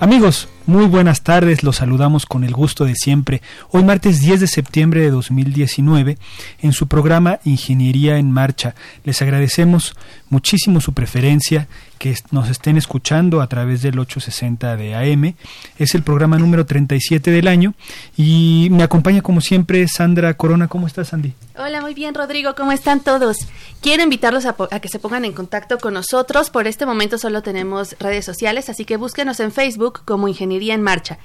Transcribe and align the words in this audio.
Amigos, 0.00 0.48
muy 0.70 0.86
buenas 0.86 1.22
tardes, 1.22 1.64
los 1.64 1.76
saludamos 1.76 2.26
con 2.26 2.44
el 2.44 2.52
gusto 2.54 2.84
de 2.84 2.94
siempre. 2.94 3.42
Hoy 3.72 3.82
martes 3.82 4.20
10 4.20 4.38
de 4.38 4.46
septiembre 4.46 5.00
de 5.00 5.10
2019, 5.10 6.16
en 6.62 6.72
su 6.72 6.86
programa 6.86 7.40
Ingeniería 7.44 8.18
en 8.18 8.30
Marcha, 8.30 8.76
les 9.02 9.20
agradecemos 9.20 9.96
muchísimo 10.28 10.80
su 10.80 10.92
preferencia 10.92 11.66
que 11.98 12.16
nos 12.30 12.48
estén 12.48 12.78
escuchando 12.78 13.42
a 13.42 13.46
través 13.48 13.82
del 13.82 13.98
860 13.98 14.76
de 14.76 14.94
AM. 14.94 15.34
Es 15.76 15.94
el 15.94 16.02
programa 16.02 16.38
número 16.38 16.64
37 16.64 17.30
del 17.30 17.46
año 17.46 17.74
y 18.16 18.68
me 18.70 18.84
acompaña 18.84 19.20
como 19.20 19.42
siempre 19.42 19.86
Sandra 19.86 20.32
Corona. 20.34 20.68
¿Cómo 20.68 20.86
estás, 20.86 21.08
Sandy? 21.08 21.34
Hola, 21.58 21.82
muy 21.82 21.92
bien, 21.92 22.14
Rodrigo. 22.14 22.54
¿Cómo 22.54 22.72
están 22.72 23.00
todos? 23.00 23.36
Quiero 23.82 24.02
invitarlos 24.02 24.46
a, 24.46 24.56
a, 24.70 24.80
que 24.80 24.88
se 24.88 24.98
pongan 24.98 25.26
en 25.26 25.32
contacto 25.32 25.76
con 25.78 25.92
nosotros. 25.92 26.48
Por 26.48 26.66
este 26.66 26.86
momento 26.86 27.18
solo 27.18 27.42
tenemos 27.42 27.94
redes 27.98 28.24
sociales, 28.24 28.70
así 28.70 28.86
que 28.86 28.96
búsquenos 28.96 29.38
en 29.40 29.52
Facebook 29.52 30.00
como 30.06 30.26
Ingeniería 30.26 30.59
en 30.68 30.82
Marcha. 30.82 31.18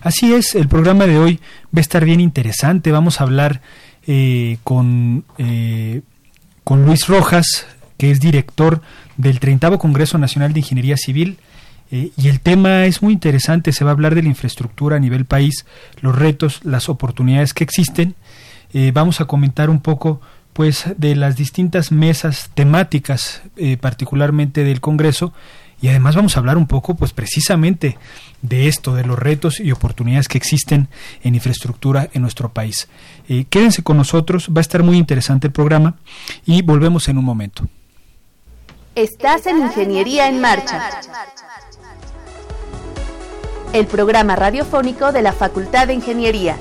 Así 0.03 0.33
es, 0.33 0.53
el 0.55 0.67
programa 0.67 1.07
de 1.07 1.17
hoy 1.17 1.39
va 1.65 1.77
a 1.77 1.79
estar 1.79 2.03
bien 2.03 2.19
interesante. 2.19 2.91
Vamos 2.91 3.21
a 3.21 3.23
hablar 3.23 3.61
eh, 4.05 4.57
con, 4.65 5.23
eh, 5.37 6.01
con 6.65 6.85
Luis 6.85 7.07
Rojas, 7.07 7.65
que 7.97 8.11
es 8.11 8.19
director 8.19 8.81
del 9.15 9.39
30 9.39 9.77
Congreso 9.77 10.17
Nacional 10.17 10.51
de 10.51 10.59
Ingeniería 10.59 10.97
Civil. 10.97 11.37
Eh, 11.89 12.11
y 12.17 12.27
el 12.27 12.41
tema 12.41 12.85
es 12.85 13.01
muy 13.01 13.13
interesante, 13.13 13.71
se 13.71 13.85
va 13.85 13.91
a 13.91 13.93
hablar 13.93 14.13
de 14.13 14.23
la 14.23 14.27
infraestructura 14.27 14.97
a 14.97 14.99
nivel 14.99 15.23
país, 15.23 15.65
los 16.01 16.13
retos, 16.13 16.59
las 16.65 16.89
oportunidades 16.89 17.53
que 17.53 17.63
existen. 17.63 18.15
vamos 18.91 19.21
a 19.21 19.25
comentar 19.25 19.69
un 19.69 19.79
poco 19.79 20.19
pues 20.53 20.85
de 20.97 21.15
las 21.15 21.35
distintas 21.35 21.91
mesas 21.91 22.49
temáticas, 22.53 23.41
particularmente 23.81 24.63
del 24.63 24.79
Congreso, 24.81 25.33
y 25.83 25.89
además 25.89 26.15
vamos 26.15 26.37
a 26.37 26.39
hablar 26.39 26.55
un 26.55 26.65
poco 26.65 26.95
pues 26.95 27.11
precisamente 27.11 27.97
de 28.41 28.69
esto, 28.69 28.95
de 28.95 29.03
los 29.03 29.19
retos 29.19 29.59
y 29.59 29.73
oportunidades 29.73 30.29
que 30.29 30.37
existen 30.37 30.87
en 31.23 31.35
infraestructura 31.35 32.09
en 32.13 32.21
nuestro 32.21 32.53
país. 32.53 32.87
Eh, 33.27 33.43
quédense 33.49 33.83
con 33.83 33.97
nosotros, 33.97 34.47
va 34.47 34.59
a 34.59 34.61
estar 34.61 34.81
muy 34.81 34.97
interesante 34.97 35.47
el 35.47 35.53
programa 35.53 35.95
y 36.45 36.61
volvemos 36.61 37.09
en 37.09 37.17
un 37.17 37.25
momento. 37.25 37.67
Estás 38.95 39.45
en 39.45 39.57
Ingeniería 39.57 40.29
en 40.29 40.39
Marcha, 40.39 40.89
el 43.73 43.85
programa 43.85 44.37
radiofónico 44.37 45.11
de 45.11 45.21
la 45.21 45.33
Facultad 45.33 45.87
de 45.87 45.95
Ingeniería. 45.95 46.55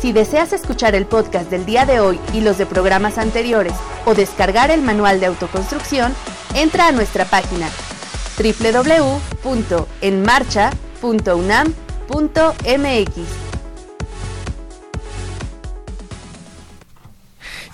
Si 0.00 0.12
deseas 0.12 0.52
escuchar 0.52 0.94
el 0.94 1.06
podcast 1.06 1.50
del 1.50 1.66
día 1.66 1.84
de 1.84 1.98
hoy 2.00 2.20
y 2.32 2.40
los 2.40 2.58
de 2.58 2.66
programas 2.66 3.18
anteriores 3.18 3.74
o 4.06 4.14
descargar 4.14 4.70
el 4.70 4.82
manual 4.82 5.18
de 5.20 5.26
autoconstrucción, 5.26 6.14
entra 6.54 6.86
a 6.88 6.92
nuestra 6.92 7.24
página 7.24 7.68
www.enmarcha.com 8.38 10.78
.unam.mx 12.10 13.20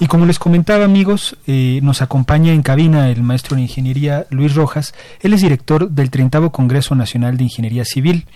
Y 0.01 0.09
como 0.09 0.27
les 0.27 0.41
comentaba 0.41 0.85
amigos, 0.85 1.37
eh, 1.47 1.79
nos 1.83 2.03
acompaña 2.03 2.53
en 2.53 2.63
cabina 2.63 3.11
el 3.11 3.23
maestro 3.23 3.57
de 3.57 3.63
Ingeniería 3.63 4.27
Luis 4.29 4.55
Rojas. 4.55 4.93
Él 5.21 5.33
es 5.33 5.41
director 5.41 5.89
del 5.89 6.11
30 6.11 6.51
Congreso 6.51 6.97
Nacional 6.97 7.37
de 7.37 7.45
Ingeniería 7.45 7.85
Civil, 7.85 8.27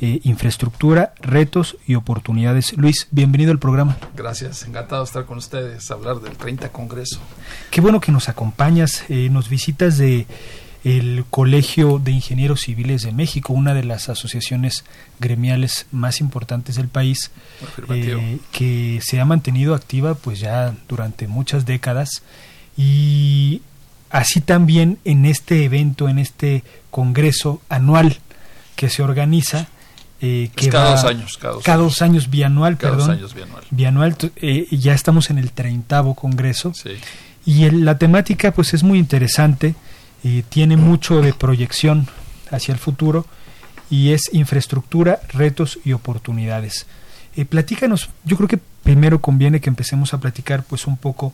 eh, 0.00 0.20
Infraestructura, 0.24 1.14
Retos 1.20 1.76
y 1.86 1.94
Oportunidades. 1.94 2.76
Luis, 2.76 3.08
bienvenido 3.10 3.52
al 3.52 3.58
programa. 3.58 3.96
Gracias, 4.16 4.64
encantado 4.64 5.02
de 5.02 5.06
estar 5.06 5.24
con 5.24 5.38
ustedes, 5.38 5.90
hablar 5.90 6.20
del 6.20 6.36
30 6.36 6.70
Congreso. 6.70 7.20
Qué 7.70 7.80
bueno 7.80 8.00
que 8.00 8.12
nos 8.12 8.28
acompañas, 8.28 9.04
eh, 9.08 9.28
nos 9.30 9.48
visitas 9.48 9.98
de 9.98 10.26
el 10.84 11.24
Colegio 11.28 11.98
de 11.98 12.12
Ingenieros 12.12 12.62
Civiles 12.62 13.02
de 13.02 13.12
México, 13.12 13.52
una 13.52 13.74
de 13.74 13.84
las 13.84 14.08
asociaciones 14.08 14.84
gremiales 15.18 15.86
más 15.92 16.20
importantes 16.20 16.76
del 16.76 16.88
país, 16.88 17.30
eh, 17.90 18.38
que 18.50 19.00
se 19.02 19.20
ha 19.20 19.24
mantenido 19.24 19.74
activa 19.74 20.14
pues 20.14 20.40
ya 20.40 20.74
durante 20.88 21.28
muchas 21.28 21.66
décadas 21.66 22.22
y 22.76 23.60
así 24.08 24.40
también 24.40 24.98
en 25.04 25.26
este 25.26 25.64
evento, 25.64 26.08
en 26.08 26.18
este 26.18 26.64
congreso 26.90 27.60
anual 27.68 28.18
que 28.74 28.88
se 28.88 29.02
organiza, 29.02 29.68
eh, 30.20 30.50
que 30.54 30.68
cada 30.68 30.92
dos 30.92 31.04
años, 31.04 31.38
cada 31.38 31.78
dos, 31.78 32.02
años, 32.02 32.30
bianual, 32.30 32.76
cada 32.76 32.92
perdón, 32.92 33.08
dos 33.08 33.16
años 33.16 33.34
bianual. 33.34 33.64
bianual 33.70 34.16
eh, 34.36 34.66
ya 34.70 34.92
estamos 34.92 35.30
en 35.30 35.38
el 35.38 35.52
treintavo 35.52 36.14
congreso 36.14 36.72
y 37.46 37.70
la 37.70 37.98
temática 37.98 38.52
pues 38.52 38.74
es 38.74 38.82
muy 38.82 38.98
interesante 38.98 39.74
tiene 40.50 40.76
mucho 40.76 41.22
de 41.22 41.32
proyección 41.32 42.06
hacia 42.50 42.72
el 42.72 42.78
futuro 42.78 43.24
y 43.90 44.12
es 44.12 44.30
infraestructura, 44.32 45.20
retos 45.32 45.78
y 45.84 45.92
oportunidades. 45.92 46.86
Eh, 47.36 47.44
platícanos, 47.44 48.08
yo 48.24 48.36
creo 48.36 48.48
que 48.48 48.60
primero 48.82 49.20
conviene 49.20 49.60
que 49.60 49.68
empecemos 49.68 50.14
a 50.14 50.20
platicar 50.20 50.62
pues 50.62 50.86
un 50.86 50.96
poco 50.96 51.32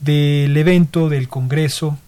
del 0.00 0.56
evento, 0.56 1.08
del 1.08 1.28
Congreso, 1.28 1.98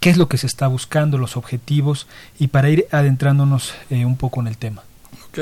qué 0.00 0.10
es 0.10 0.16
lo 0.16 0.28
que 0.28 0.36
se 0.36 0.46
está 0.46 0.66
buscando, 0.66 1.16
los 1.16 1.36
objetivos 1.36 2.06
y 2.38 2.48
para 2.48 2.68
ir 2.68 2.86
adentrándonos 2.90 3.74
eh, 3.90 4.04
un 4.04 4.16
poco 4.16 4.40
en 4.40 4.48
el 4.48 4.56
tema. 4.56 4.82
Ok, 5.28 5.38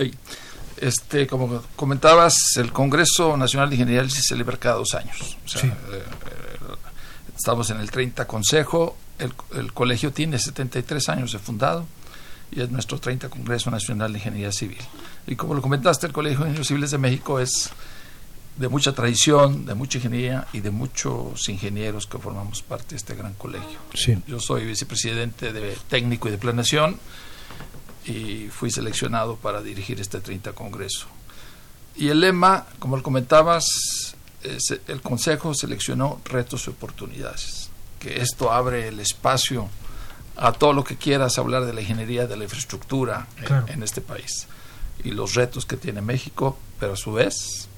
este, 0.79 1.27
como 1.27 1.63
comentabas, 1.77 2.35
el 2.57 2.73
Congreso 2.73 3.37
Nacional 3.37 3.71
de 3.71 3.77
Ingeniería 3.77 4.09
se 4.09 4.23
celebra 4.23 4.57
cada 4.57 4.77
dos 4.77 4.95
años. 4.95 5.37
sí. 5.47 5.67
Eh, 5.67 6.03
estamos 7.37 7.71
en 7.71 7.81
el 7.81 7.91
30 7.91 8.27
Consejo, 8.27 8.97
el, 9.19 9.73
colegio 9.73 10.13
tiene 10.13 10.39
73 10.39 11.09
años 11.09 11.33
de 11.33 11.39
fundado 11.39 11.87
y 12.51 12.61
es 12.61 12.71
nuestro 12.71 12.99
30 12.99 13.29
Congreso 13.29 13.71
Nacional 13.71 14.13
de 14.13 14.19
Ingeniería 14.19 14.53
Civil. 14.53 14.79
Y 15.27 15.37
como 15.37 15.55
lo 15.55 15.63
comentaste, 15.63 16.07
el 16.07 16.13
Colegio 16.13 16.41
de 16.41 16.45
Ingenieros 16.47 16.67
Civiles 16.69 16.91
de 16.91 16.99
México 16.99 17.41
es 17.41 17.71
de 18.57 18.69
mucha 18.69 18.93
tradición, 18.93 19.65
de 19.65 19.75
mucha 19.75 19.99
ingeniería 19.99 20.47
y 20.53 20.61
de 20.61 20.71
muchos 20.71 21.49
ingenieros 21.49 22.07
que 22.07 22.19
formamos 22.19 22.63
parte 22.63 22.91
de 22.91 22.97
este 22.97 23.15
gran 23.15 23.33
colegio. 23.35 23.79
Yo 24.27 24.39
soy 24.39 24.67
vicepresidente 24.67 25.53
de 25.53 25.77
técnico 25.89 26.29
y 26.29 26.33
de 26.33 26.39
planeación 26.39 26.99
y 28.07 28.49
fui 28.49 28.71
seleccionado 28.71 29.37
para 29.37 29.63
dirigir 29.63 30.01
este 30.01 30.21
30 30.21 30.53
Congreso. 30.53 31.07
Y 31.97 32.09
el 32.09 32.21
lema, 32.21 32.67
como 32.79 32.97
lo 32.97 33.03
comentabas, 33.03 33.67
el 34.43 35.01
Consejo 35.03 35.55
seleccionó 35.55 36.21
retos 36.25 36.67
y 36.67 36.71
oportunidades 36.71 37.71
que 38.03 38.21
esto 38.21 38.51
abre 38.51 38.89
el 38.89 38.99
espacio 38.99 39.69
a 40.37 40.53
todo 40.53 40.73
lo 40.73 40.83
que 40.83 40.97
quieras 40.97 41.39
hablar 41.39 41.65
de 41.65 41.73
la 41.73 41.83
ingeniería, 41.83 42.27
de 42.27 42.37
la 42.37 42.45
infraestructura 42.45 43.29
en, 43.69 43.83
este 43.85 44.01
país 44.01 44.49
y 45.05 45.13
los 45.13 45.35
retos 45.35 45.67
que 45.67 45.77
tiene 45.77 46.01
México, 46.01 46.59
pero 46.81 46.95
a 46.95 46.97
su 46.97 47.13
vez, 47.13 47.69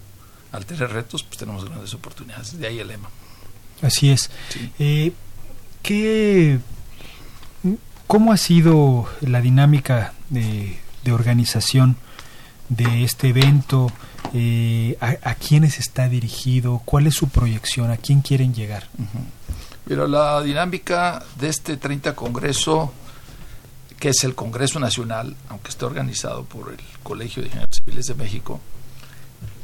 al 0.51 0.65
tener 0.65 0.91
retos, 0.91 1.23
pues 1.25 1.37
tenemos 1.37 1.67
grandes 1.67 1.93
oportunidades. 1.93 2.59
De 2.59 2.67
ahí 2.67 2.79
el 2.79 2.89
lema. 2.89 3.11
Así 3.83 4.11
es. 4.11 4.31
Eh, 4.79 5.13
¿qué, 5.83 6.59
¿Cómo 8.07 8.33
ha 8.33 8.37
sido 8.37 9.07
la 9.21 9.41
dinámica 9.41 10.13
de, 10.31 10.79
organización 11.11 11.97
de 12.69 13.05
este 13.05 13.29
evento? 13.29 13.91
Eh, 14.33 14.97
a, 15.01 15.35
quiénes 15.35 15.79
está 15.79 16.09
dirigido? 16.09 16.83
¿Cuál 16.85 17.07
es 17.07 17.15
su 17.15 17.29
proyección? 17.29 17.91
¿A 17.91 17.97
quién 17.97 18.21
quieren 18.21 18.55
llegar? 18.55 18.89
Pero 19.87 20.07
la 20.07 20.43
dinámica 20.43 21.23
de 21.39 21.49
este 21.49 21.77
30 21.77 22.15
Congreso, 22.15 22.93
que 23.99 24.11
es 24.11 24.25
el 24.25 24.35
Congreso 24.35 24.81
Nacional, 24.81 25.37
aunque 25.49 25.71
esté 25.71 25.85
organizado 25.85 26.45
por 26.45 26.73
el 26.73 26.81
Colegio 27.03 27.43
de 27.43 27.49
Ingenieros 27.49 27.77
Civiles 27.77 28.07
de 28.07 28.15
México, 28.15 28.61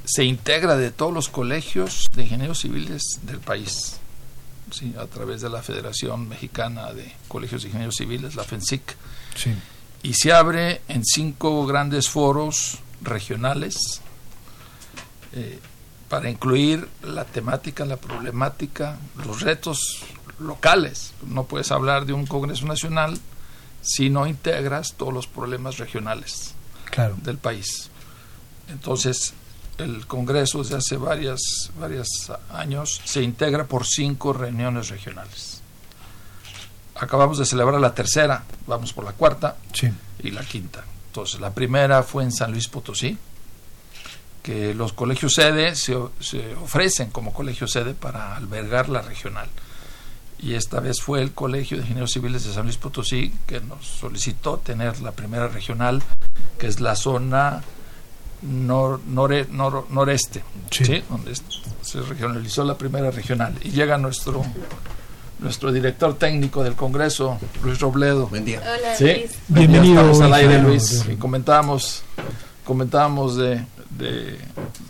se 0.04 0.24
integra 0.24 0.76
de 0.76 0.90
todos 0.90 1.12
los 1.12 1.28
colegios 1.28 2.08
de 2.14 2.24
ingenieros 2.24 2.60
civiles 2.60 3.20
del 3.22 3.38
país, 3.38 3.99
¿sí? 4.70 4.94
a 4.98 5.06
través 5.06 5.40
de 5.40 5.50
la 5.50 5.62
Federación 5.62 6.28
Mexicana 6.28 6.92
de 6.92 7.12
Colegios 7.28 7.62
de 7.62 7.68
Ingenieros 7.68 7.96
Civiles, 7.96 8.34
la 8.34 8.44
FENSIC, 8.44 8.96
y 10.02 10.14
se 10.14 10.32
abre 10.32 10.82
en 10.88 11.04
cinco 11.04 11.66
grandes 11.66 12.08
foros 12.08 12.78
regionales 13.02 14.00
eh, 15.32 15.58
para 16.08 16.28
incluir 16.28 16.88
la 17.02 17.24
temática, 17.24 17.84
la 17.84 17.96
problemática, 17.96 18.98
los 19.24 19.42
retos 19.42 20.02
locales. 20.40 21.12
No 21.26 21.44
puedes 21.44 21.70
hablar 21.70 22.06
de 22.06 22.12
un 22.12 22.26
Congreso 22.26 22.66
Nacional 22.66 23.18
si 23.82 24.10
no 24.10 24.26
integras 24.26 24.94
todos 24.94 25.12
los 25.12 25.26
problemas 25.26 25.78
regionales 25.78 26.54
del 27.22 27.38
país. 27.38 27.90
Entonces, 28.68 29.34
el 29.80 30.06
Congreso 30.06 30.58
desde 30.58 30.76
hace 30.76 30.96
varias, 30.96 31.70
varios 31.78 32.32
años 32.50 33.00
se 33.04 33.22
integra 33.22 33.64
por 33.64 33.86
cinco 33.86 34.32
reuniones 34.32 34.88
regionales. 34.88 35.60
Acabamos 36.94 37.38
de 37.38 37.46
celebrar 37.46 37.80
la 37.80 37.94
tercera, 37.94 38.44
vamos 38.66 38.92
por 38.92 39.04
la 39.04 39.12
cuarta 39.12 39.56
y 40.22 40.30
la 40.30 40.42
quinta. 40.42 40.84
Entonces, 41.06 41.40
la 41.40 41.52
primera 41.52 42.02
fue 42.02 42.24
en 42.24 42.32
San 42.32 42.52
Luis 42.52 42.68
Potosí, 42.68 43.16
que 44.42 44.74
los 44.74 44.92
colegios 44.92 45.34
sede 45.34 45.74
se, 45.74 45.96
se 46.20 46.54
ofrecen 46.56 47.10
como 47.10 47.32
colegio 47.32 47.66
sede 47.66 47.94
para 47.94 48.36
albergar 48.36 48.88
la 48.88 49.02
regional. 49.02 49.48
Y 50.38 50.54
esta 50.54 50.80
vez 50.80 51.00
fue 51.02 51.20
el 51.20 51.32
Colegio 51.32 51.76
de 51.76 51.82
Ingenieros 51.82 52.12
Civiles 52.12 52.44
de 52.44 52.54
San 52.54 52.64
Luis 52.64 52.78
Potosí 52.78 53.32
que 53.46 53.60
nos 53.60 53.84
solicitó 53.84 54.56
tener 54.58 55.00
la 55.00 55.12
primera 55.12 55.48
regional, 55.48 56.02
que 56.58 56.66
es 56.66 56.80
la 56.80 56.96
zona 56.96 57.62
nor, 58.42 59.00
noreste, 59.90 60.42
sí. 60.70 61.02
donde 61.08 61.34
se 61.82 62.00
regionalizó 62.02 62.64
la 62.64 62.76
primera 62.76 63.10
regional. 63.10 63.54
Y 63.62 63.70
llega 63.70 63.98
nuestro 63.98 64.44
nuestro 65.40 65.72
director 65.72 66.14
técnico 66.18 66.62
del 66.62 66.74
Congreso, 66.74 67.38
Luis 67.62 67.80
Robledo. 67.80 68.26
Buen 68.26 68.44
día. 68.44 68.60
Hola, 68.60 68.96
Luis. 69.00 69.38
Bienvenido. 69.48 70.00
Estamos 70.00 70.20
al 70.20 70.34
aire, 70.34 70.62
Luis. 70.62 71.06
Y 71.10 71.16
comentábamos, 71.16 72.02
comentábamos 72.64 73.36
de, 73.36 73.64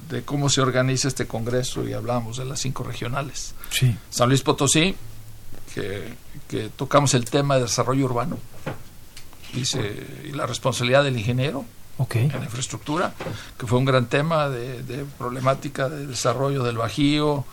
de, 0.08 0.23
cómo 0.25 0.49
se 0.49 0.61
organiza 0.61 1.08
este 1.08 1.26
Congreso 1.26 1.88
y 1.88 1.93
hablábamos 1.93 2.37
de 2.38 2.44
las 2.44 2.61
cinco 2.61 2.82
regionales. 2.82 3.55
Sí. 3.70 3.97
San 4.11 4.29
Luis 4.29 4.43
Potosí, 4.43 4.94
que, 5.75 6.14
que 6.49 6.69
tocamos 6.70 7.14
el 7.14 7.25
tema 7.25 7.56
de 7.56 7.62
desarrollo 7.62 8.05
urbano 8.05 8.37
y, 9.55 9.62
y 10.29 10.32
la 10.32 10.47
responsabilidad 10.47 11.05
del 11.05 11.17
ingeniero 11.17 11.64
en 11.98 12.28
la 12.28 12.44
infraestructura, 12.44 13.12
que 13.58 13.66
fue 13.66 13.78
un 13.78 13.84
gran 13.84 14.06
tema 14.06 14.48
de, 14.48 15.04
problemática 15.19 15.88
de 15.88 16.06
desarrollo 16.06 16.62
del 16.62 16.78
Bajío, 16.78 17.44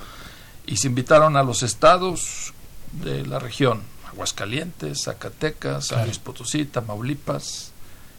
y 0.65 0.77
se 0.77 0.87
invitaron 0.87 1.37
a 1.37 1.43
los 1.43 1.63
estados 1.63 2.53
de 2.91 3.25
la 3.25 3.39
región, 3.39 3.81
Aguascalientes, 4.09 5.03
Zacatecas, 5.03 5.87
San 5.87 6.05
Luis 6.05 6.19
Potosí, 6.19 6.65
Tamaulipas 6.65 7.71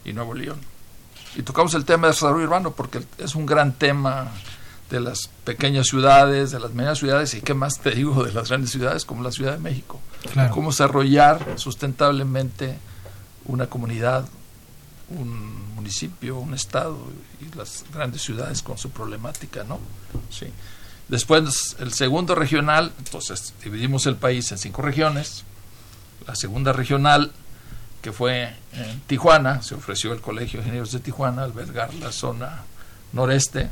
y 0.05 0.13
Nuevo 0.13 0.35
León. 0.35 0.59
Y 1.37 1.43
tocamos 1.43 1.75
el 1.75 1.85
tema 1.85 2.07
de 2.07 2.15
desarrollo 2.15 2.45
urbano 2.45 2.73
porque 2.73 3.03
es 3.19 3.35
un 3.35 3.47
gran 3.47 3.73
tema 3.73 4.33
de 4.91 5.01
las 5.01 5.29
pequeñas 5.45 5.87
ciudades, 5.87 6.51
de 6.51 6.61
las 6.61 6.73
medianas 6.73 6.99
ciudades 6.99 7.35
y 7.35 7.43
qué 7.43 7.55
más 7.55 7.81
te 7.81 7.91
digo 7.91 8.25
de 8.25 8.33
las 8.33 8.49
grandes 8.49 8.71
ciudades 8.71 9.05
como 9.05 9.23
la 9.23 9.31
Ciudad 9.31 9.53
de 9.53 9.59
México. 9.59 10.01
Cómo 10.51 10.71
desarrollar 10.71 11.55
sustentablemente 11.57 12.79
una 13.45 13.67
comunidad, 13.67 14.27
un 15.11 15.75
municipio, 15.75 16.39
un 16.39 16.55
estado 16.55 16.99
y 17.41 17.57
las 17.57 17.85
grandes 17.93 18.23
ciudades 18.23 18.63
con 18.63 18.77
su 18.79 18.91
problemática, 18.91 19.65
¿no? 19.65 19.79
Sí. 20.31 20.47
Después 21.09 21.77
el 21.79 21.93
segundo 21.93 22.35
regional, 22.35 22.93
entonces 22.99 23.55
dividimos 23.65 24.07
el 24.07 24.17
país 24.17 24.51
en 24.53 24.59
cinco 24.59 24.83
regiones. 24.83 25.45
La 26.27 26.35
segunda 26.35 26.73
regional, 26.73 27.33
que 28.03 28.13
fue 28.13 28.55
en 28.75 29.01
Tijuana, 29.07 29.63
se 29.63 29.75
ofreció 29.75 30.13
el 30.13 30.21
Colegio 30.21 30.61
de 30.61 30.67
Ingenieros 30.67 30.93
de 30.93 31.01
Tijuana 31.01 31.45
albergar 31.45 31.95
la 31.95 32.13
zona 32.13 32.65
noreste, 33.15 33.71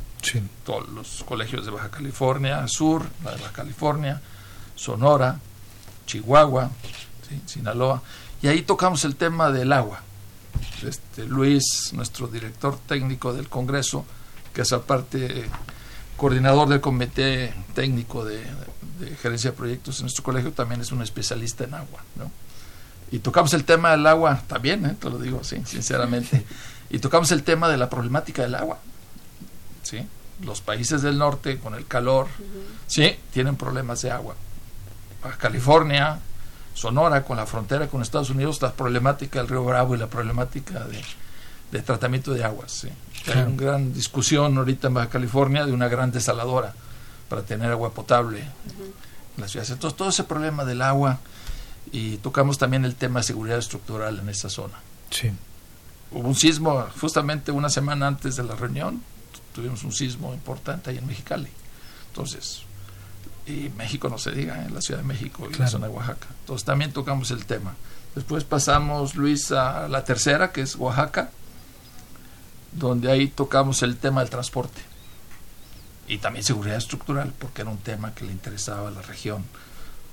todos 0.64 0.88
los 0.88 1.22
colegios 1.24 1.66
de 1.66 1.70
Baja 1.70 1.90
California 1.90 2.66
Sur, 2.66 3.04
la 3.22 3.32
de 3.32 3.42
Baja 3.42 3.52
California, 3.52 4.20
Sonora, 4.74 5.38
Chihuahua, 6.06 6.70
Sinaloa, 7.44 8.02
y 8.40 8.48
ahí 8.48 8.62
tocamos 8.62 9.04
el 9.04 9.16
tema 9.16 9.50
del 9.50 9.72
agua 9.72 10.05
este, 10.86 11.24
Luis, 11.24 11.92
nuestro 11.92 12.26
director 12.28 12.78
técnico 12.86 13.32
del 13.32 13.48
Congreso, 13.48 14.04
que 14.52 14.62
es 14.62 14.72
aparte 14.72 15.46
coordinador 16.16 16.68
del 16.68 16.80
comité 16.80 17.52
técnico 17.74 18.24
de, 18.24 18.42
gerencia 19.20 19.50
de 19.50 19.56
proyectos 19.56 19.98
en 19.98 20.04
nuestro 20.04 20.24
colegio, 20.24 20.52
también 20.52 20.80
es 20.80 20.92
un 20.92 21.02
especialista 21.02 21.64
en 21.64 21.74
agua. 21.74 22.02
¿no? 22.16 22.30
Y 23.10 23.18
tocamos 23.20 23.52
el 23.54 23.64
tema 23.64 23.90
del 23.90 24.06
agua 24.06 24.42
también, 24.46 24.84
¿eh? 24.86 24.96
te 24.98 25.10
lo 25.10 25.18
digo 25.18 25.40
así, 25.42 25.62
sinceramente. 25.64 26.44
Y 26.88 27.00
tocamos 27.00 27.32
el 27.32 27.42
tema 27.42 27.68
de 27.68 27.76
la 27.76 27.90
problemática 27.90 28.42
del 28.42 28.54
agua. 28.54 28.78
¿sí? 29.82 30.06
Los 30.42 30.60
países 30.60 31.02
del 31.02 31.18
norte, 31.18 31.58
con 31.58 31.74
el 31.74 31.86
calor, 31.86 32.28
sí, 32.86 33.16
tienen 33.32 33.56
problemas 33.56 34.02
de 34.02 34.10
agua. 34.10 34.36
California, 35.38 36.20
Sonora, 36.76 37.24
con 37.24 37.38
la 37.38 37.46
frontera 37.46 37.88
con 37.88 38.02
Estados 38.02 38.28
Unidos, 38.28 38.60
la 38.60 38.72
problemática 38.72 39.38
del 39.38 39.48
río 39.48 39.64
Bravo 39.64 39.94
y 39.94 39.98
la 39.98 40.08
problemática 40.08 40.84
de, 41.70 41.82
tratamiento 41.82 42.34
de 42.34 42.44
aguas. 42.44 42.86
Hay 43.26 43.42
una 43.42 43.56
gran 43.56 43.94
discusión 43.94 44.58
ahorita 44.58 44.88
en 44.88 44.94
Baja 44.94 45.08
California 45.08 45.64
de 45.64 45.72
una 45.72 45.88
gran 45.88 46.12
desaladora 46.12 46.74
para 47.30 47.42
tener 47.42 47.70
agua 47.70 47.92
potable 47.92 48.40
en 48.40 49.40
las 49.40 49.52
ciudades. 49.52 49.70
Entonces, 49.70 49.96
todo 49.96 50.10
ese 50.10 50.24
problema 50.24 50.66
del 50.66 50.82
agua 50.82 51.18
y 51.92 52.18
tocamos 52.18 52.58
también 52.58 52.84
el 52.84 52.94
tema 52.94 53.20
de 53.20 53.24
seguridad 53.24 53.56
estructural 53.56 54.18
en 54.18 54.28
esa 54.28 54.50
zona. 54.50 54.74
Sí. 55.08 55.32
Hubo 56.12 56.28
un 56.28 56.34
sismo 56.34 56.86
justamente 57.00 57.52
una 57.52 57.70
semana 57.70 58.06
antes 58.06 58.36
de 58.36 58.44
la 58.44 58.54
reunión, 58.54 59.02
tuvimos 59.54 59.82
un 59.82 59.92
sismo 59.92 60.34
importante 60.34 60.90
ahí 60.90 60.98
en 60.98 61.06
Mexicali. 61.06 61.48
Entonces, 62.08 62.65
y 63.46 63.70
México 63.76 64.08
no 64.08 64.18
se 64.18 64.32
diga, 64.32 64.64
en 64.64 64.74
la 64.74 64.80
Ciudad 64.80 65.00
de 65.00 65.06
México 65.06 65.48
y 65.50 65.54
la 65.54 65.68
zona 65.68 65.86
de 65.86 65.92
Oaxaca. 65.92 66.26
Entonces 66.40 66.64
también 66.64 66.92
tocamos 66.92 67.30
el 67.30 67.46
tema. 67.46 67.74
Después 68.14 68.44
pasamos, 68.44 69.14
Luis, 69.14 69.52
a 69.52 69.88
la 69.88 70.04
tercera, 70.04 70.50
que 70.50 70.62
es 70.62 70.76
Oaxaca, 70.76 71.30
donde 72.72 73.10
ahí 73.10 73.28
tocamos 73.28 73.82
el 73.82 73.96
tema 73.96 74.20
del 74.20 74.30
transporte 74.30 74.80
y 76.08 76.18
también 76.18 76.44
seguridad 76.44 76.76
estructural, 76.76 77.32
porque 77.38 77.62
era 77.62 77.70
un 77.70 77.78
tema 77.78 78.14
que 78.14 78.24
le 78.24 78.32
interesaba 78.32 78.88
a 78.88 78.90
la 78.90 79.02
región. 79.02 79.44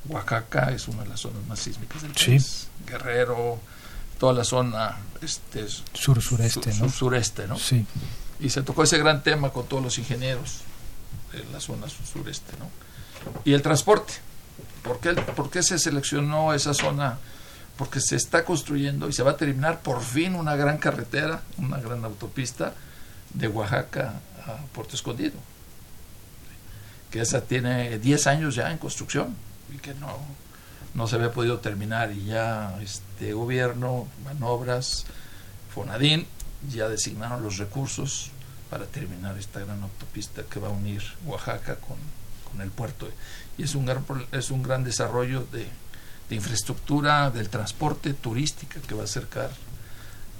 Oaxaca 0.09 0.71
es 0.71 0.87
una 0.87 1.03
de 1.03 1.09
las 1.09 1.21
zonas 1.21 1.45
más 1.47 1.59
sísmicas 1.59 2.01
del 2.01 2.11
país. 2.11 2.67
Guerrero, 2.85 3.59
toda 4.19 4.33
la 4.33 4.43
zona 4.43 4.97
este, 5.21 5.67
sur-sureste, 5.93 6.73
¿no? 6.75 6.89
sureste 6.89 7.47
¿no? 7.47 7.57
Sí. 7.57 7.85
Y 8.39 8.49
se 8.49 8.61
tocó 8.63 8.83
ese 8.83 8.97
gran 8.97 9.23
tema 9.23 9.51
con 9.51 9.65
todos 9.67 9.83
los 9.83 9.97
ingenieros 9.97 10.61
de 11.31 11.43
la 11.51 11.59
zona 11.59 11.87
sureste, 11.87 12.53
¿no? 12.59 12.69
Y 13.45 13.53
el 13.53 13.61
transporte. 13.61 14.13
¿Por 14.83 14.99
qué, 14.99 15.13
¿Por 15.13 15.49
qué 15.49 15.63
se 15.63 15.79
seleccionó 15.79 16.53
esa 16.53 16.73
zona? 16.73 17.17
Porque 17.77 18.01
se 18.01 18.15
está 18.15 18.43
construyendo 18.43 19.07
y 19.07 19.13
se 19.13 19.23
va 19.23 19.31
a 19.31 19.37
terminar 19.37 19.81
por 19.81 20.01
fin 20.01 20.35
una 20.35 20.55
gran 20.55 20.77
carretera, 20.77 21.41
una 21.57 21.77
gran 21.77 22.03
autopista 22.03 22.73
de 23.33 23.47
Oaxaca 23.47 24.13
a 24.45 24.57
Puerto 24.73 24.95
Escondido. 24.95 25.35
Que 27.09 27.21
esa 27.21 27.41
tiene 27.41 27.97
10 27.99 28.27
años 28.27 28.55
ya 28.55 28.71
en 28.71 28.77
construcción 28.77 29.35
y 29.73 29.77
que 29.77 29.93
no, 29.95 30.17
no 30.93 31.07
se 31.07 31.15
había 31.15 31.31
podido 31.31 31.59
terminar. 31.59 32.11
Y 32.11 32.25
ya 32.25 32.77
este 32.81 33.33
gobierno, 33.33 34.07
Manobras, 34.25 35.05
Fonadín, 35.73 36.27
ya 36.69 36.89
designaron 36.89 37.43
los 37.43 37.57
recursos 37.57 38.31
para 38.69 38.85
terminar 38.85 39.37
esta 39.37 39.59
gran 39.59 39.81
autopista 39.81 40.43
que 40.43 40.59
va 40.59 40.67
a 40.67 40.71
unir 40.71 41.03
Oaxaca 41.25 41.75
con 41.75 41.97
con 42.53 42.61
el 42.61 42.69
puerto. 42.69 43.09
Y 43.57 43.63
es 43.63 43.75
un 43.75 43.85
gran, 43.85 44.05
es 44.31 44.51
un 44.51 44.63
gran 44.63 44.83
desarrollo 44.83 45.45
de, 45.51 45.67
infraestructura 46.29 47.29
del 47.29 47.47
transporte 47.47 48.11
turística 48.15 48.79
que 48.81 48.95
va 48.95 49.01
a 49.01 49.03
acercar 49.03 49.51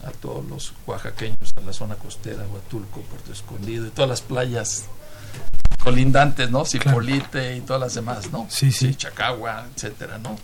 a 0.04 0.10
todos 0.10 0.44
los 0.48 0.74
oaxaqueños 0.88 1.54
a 1.56 1.62
la 1.62 1.72
zona 1.72 1.96
costera, 1.96 2.44
Huatulco, 2.52 3.02
Puerto 3.02 3.32
Escondido 3.32 3.86
y 3.86 3.92
todas 3.92 4.10
las 4.10 4.22
playas 4.22 4.86
colindantes, 5.84 6.50
¿no? 6.50 6.66
Cipolite 6.66 7.58
y 7.58 7.62
todas 7.62 7.80
las 7.80 7.94
demás, 7.94 8.32
¿no? 8.32 8.48
Sí, 8.50 8.72
sí. 8.72 8.96
Chacagua, 8.96 9.68
etcétera, 9.76 10.18
¿no? 10.18 10.36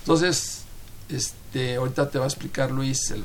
Entonces, 0.00 0.62
este, 1.08 1.74
ahorita 1.74 2.08
te 2.08 2.18
va 2.18 2.26
a 2.26 2.28
explicar 2.28 2.70
Luis 2.70 3.10
el, 3.10 3.24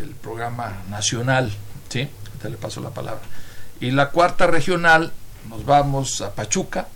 el 0.00 0.10
programa 0.10 0.84
nacional, 0.88 1.52
¿sí? 1.88 2.08
Te 2.40 2.48
le 2.48 2.58
paso 2.58 2.80
la 2.80 2.90
palabra. 2.90 3.22
Y 3.80 3.90
la 3.90 4.10
cuarta 4.10 4.46
regional 4.46 5.12
nos 5.48 5.64
vamos 5.64 6.20
a 6.20 6.34
Pachuca, 6.34 6.88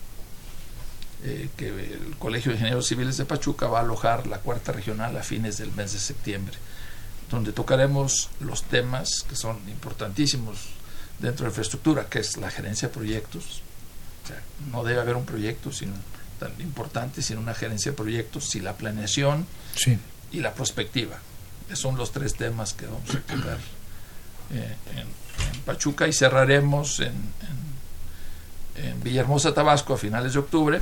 eh, 1.24 1.48
que 1.56 1.68
el 1.68 2.16
Colegio 2.18 2.50
de 2.50 2.56
Ingenieros 2.56 2.86
Civiles 2.86 3.16
de 3.16 3.24
Pachuca 3.24 3.66
va 3.66 3.78
a 3.78 3.82
alojar 3.82 4.26
la 4.26 4.38
cuarta 4.38 4.72
regional 4.72 5.16
a 5.16 5.22
fines 5.22 5.58
del 5.58 5.72
mes 5.72 5.92
de 5.92 5.98
septiembre, 5.98 6.56
donde 7.30 7.52
tocaremos 7.52 8.28
los 8.40 8.62
temas 8.64 9.24
que 9.28 9.34
son 9.34 9.56
importantísimos 9.68 10.58
dentro 11.18 11.44
de 11.44 11.50
infraestructura, 11.50 12.06
que 12.06 12.20
es 12.20 12.36
la 12.36 12.50
gerencia 12.50 12.88
de 12.88 12.94
proyectos. 12.94 13.62
no 14.70 14.84
debe 14.84 15.00
haber 15.00 15.16
un 15.16 15.24
proyecto 15.24 15.72
sin, 15.72 15.92
tan 16.38 16.52
importante 16.60 17.22
sin 17.22 17.38
una 17.38 17.54
gerencia 17.54 17.92
de 17.92 17.96
proyectos, 17.96 18.50
sin 18.50 18.64
la 18.64 18.76
planeación 18.76 19.46
y 20.32 20.40
la 20.40 20.52
prospectiva. 20.54 21.18
Esos 21.66 21.80
son 21.80 21.96
los 21.96 22.12
tres 22.12 22.34
temas 22.34 22.74
que 22.74 22.86
vamos 22.86 23.10
a 23.10 23.20
tocar 23.20 23.58
eh, 24.52 24.76
en, 24.96 25.26
Pachuca 25.64 26.06
y 26.06 26.12
cerraremos 26.12 27.00
en, 27.00 27.06
en 27.08 27.65
Villahermosa, 29.02 29.54
Tabasco, 29.54 29.94
a 29.94 29.98
finales 29.98 30.34
de 30.34 30.38
octubre, 30.38 30.80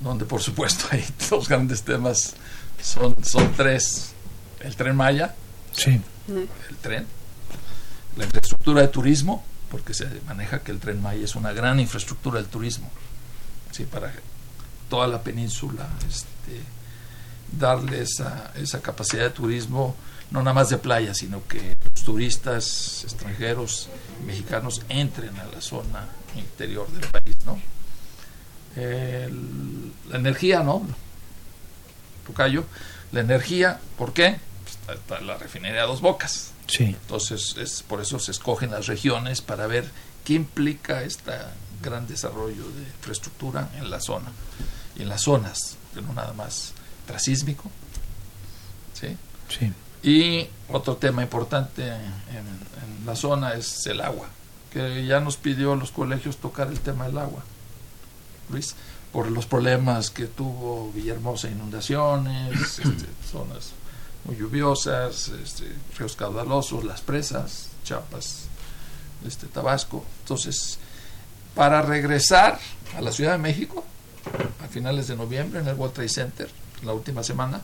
donde 0.00 0.24
por 0.24 0.42
supuesto 0.42 0.86
hay 0.90 1.04
dos 1.30 1.48
grandes 1.48 1.82
temas, 1.82 2.34
son, 2.82 3.16
son 3.24 3.52
tres, 3.54 4.12
el 4.60 4.76
tren 4.76 4.96
Maya, 4.96 5.34
sí. 5.72 6.00
el 6.28 6.76
tren, 6.82 7.06
la 8.16 8.24
infraestructura 8.24 8.82
de 8.82 8.88
turismo, 8.88 9.44
porque 9.70 9.94
se 9.94 10.06
maneja 10.26 10.60
que 10.60 10.72
el 10.72 10.78
tren 10.78 11.00
Maya 11.02 11.24
es 11.24 11.34
una 11.34 11.52
gran 11.52 11.80
infraestructura 11.80 12.40
del 12.40 12.48
turismo, 12.48 12.90
¿sí? 13.70 13.84
para 13.84 14.12
toda 14.88 15.06
la 15.06 15.22
península, 15.22 15.88
este, 16.08 16.60
darle 17.58 18.02
esa, 18.02 18.52
esa 18.56 18.80
capacidad 18.80 19.24
de 19.24 19.30
turismo, 19.30 19.96
no 20.30 20.40
nada 20.40 20.54
más 20.54 20.68
de 20.70 20.78
playa, 20.78 21.14
sino 21.14 21.46
que 21.46 21.76
los 21.82 22.04
turistas 22.04 23.04
extranjeros, 23.04 23.88
mexicanos, 24.26 24.82
entren 24.88 25.38
a 25.38 25.44
la 25.46 25.60
zona 25.60 26.08
interior 26.36 26.88
del 26.90 27.08
país, 27.10 27.36
¿no? 27.44 27.58
la 28.76 30.16
energía, 30.18 30.64
¿no? 30.64 30.84
Tocayo, 32.26 32.64
la 33.12 33.20
energía, 33.20 33.78
¿por 33.96 34.12
qué? 34.12 34.36
Pues, 34.86 35.22
la 35.22 35.36
refinería 35.36 35.82
Dos 35.84 36.00
Bocas. 36.00 36.50
Sí. 36.66 36.84
Entonces, 36.84 37.54
es, 37.58 37.82
por 37.82 38.00
eso 38.00 38.18
se 38.18 38.32
escogen 38.32 38.70
las 38.72 38.86
regiones 38.86 39.42
para 39.42 39.66
ver 39.66 39.88
qué 40.24 40.34
implica 40.34 41.02
este 41.02 41.32
gran 41.82 42.08
desarrollo 42.08 42.64
de 42.70 42.82
infraestructura 42.82 43.68
en 43.76 43.90
la 43.90 44.00
zona 44.00 44.32
y 44.96 45.02
en 45.02 45.08
las 45.08 45.22
zonas, 45.22 45.76
que 45.92 46.02
no 46.02 46.12
nada 46.12 46.32
más 46.32 46.72
trasísmico. 47.06 47.70
¿sí? 48.94 49.16
Sí. 49.48 49.72
Y 50.04 50.46
otro 50.68 50.96
tema 50.96 51.22
importante 51.22 51.82
en, 51.82 51.94
en, 51.94 53.06
la 53.06 53.16
zona 53.16 53.54
es 53.54 53.86
el 53.86 54.00
agua, 54.00 54.28
que 54.70 55.04
ya 55.06 55.20
nos 55.20 55.36
pidió 55.36 55.74
los 55.76 55.90
colegios 55.90 56.36
tocar 56.36 56.68
el 56.68 56.80
tema 56.80 57.06
del 57.06 57.18
agua. 57.18 57.42
Luis, 58.50 58.74
por 59.12 59.30
los 59.30 59.46
problemas 59.46 60.10
que 60.10 60.26
tuvo 60.26 60.90
Villahermosa, 60.92 61.48
inundaciones, 61.48 62.78
este, 62.78 63.06
zonas 63.30 63.72
muy 64.24 64.36
lluviosas, 64.36 65.28
este, 65.28 65.70
ríos 65.98 66.16
caudalosos, 66.16 66.84
las 66.84 67.00
presas, 67.00 67.68
Chiapas, 67.84 68.44
este, 69.26 69.46
Tabasco. 69.46 70.04
Entonces, 70.20 70.78
para 71.54 71.82
regresar 71.82 72.58
a 72.96 73.00
la 73.00 73.12
Ciudad 73.12 73.32
de 73.32 73.38
México, 73.38 73.84
a 74.62 74.68
finales 74.68 75.08
de 75.08 75.16
noviembre, 75.16 75.60
en 75.60 75.68
el 75.68 75.74
World 75.74 75.94
Trade 75.94 76.08
Center, 76.08 76.50
la 76.82 76.92
última 76.92 77.22
semana, 77.22 77.62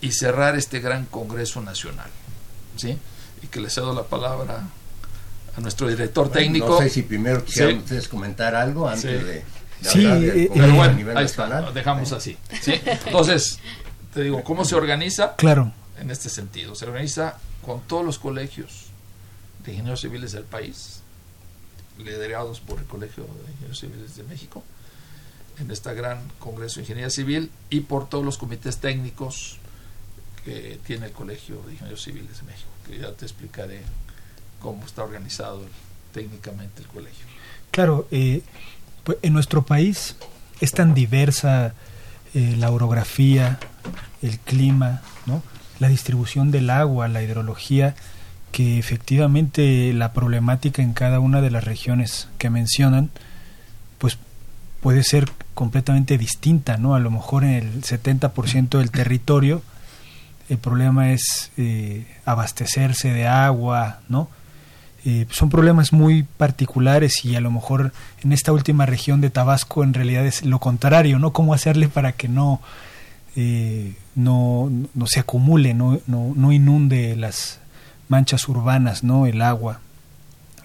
y 0.00 0.12
cerrar 0.12 0.56
este 0.56 0.80
gran 0.80 1.06
Congreso 1.06 1.60
Nacional. 1.62 2.10
¿sí? 2.76 2.98
Y 3.42 3.46
que 3.48 3.60
le 3.60 3.70
cedo 3.70 3.92
la 3.94 4.04
palabra 4.04 4.68
a 5.56 5.60
nuestro 5.60 5.88
director 5.88 6.30
técnico. 6.30 6.68
No 6.68 6.78
sé 6.78 6.90
si 6.90 7.02
primero 7.02 7.44
quisieran 7.44 7.78
ustedes 7.78 8.08
comentar 8.08 8.54
algo 8.54 8.88
antes 8.88 9.24
de, 9.24 9.44
sí, 9.80 10.04
eh, 10.06 10.50
pero 10.52 10.74
bueno, 10.74 11.18
ahí 11.18 11.24
está, 11.24 11.70
dejamos 11.72 12.12
así. 12.12 12.36
¿sí? 12.60 12.74
Entonces, 13.06 13.58
te 14.14 14.22
digo, 14.22 14.42
¿cómo 14.44 14.64
se 14.64 14.74
organiza? 14.74 15.34
Claro. 15.36 15.72
En 15.98 16.10
este 16.10 16.28
sentido, 16.28 16.74
se 16.74 16.84
organiza 16.84 17.38
con 17.64 17.80
todos 17.82 18.04
los 18.04 18.18
colegios 18.18 18.86
de 19.64 19.72
ingenieros 19.72 20.00
civiles 20.02 20.32
del 20.32 20.44
país, 20.44 21.00
liderados 21.98 22.60
por 22.60 22.78
el 22.78 22.84
Colegio 22.84 23.24
de 23.24 23.50
Ingenieros 23.52 23.78
Civiles 23.80 24.16
de 24.16 24.22
México, 24.24 24.62
en 25.58 25.70
este 25.70 25.92
gran 25.94 26.20
Congreso 26.38 26.76
de 26.76 26.82
Ingeniería 26.82 27.10
Civil 27.10 27.50
y 27.70 27.80
por 27.80 28.08
todos 28.08 28.24
los 28.24 28.36
comités 28.36 28.76
técnicos 28.76 29.58
que 30.46 30.78
tiene 30.86 31.06
el 31.06 31.12
Colegio 31.12 31.60
de 31.66 31.72
Ingenieros 31.72 32.00
Civiles 32.00 32.38
de 32.38 32.44
México, 32.44 32.70
que 32.86 32.98
ya 33.00 33.10
te 33.12 33.24
explicaré 33.24 33.80
cómo 34.60 34.86
está 34.86 35.02
organizado 35.02 35.60
técnicamente 36.14 36.82
el 36.82 36.86
colegio. 36.86 37.26
Claro, 37.72 38.06
eh, 38.12 38.42
pues 39.02 39.18
en 39.22 39.32
nuestro 39.32 39.66
país 39.66 40.14
es 40.60 40.70
tan 40.70 40.94
diversa 40.94 41.74
eh, 42.32 42.54
la 42.56 42.70
orografía, 42.70 43.58
el 44.22 44.38
clima, 44.38 45.02
¿no? 45.26 45.42
la 45.80 45.88
distribución 45.88 46.52
del 46.52 46.70
agua, 46.70 47.08
la 47.08 47.24
hidrología, 47.24 47.96
que 48.52 48.78
efectivamente 48.78 49.92
la 49.92 50.12
problemática 50.12 50.80
en 50.80 50.92
cada 50.92 51.18
una 51.18 51.40
de 51.40 51.50
las 51.50 51.64
regiones 51.64 52.28
que 52.38 52.50
mencionan, 52.50 53.10
pues 53.98 54.16
puede 54.80 55.02
ser 55.02 55.28
completamente 55.54 56.16
distinta, 56.16 56.76
¿no? 56.76 56.94
A 56.94 57.00
lo 57.00 57.10
mejor 57.10 57.42
en 57.42 57.50
el 57.50 57.82
70% 57.82 58.78
del 58.78 58.92
territorio 58.92 59.62
el 60.48 60.58
problema 60.58 61.12
es 61.12 61.50
eh, 61.56 62.06
abastecerse 62.24 63.12
de 63.12 63.26
agua, 63.26 64.00
¿no? 64.08 64.28
Eh, 65.04 65.26
son 65.30 65.50
problemas 65.50 65.92
muy 65.92 66.24
particulares 66.24 67.24
y 67.24 67.36
a 67.36 67.40
lo 67.40 67.50
mejor 67.50 67.92
en 68.22 68.32
esta 68.32 68.52
última 68.52 68.86
región 68.86 69.20
de 69.20 69.30
Tabasco 69.30 69.84
en 69.84 69.94
realidad 69.94 70.26
es 70.26 70.44
lo 70.44 70.58
contrario, 70.58 71.18
¿no? 71.18 71.32
¿Cómo 71.32 71.54
hacerle 71.54 71.88
para 71.88 72.12
que 72.12 72.28
no, 72.28 72.60
eh, 73.36 73.94
no, 74.14 74.70
no, 74.94 75.06
se 75.06 75.20
acumule, 75.20 75.74
no, 75.74 76.00
no, 76.06 76.32
no, 76.34 76.52
inunde 76.52 77.14
las 77.16 77.60
manchas 78.08 78.48
urbanas, 78.48 79.04
¿no? 79.04 79.26
El 79.26 79.42
agua. 79.42 79.80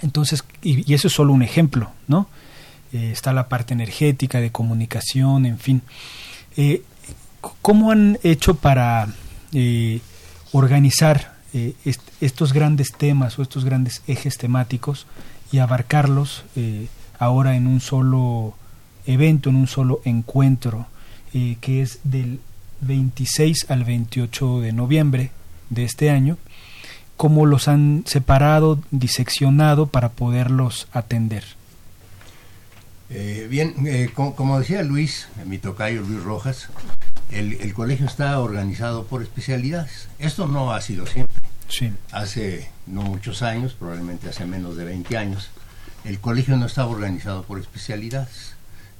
Entonces, 0.01 0.43
y, 0.63 0.91
eso 0.91 1.07
es 1.07 1.13
solo 1.13 1.33
un 1.33 1.43
ejemplo, 1.43 1.91
¿no? 2.07 2.27
Está 2.91 3.31
la 3.31 3.47
parte 3.47 3.73
energética, 3.73 4.41
de 4.41 4.51
comunicación, 4.51 5.45
en 5.45 5.59
fin. 5.59 5.81
¿Cómo 7.61 7.91
han 7.91 8.19
hecho 8.21 8.55
para 8.55 9.07
organizar 10.51 11.31
eh, 11.53 11.73
estos 12.21 12.53
grandes 12.53 12.93
temas 12.93 13.37
o 13.37 13.41
estos 13.41 13.65
grandes 13.65 14.01
ejes 14.07 14.37
temáticos 14.37 15.05
y 15.51 15.57
abarcarlos 15.57 16.45
eh, 16.55 16.87
ahora 17.19 17.57
en 17.57 17.67
un 17.67 17.81
solo 17.81 18.55
evento, 19.05 19.49
en 19.49 19.57
un 19.57 19.67
solo 19.67 19.99
encuentro, 20.05 20.87
eh, 21.33 21.57
que 21.59 21.81
es 21.81 21.99
del 22.05 22.39
26 22.79 23.65
al 23.69 23.83
28 23.83 24.61
de 24.61 24.71
noviembre 24.71 25.31
de 25.69 25.83
este 25.83 26.09
año, 26.09 26.37
cómo 27.17 27.45
los 27.45 27.67
han 27.67 28.03
separado, 28.07 28.79
diseccionado 28.91 29.87
para 29.87 30.09
poderlos 30.09 30.87
atender. 30.93 31.43
bien, 33.49 33.75
como, 34.13 34.57
decía 34.57 34.83
Luis, 34.83 35.27
mi 35.45 35.57
tocayo 35.57 36.01
Luis 36.01 36.23
Rojas, 36.23 36.69
el, 37.31 37.73
colegio 37.73 38.05
está 38.05 38.39
organizado 38.39 39.05
por 39.05 39.21
especialidades. 39.21 40.09
Esto 40.19 40.47
no 40.47 40.73
ha 40.73 40.81
sido 40.81 41.05
siempre. 41.05 41.35
Sí. 41.69 41.91
Hace 42.11 42.69
no 42.87 43.01
muchos 43.03 43.41
años, 43.41 43.73
probablemente 43.73 44.29
hace 44.29 44.45
menos 44.45 44.75
de 44.75 44.85
20 44.85 45.17
años, 45.17 45.49
el 46.03 46.19
colegio 46.19 46.57
no 46.57 46.65
estaba 46.65 46.89
organizado 46.89 47.43
por 47.43 47.59
especialidades. 47.59 48.55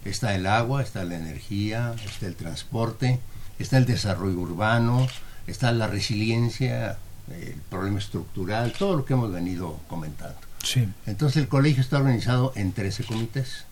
Está 0.06 0.34
el 0.36 0.48
agua, 0.48 0.82
está 0.82 1.04
la 1.04 1.16
energía, 1.16 1.94
está 2.06 2.26
el 2.26 2.36
transporte, 2.36 3.20
está 3.60 3.78
el 3.78 3.86
desarrollo 3.86 4.40
urbano, 4.40 5.08
está 5.48 5.72
la 5.72 5.88
resiliencia, 5.88 6.98
el 7.30 7.56
problema 7.70 8.00
estructural, 8.00 8.74
todo 8.74 8.96
lo 8.98 9.06
que 9.06 9.14
hemos 9.14 9.32
venido 9.32 9.80
comentando. 9.88 10.40
Sí. 10.64 10.88
Entonces 11.06 11.38
el 11.42 11.50
colegio 11.50 11.82
está 11.82 11.98
organizado 11.98 12.54
en 12.56 12.72
13 12.72 13.04
comités. 13.04 13.66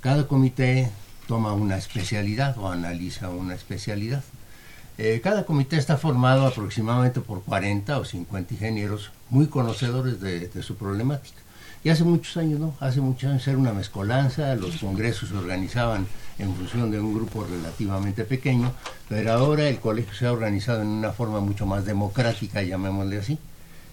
Cada 0.00 0.28
comité 0.28 0.90
toma 1.26 1.52
una 1.52 1.76
especialidad 1.76 2.56
o 2.58 2.68
analiza 2.68 3.30
una 3.30 3.54
especialidad. 3.54 4.22
Eh, 4.96 5.20
cada 5.22 5.44
comité 5.44 5.76
está 5.76 5.96
formado 5.96 6.46
aproximadamente 6.46 7.20
por 7.20 7.42
40 7.42 7.98
o 7.98 8.04
50 8.04 8.54
ingenieros 8.54 9.10
muy 9.28 9.48
conocedores 9.48 10.20
de, 10.20 10.62
su 10.62 10.76
problemática. 10.76 11.38
Y 11.82 11.90
hace 11.90 12.04
muchos 12.04 12.36
años, 12.36 12.60
¿no? 12.60 12.74
Hace 12.80 13.00
muchos 13.00 13.28
años 13.30 13.46
era 13.46 13.58
una 13.58 13.72
mezcolanza, 13.72 14.54
los 14.54 14.76
congresos 14.76 15.28
se 15.28 15.36
organizaban 15.36 16.06
en 16.38 16.54
función 16.54 16.90
de 16.90 17.00
un 17.00 17.12
grupo 17.12 17.44
relativamente 17.44 18.24
pequeño, 18.24 18.72
pero 19.08 19.32
ahora 19.32 19.68
el 19.68 19.80
colegio 19.80 20.14
se 20.14 20.26
ha 20.26 20.32
organizado 20.32 20.80
en 20.80 20.88
una 20.88 21.12
forma 21.12 21.40
mucho 21.40 21.66
más 21.66 21.84
democrática, 21.84 22.62
llamémosle 22.62 23.18
así. 23.18 23.38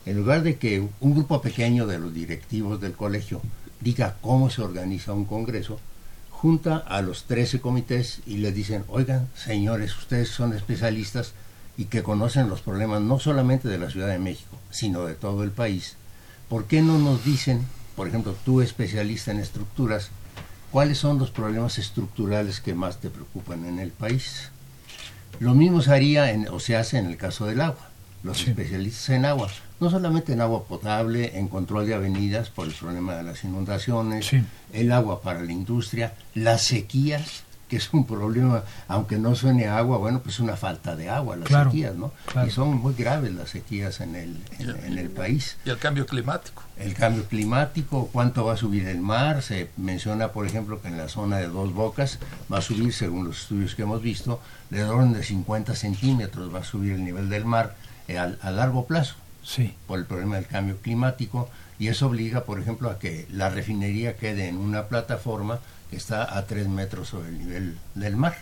En 0.05 0.17
lugar 0.17 0.43
de 0.43 0.57
que 0.57 0.87
un 0.99 1.13
grupo 1.13 1.41
pequeño 1.41 1.85
de 1.85 1.99
los 1.99 2.13
directivos 2.13 2.79
del 2.79 2.93
colegio 2.93 3.41
diga 3.81 4.15
cómo 4.21 4.49
se 4.49 4.61
organiza 4.61 5.13
un 5.13 5.25
congreso, 5.25 5.79
junta 6.41 6.77
a 6.77 7.03
los 7.03 7.25
13 7.25 7.61
comités 7.61 8.21
y 8.25 8.37
les 8.37 8.55
dicen, 8.55 8.83
oigan, 8.87 9.29
señores, 9.35 9.95
ustedes 9.95 10.29
son 10.29 10.53
especialistas 10.53 11.33
y 11.77 11.85
que 11.85 12.01
conocen 12.01 12.49
los 12.49 12.61
problemas 12.61 12.99
no 13.01 13.19
solamente 13.19 13.67
de 13.67 13.77
la 13.77 13.91
Ciudad 13.91 14.07
de 14.07 14.17
México, 14.17 14.57
sino 14.71 15.05
de 15.05 15.13
todo 15.13 15.43
el 15.43 15.51
país. 15.51 15.97
¿por 16.49 16.65
qué 16.65 16.81
no 16.81 16.97
nos 16.97 17.23
dicen, 17.23 17.65
por 17.95 18.07
ejemplo, 18.07 18.35
tú 18.43 18.59
especialista 18.59 19.29
en 19.29 19.39
estructuras, 19.39 20.09
cuáles 20.71 20.97
son 20.97 21.19
los 21.19 21.29
problemas 21.29 21.77
estructurales 21.77 22.59
que 22.59 22.73
más 22.73 22.99
te 22.99 23.11
preocupan 23.11 23.63
en 23.65 23.77
el 23.77 23.91
país? 23.91 24.49
Lo 25.39 25.53
mismo 25.53 25.81
se 25.81 25.93
haría 25.93 26.31
en, 26.31 26.47
o 26.47 26.59
se 26.59 26.75
hace 26.75 26.97
en 26.97 27.05
el 27.05 27.17
caso 27.17 27.45
del 27.45 27.61
agua. 27.61 27.91
Los 28.23 28.47
especialistas 28.47 29.09
en 29.11 29.25
agua, 29.25 29.47
no 29.81 29.89
solamente 29.89 30.33
en 30.33 30.41
agua 30.41 30.63
potable, 30.63 31.37
en 31.37 31.47
control 31.47 31.87
de 31.87 31.95
avenidas 31.95 32.49
por 32.49 32.67
el 32.67 32.73
problema 32.73 33.15
de 33.15 33.23
las 33.23 33.43
inundaciones, 33.43 34.29
el 34.71 34.91
agua 34.91 35.21
para 35.21 35.41
la 35.41 35.51
industria, 35.51 36.13
las 36.35 36.61
sequías, 36.61 37.43
que 37.67 37.77
es 37.77 37.91
un 37.91 38.05
problema, 38.05 38.63
aunque 38.87 39.17
no 39.17 39.33
suene 39.33 39.67
agua, 39.67 39.97
bueno, 39.97 40.19
pues 40.19 40.39
una 40.39 40.55
falta 40.55 40.95
de 40.95 41.09
agua, 41.09 41.35
las 41.35 41.49
sequías, 41.49 41.95
¿no? 41.95 42.11
Y 42.45 42.51
son 42.51 42.77
muy 42.77 42.93
graves 42.93 43.33
las 43.33 43.49
sequías 43.49 44.01
en 44.01 44.15
el, 44.15 44.37
en, 44.59 44.99
el 44.99 45.09
país. 45.09 45.57
Y 45.65 45.71
el 45.71 45.79
cambio 45.79 46.05
climático. 46.05 46.61
El 46.77 46.93
cambio 46.93 47.23
climático, 47.25 48.09
cuánto 48.11 48.45
va 48.45 48.53
a 48.53 48.57
subir 48.57 48.87
el 48.87 48.99
mar, 48.99 49.41
se 49.41 49.69
menciona, 49.77 50.27
por 50.27 50.45
ejemplo, 50.45 50.79
que 50.81 50.89
en 50.89 50.97
la 50.97 51.07
zona 51.07 51.37
de 51.37 51.47
Dos 51.47 51.73
Bocas 51.73 52.19
va 52.53 52.59
a 52.59 52.61
subir, 52.61 52.93
según 52.93 53.25
los 53.25 53.43
estudios 53.43 53.73
que 53.73 53.81
hemos 53.81 54.01
visto, 54.01 54.41
de 54.69 54.83
orden 54.83 55.13
de 55.13 55.23
50 55.23 55.73
centímetros 55.73 56.53
va 56.53 56.59
a 56.59 56.63
subir 56.63 56.93
el 56.93 57.03
nivel 57.03 57.29
del 57.29 57.45
mar 57.45 57.75
eh, 58.07 58.17
a, 58.17 58.51
largo 58.51 58.85
plazo. 58.85 59.15
Sí. 59.43 59.75
Por 59.87 59.99
el 59.99 60.05
problema 60.05 60.35
del 60.35 60.47
cambio 60.47 60.77
climático, 60.81 61.49
y 61.79 61.87
eso 61.87 62.07
obliga, 62.07 62.43
por 62.43 62.59
ejemplo, 62.59 62.89
a 62.89 62.99
que 62.99 63.27
la 63.31 63.49
refinería 63.49 64.15
quede 64.15 64.47
en 64.47 64.57
una 64.57 64.87
plataforma 64.87 65.59
está 65.91 66.37
a 66.37 66.45
tres 66.45 66.67
metros 66.67 67.09
sobre 67.09 67.29
el 67.29 67.39
nivel 67.39 67.77
del 67.95 68.15
mar. 68.15 68.37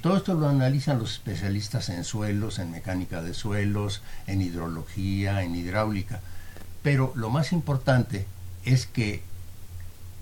Todo 0.00 0.16
esto 0.16 0.34
lo 0.34 0.48
analizan 0.48 1.00
los 1.00 1.14
especialistas 1.14 1.88
en 1.88 2.04
suelos, 2.04 2.60
en 2.60 2.70
mecánica 2.70 3.20
de 3.20 3.34
suelos, 3.34 4.02
en 4.28 4.40
hidrología, 4.40 5.42
en 5.42 5.56
hidráulica. 5.56 6.20
Pero 6.82 7.12
lo 7.16 7.30
más 7.30 7.52
importante 7.52 8.26
es 8.64 8.86
que 8.86 9.22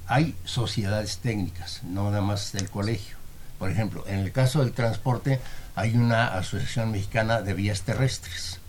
hay 0.07 0.35
sociedades 0.45 1.19
técnicas, 1.19 1.83
no 1.85 2.11
nada 2.11 2.23
más 2.23 2.52
del 2.52 2.71
colegio. 2.71 3.16
Por 3.59 3.71
ejemplo, 3.71 4.04
en 4.07 4.21
el 4.21 4.33
caso 4.33 4.61
del 4.61 4.73
transporte 4.73 5.40
hay 5.76 5.95
una 5.95 6.28
asociación 6.28 6.93
mexicana 6.93 7.43
de 7.43 7.52
vías 7.52 7.83
terrestres 7.83 8.61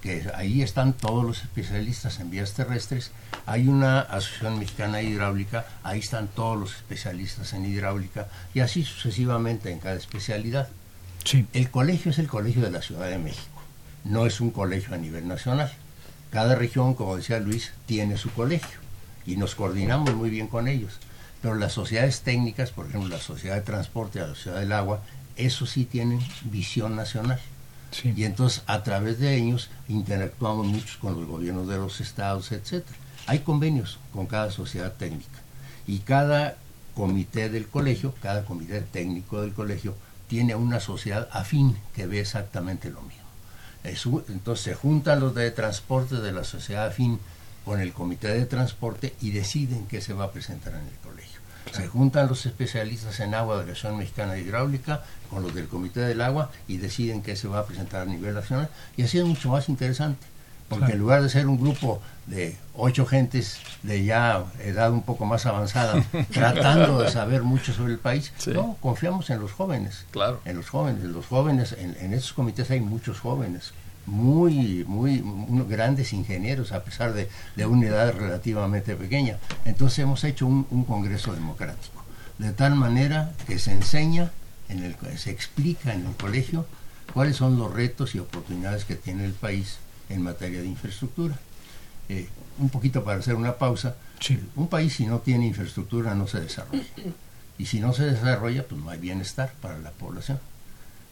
que 0.00 0.30
ahí 0.34 0.62
están 0.62 0.92
todos 0.92 1.24
los 1.24 1.42
especialistas 1.42 2.20
en 2.20 2.30
vías 2.30 2.52
terrestres. 2.54 3.10
Hay 3.46 3.68
una 3.68 4.00
asociación 4.00 4.58
mexicana 4.58 5.02
hidráulica, 5.02 5.66
ahí 5.82 5.98
están 5.98 6.28
todos 6.28 6.58
los 6.58 6.74
especialistas 6.76 7.52
en 7.52 7.66
hidráulica 7.66 8.28
y 8.54 8.60
así 8.60 8.84
sucesivamente 8.84 9.70
en 9.70 9.78
cada 9.78 9.96
especialidad. 9.96 10.68
Sí. 11.24 11.46
El 11.52 11.70
colegio 11.70 12.10
es 12.10 12.18
el 12.18 12.28
colegio 12.28 12.62
de 12.62 12.70
la 12.70 12.82
Ciudad 12.82 13.08
de 13.08 13.18
México, 13.18 13.62
no 14.04 14.26
es 14.26 14.40
un 14.40 14.50
colegio 14.50 14.94
a 14.94 14.98
nivel 14.98 15.28
nacional. 15.28 15.72
Cada 16.30 16.54
región, 16.54 16.94
como 16.94 17.16
decía 17.16 17.40
Luis, 17.40 17.72
tiene 17.86 18.16
su 18.16 18.30
colegio 18.30 18.78
y 19.26 19.36
nos 19.36 19.54
coordinamos 19.54 20.14
muy 20.14 20.30
bien 20.30 20.46
con 20.46 20.68
ellos. 20.68 20.98
Pero 21.42 21.54
las 21.54 21.72
sociedades 21.72 22.20
técnicas, 22.20 22.70
por 22.70 22.86
ejemplo, 22.86 23.08
la 23.08 23.18
Sociedad 23.18 23.56
de 23.56 23.62
Transporte, 23.62 24.20
la 24.20 24.28
Sociedad 24.28 24.60
del 24.60 24.72
Agua, 24.72 25.02
eso 25.36 25.66
sí 25.66 25.84
tienen 25.84 26.20
visión 26.44 26.96
nacional. 26.96 27.40
Y 28.04 28.24
entonces 28.24 28.62
a 28.66 28.82
través 28.82 29.18
de 29.18 29.36
ellos 29.36 29.68
interactuamos 29.88 30.66
muchos 30.66 30.96
con 30.96 31.14
los 31.18 31.26
gobiernos 31.26 31.68
de 31.68 31.76
los 31.76 32.00
estados, 32.00 32.52
etcétera. 32.52 32.96
Hay 33.26 33.40
convenios 33.40 33.98
con 34.12 34.26
cada 34.26 34.50
sociedad 34.50 34.92
técnica 34.92 35.40
y 35.86 35.98
cada 35.98 36.56
comité 36.94 37.48
del 37.48 37.66
colegio, 37.66 38.14
cada 38.22 38.44
comité 38.44 38.80
técnico 38.80 39.40
del 39.40 39.52
colegio 39.52 39.94
tiene 40.28 40.54
una 40.54 40.80
sociedad 40.80 41.28
afín 41.32 41.76
que 41.94 42.06
ve 42.06 42.20
exactamente 42.20 42.90
lo 42.90 43.02
mismo. 43.02 44.24
entonces 44.28 44.64
se 44.64 44.74
juntan 44.74 45.20
los 45.20 45.34
de 45.34 45.50
transporte 45.50 46.16
de 46.16 46.32
la 46.32 46.44
sociedad 46.44 46.86
afín 46.86 47.18
con 47.64 47.80
el 47.80 47.92
comité 47.92 48.28
de 48.28 48.46
transporte 48.46 49.14
y 49.20 49.30
deciden 49.30 49.86
qué 49.86 50.00
se 50.00 50.12
va 50.12 50.26
a 50.26 50.32
presentar 50.32 50.74
en 50.74 50.86
el 50.86 50.98
colegio. 51.02 51.39
Se 51.72 51.86
juntan 51.86 52.28
los 52.28 52.46
especialistas 52.46 53.20
en 53.20 53.34
agua 53.34 53.58
de 53.58 53.66
la 53.66 53.72
Asociación 53.72 53.98
Mexicana 53.98 54.32
de 54.32 54.40
Hidráulica 54.40 55.04
con 55.28 55.42
los 55.42 55.54
del 55.54 55.68
Comité 55.68 56.00
del 56.00 56.20
Agua 56.20 56.50
y 56.66 56.78
deciden 56.78 57.22
qué 57.22 57.36
se 57.36 57.48
va 57.48 57.60
a 57.60 57.66
presentar 57.66 58.02
a 58.02 58.04
nivel 58.06 58.34
nacional. 58.34 58.68
Y 58.96 59.02
así 59.02 59.18
es 59.18 59.24
mucho 59.24 59.50
más 59.50 59.68
interesante, 59.68 60.26
porque 60.68 60.92
en 60.92 60.98
lugar 60.98 61.22
de 61.22 61.28
ser 61.28 61.46
un 61.46 61.60
grupo 61.60 62.02
de 62.26 62.56
ocho 62.74 63.06
gentes 63.06 63.58
de 63.82 64.04
ya 64.04 64.44
edad 64.64 64.92
un 64.92 65.02
poco 65.02 65.26
más 65.26 65.46
avanzada, 65.46 66.04
tratando 66.32 67.02
de 67.02 67.10
saber 67.10 67.42
mucho 67.42 67.72
sobre 67.72 67.92
el 67.92 67.98
país, 67.98 68.32
no, 68.46 68.76
confiamos 68.80 69.30
en 69.30 69.40
los 69.40 69.52
jóvenes. 69.52 70.04
Claro. 70.10 70.40
En 70.44 70.56
los 70.56 70.68
jóvenes. 70.68 71.04
Los 71.04 71.26
jóvenes, 71.26 71.72
en, 71.78 71.96
en 72.00 72.14
estos 72.14 72.32
comités 72.32 72.70
hay 72.70 72.80
muchos 72.80 73.20
jóvenes 73.20 73.72
muy, 74.06 74.84
muy 74.84 75.22
grandes 75.68 76.12
ingenieros, 76.12 76.72
a 76.72 76.84
pesar 76.84 77.12
de, 77.12 77.28
de, 77.56 77.66
una 77.66 77.86
edad 77.86 78.14
relativamente 78.14 78.96
pequeña. 78.96 79.38
Entonces 79.64 80.00
hemos 80.00 80.24
hecho 80.24 80.46
un, 80.46 80.84
congreso 80.84 81.32
democrático, 81.32 82.02
de 82.38 82.52
tal 82.52 82.74
manera 82.74 83.32
que 83.46 83.58
se 83.58 83.72
enseña, 83.72 84.30
en 84.68 84.82
el, 84.82 84.96
se 85.18 85.30
explica 85.30 85.92
en 85.94 86.06
el 86.06 86.14
colegio 86.14 86.66
cuáles 87.12 87.36
son 87.36 87.58
los 87.58 87.72
retos 87.72 88.14
y 88.14 88.18
oportunidades 88.18 88.84
que 88.84 88.94
tiene 88.96 89.24
el 89.24 89.32
país 89.32 89.78
en 90.08 90.22
materia 90.22 90.60
de 90.60 90.66
infraestructura. 90.66 91.38
Eh, 92.08 92.28
un 92.58 92.68
poquito 92.68 93.04
para 93.04 93.20
hacer 93.20 93.34
una 93.34 93.56
pausa, 93.56 93.96
un 94.56 94.68
país 94.68 94.94
si 94.94 95.06
no 95.06 95.20
tiene 95.20 95.46
infraestructura 95.46 96.14
no 96.14 96.26
se 96.26 96.40
desarrolla. 96.40 96.84
Y 97.56 97.66
si 97.66 97.78
no 97.80 97.92
se 97.92 98.04
desarrolla, 98.04 98.66
pues 98.66 98.80
no 98.80 98.90
hay 98.90 98.98
bienestar 98.98 99.52
para 99.60 99.78
la 99.78 99.90
población. 99.90 100.40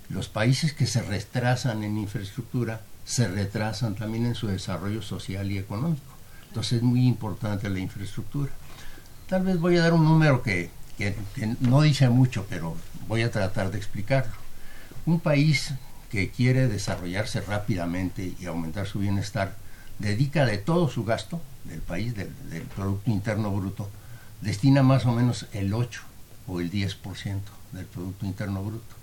Los 0.09 0.29
países 0.29 0.73
que 0.73 0.87
se 0.87 1.03
retrasan 1.03 1.85
en 1.85 1.99
infraestructura 1.99 2.81
se 3.05 3.29
retrasan 3.29 3.95
también 3.95 4.27
en 4.27 4.35
su 4.35 4.49
desarrollo 4.49 5.03
social 5.03 5.51
y 5.51 5.59
económico. 5.59 6.15
Entonces 6.49 6.79
es 6.79 6.83
muy 6.83 7.07
importante 7.07 7.69
la 7.69 7.79
infraestructura. 7.79 8.51
Tal 9.29 9.45
vez 9.45 9.59
voy 9.59 9.77
a 9.77 9.83
dar 9.83 9.93
un 9.93 10.05
número 10.05 10.43
que, 10.43 10.71
no 11.61 11.83
dice 11.83 12.09
mucho, 12.09 12.47
pero 12.49 12.77
voy 13.07 13.23
a 13.23 13.31
tratar 13.31 13.71
de 13.71 13.79
explicarlo. 13.79 14.33
Un 15.05 15.21
país 15.21 15.75
que 16.11 16.31
quiere 16.31 16.69
desarrollarse 16.69 17.43
rápidamente 17.43 18.35
y 18.41 18.47
aumentar 18.47 18.87
su 18.87 18.99
bienestar, 18.99 19.57
dedica 19.99 20.47
de 20.47 20.57
todo 20.57 20.89
su 20.89 21.05
gasto 21.05 21.41
del 21.65 21.81
país, 21.81 22.15
del, 22.15 22.33
del 22.51 22.63
Producto 22.63 23.11
Interno 23.11 23.51
Bruto, 23.51 23.91
destina 24.41 24.83
más 24.83 25.05
o 25.05 25.13
menos 25.13 25.47
el 25.53 25.75
8 25.75 26.01
o 26.47 26.61
el 26.61 26.71
10% 26.71 27.41
del 27.73 27.85
Producto 27.85 28.25
Interno 28.25 28.63
Bruto. 28.63 28.98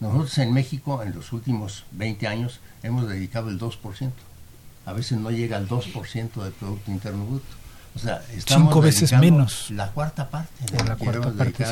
Nosotros 0.00 0.38
en 0.38 0.52
México 0.52 1.02
en 1.02 1.14
los 1.14 1.32
últimos 1.32 1.84
20 1.92 2.26
años 2.28 2.60
hemos 2.82 3.08
dedicado 3.08 3.48
el 3.48 3.58
2%. 3.58 4.12
A 4.86 4.92
veces 4.92 5.18
no 5.18 5.30
llega 5.30 5.56
al 5.56 5.68
2% 5.68 6.42
del 6.42 6.52
Producto 6.52 6.90
Interno 6.90 7.26
Bruto. 7.26 7.46
O 7.94 7.98
sea, 7.98 8.22
estamos 8.32 8.68
Cinco 8.68 8.80
veces 8.80 9.12
menos. 9.18 9.70
La 9.70 9.90
cuarta 9.90 10.28
parte 10.28 10.64
de 10.70 10.84
la 10.84 10.96
cuarta 10.96 11.32
parte 11.32 11.64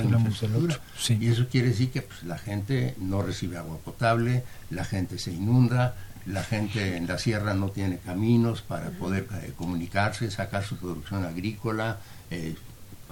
sí. 0.99 1.19
Y 1.21 1.29
eso 1.29 1.47
quiere 1.49 1.69
decir 1.69 1.91
que 1.91 2.03
pues, 2.03 2.25
la 2.25 2.37
gente 2.37 2.97
no 2.99 3.23
recibe 3.23 3.59
agua 3.59 3.79
potable, 3.79 4.43
la 4.71 4.85
gente 4.85 5.19
se 5.19 5.33
inunda, 5.33 5.95
la 6.27 6.43
gente 6.43 6.97
en 6.97 7.07
la 7.07 7.19
sierra 7.19 7.55
no 7.55 7.69
tiene 7.69 7.99
caminos 7.99 8.61
para 8.63 8.91
poder 8.91 9.29
eh, 9.43 9.53
comunicarse, 9.57 10.31
sacar 10.31 10.65
su 10.65 10.77
producción 10.77 11.25
agrícola, 11.25 11.99
eh, 12.31 12.57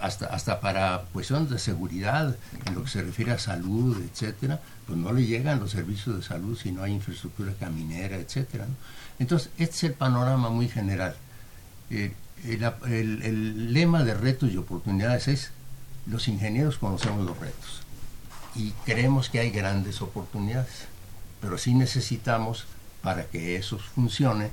hasta, 0.01 0.27
hasta 0.27 0.61
para 0.61 1.05
cuestiones 1.13 1.51
de 1.51 1.59
seguridad, 1.59 2.37
en 2.67 2.75
lo 2.75 2.85
que 2.85 2.91
se 2.91 3.03
refiere 3.03 3.33
a 3.33 3.39
salud, 3.39 4.01
etcétera, 4.03 4.61
pues 4.87 4.99
no 4.99 5.13
le 5.13 5.25
llegan 5.25 5.61
los 5.61 5.71
servicios 5.71 6.17
de 6.17 6.23
salud 6.23 6.59
si 6.59 6.73
no 6.73 6.83
hay 6.83 6.93
infraestructura 6.93 7.53
caminera, 7.59 8.17
etcétera. 8.17 8.67
Entonces, 9.19 9.51
este 9.59 9.77
es 9.77 9.85
el 9.85 9.95
panorama 9.95 10.51
muy 10.51 10.69
general. 10.69 11.15
Eh, 11.91 12.13
el, 12.45 13.73
lema 13.73 14.05
de 14.05 14.15
retos 14.15 14.53
y 14.53 14.57
oportunidades 14.57 15.29
es 15.29 15.51
los 16.07 16.29
ingenieros 16.29 16.77
conocemos 16.77 17.25
los 17.25 17.39
retos 17.39 17.83
y 18.55 18.73
creemos 18.85 19.31
que 19.31 19.41
hay 19.41 19.51
grandes 19.51 20.03
oportunidades, 20.03 20.87
pero 21.41 21.57
sí 21.57 21.75
necesitamos 21.75 22.67
para 23.03 23.25
que 23.25 23.57
eso 23.57 23.79
funcione 23.79 24.51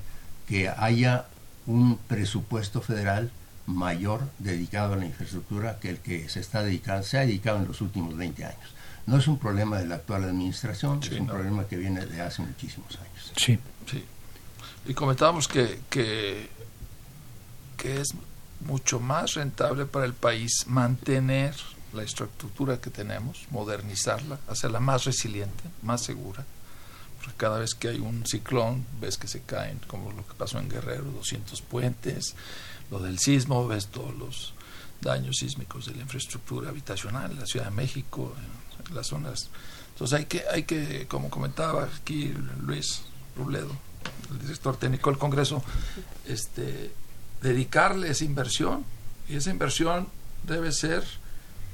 que 0.48 0.70
haya 0.70 1.26
un 1.68 1.98
presupuesto 1.98 2.82
federal 2.82 3.32
mayor 3.66 4.22
dedicado 4.40 4.94
a 4.94 4.98
la 4.98 5.06
infraestructura 5.06 5.80
que 5.80 5.90
el 5.90 5.98
que 6.00 6.30
se 6.30 6.40
está 6.40 6.64
dedicando, 6.64 7.04
se 7.04 7.18
ha 7.18 7.22
dedicado 7.22 7.60
en 7.60 7.68
los 7.68 7.82
últimos 7.82 8.18
20 8.18 8.46
años. 8.46 8.76
No 9.06 9.18
es 9.18 9.28
un 9.28 9.40
problema 9.40 9.80
de 9.80 9.88
la 9.88 9.96
actual 9.96 10.24
administración, 10.24 11.00
es 11.02 11.20
un 11.20 11.28
problema 11.28 11.66
que 11.66 11.78
viene 11.78 12.06
de 12.06 12.22
hace 12.22 12.42
muchísimos 12.42 12.96
años. 12.98 13.34
Sí. 13.36 13.60
sí. 13.90 14.04
Y 14.86 14.94
comentábamos 14.94 15.48
que, 15.48 15.80
que, 15.90 16.50
que 17.78 18.02
es 18.02 18.10
mucho 18.62 19.00
más 19.00 19.34
rentable 19.34 19.86
para 19.86 20.06
el 20.06 20.14
país 20.14 20.66
mantener 20.68 21.56
la 21.94 22.04
estructura 22.04 22.80
que 22.80 22.90
tenemos, 22.90 23.46
modernizarla, 23.50 24.40
hacerla 24.48 24.80
más 24.80 25.06
resiliente, 25.06 25.64
más 25.82 26.02
segura. 26.02 26.46
Porque 27.18 27.34
cada 27.38 27.60
vez 27.60 27.76
que 27.76 27.90
hay 27.90 28.00
un 28.00 28.26
ciclón, 28.26 28.86
ves 29.00 29.18
que 29.18 29.28
se 29.28 29.42
caen, 29.42 29.80
como 29.88 30.12
lo 30.12 30.26
que 30.26 30.34
pasó 30.34 30.58
en 30.58 30.70
Guerrero, 30.70 31.04
200 31.04 31.62
puentes, 31.62 32.36
lo 32.92 33.00
del 33.00 33.18
sismo, 33.18 33.68
ves 33.68 33.88
todos 33.88 34.14
los 34.16 34.54
daños 35.02 35.38
sísmicos 35.38 35.88
de 35.88 35.96
la 35.96 36.02
infraestructura 36.02 36.70
habitacional 36.70 37.32
en 37.32 37.40
la 37.40 37.46
Ciudad 37.46 37.66
de 37.66 37.72
México, 37.72 38.36
en 38.88 38.96
las 38.96 39.08
zonas. 39.08 39.50
Entonces 39.94 40.20
hay 40.20 40.26
que, 40.26 40.44
hay 40.52 40.64
que 40.64 41.08
como 41.08 41.30
comentaba 41.30 41.86
aquí 41.86 42.34
Luis 42.62 43.04
Rubledo, 43.36 43.72
el 44.32 44.40
director 44.40 44.78
técnico 44.78 45.10
del 45.10 45.20
Congreso, 45.20 45.64
este, 46.28 46.92
dedicarle 47.42 48.10
esa 48.10 48.26
inversión 48.26 48.86
y 49.28 49.36
esa 49.36 49.50
inversión 49.50 50.08
debe 50.44 50.72
ser 50.72 51.04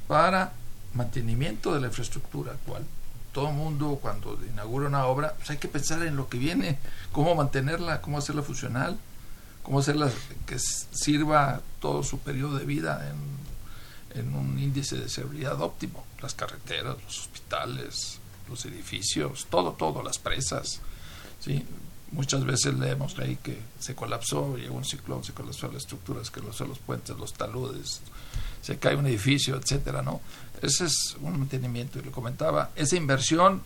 para 0.08 0.54
mantenimiento 0.94 1.74
de 1.74 1.82
la 1.82 1.88
infraestructura 1.88 2.54
actual. 2.54 2.86
Todo 3.34 3.52
mundo 3.52 4.00
cuando 4.02 4.40
inaugura 4.52 4.88
una 4.88 5.06
obra, 5.06 5.34
pues 5.38 5.50
hay 5.50 5.58
que 5.58 5.68
pensar 5.68 6.02
en 6.04 6.16
lo 6.16 6.30
que 6.30 6.38
viene, 6.38 6.80
cómo 7.12 7.36
mantenerla, 7.36 8.02
cómo 8.02 8.18
hacerla 8.18 8.42
funcional, 8.42 8.98
cómo 9.68 9.80
hacerla 9.80 10.10
que 10.46 10.58
sirva 10.60 11.62
todo 11.82 12.02
su 12.02 12.20
periodo 12.20 12.58
de 12.58 12.64
vida 12.64 13.12
en, 13.12 14.22
en 14.22 14.34
un 14.34 14.58
índice 14.58 14.96
de 14.96 15.10
seguridad 15.10 15.60
óptimo. 15.60 16.06
Las 16.22 16.34
carreteras, 16.34 16.96
los 17.04 17.20
hospitales, 17.20 18.20
los 18.48 18.64
edificios, 18.64 19.46
todo, 19.50 19.74
todo, 19.74 20.02
las 20.02 20.20
presas. 20.20 20.80
¿sí? 21.42 21.66
Muchas 22.12 22.46
veces 22.46 22.76
leemos 22.76 23.20
ahí 23.20 23.36
que 23.44 23.60
se 23.78 23.94
colapsó, 23.94 24.56
llegó 24.56 24.78
un 24.78 24.86
ciclón, 24.86 25.26
se 25.26 25.34
colapsó 25.34 25.70
la 25.70 25.80
estructura, 25.80 26.24
se 26.24 26.32
colapsó 26.32 26.66
los 26.66 26.80
puentes, 26.80 27.18
los 27.18 27.34
taludes, 27.34 28.00
se 28.62 28.80
cae 28.80 28.96
un 28.96 29.06
edificio, 29.08 29.58
etcétera, 29.58 30.02
¿no? 30.02 30.22
Ese 30.62 30.86
es 30.86 31.18
un 31.20 31.40
mantenimiento, 31.40 32.00
y 32.00 32.04
lo 32.04 32.14
comentaba, 32.14 32.72
esa 32.78 32.96
inversión, 32.96 33.62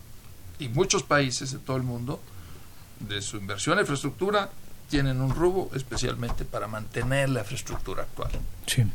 y 0.58 0.68
muchos 0.68 1.04
países 1.04 1.52
de 1.52 1.60
todo 1.60 1.78
el 1.78 1.84
mundo, 1.84 2.20
de 3.00 3.22
su 3.22 3.38
inversión 3.38 3.78
en 3.78 3.82
infraestructura, 3.82 4.50
tienen 4.92 5.22
un 5.22 5.34
rubo 5.34 5.72
especialmente 5.74 6.44
para 6.44 6.68
mantener 6.68 7.30
la 7.30 7.40
infraestructura 7.40 8.04
actual. 8.04 8.32
Sí. 8.68 8.86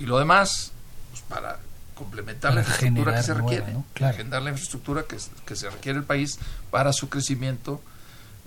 Y 0.00 0.06
lo 0.06 0.18
demás, 0.18 0.72
pues 1.10 1.22
para 1.22 1.60
complementar 1.94 2.52
la 2.52 2.62
infraestructura 2.62 3.14
que 3.14 3.22
se 3.22 3.34
requiere, 3.34 3.72
¿no? 3.72 3.84
la 4.00 4.50
infraestructura 4.50 5.04
que, 5.04 5.16
que 5.46 5.54
se 5.54 5.70
requiere 5.70 6.00
el 6.00 6.04
país 6.04 6.40
para 6.72 6.92
su 6.92 7.08
crecimiento, 7.08 7.80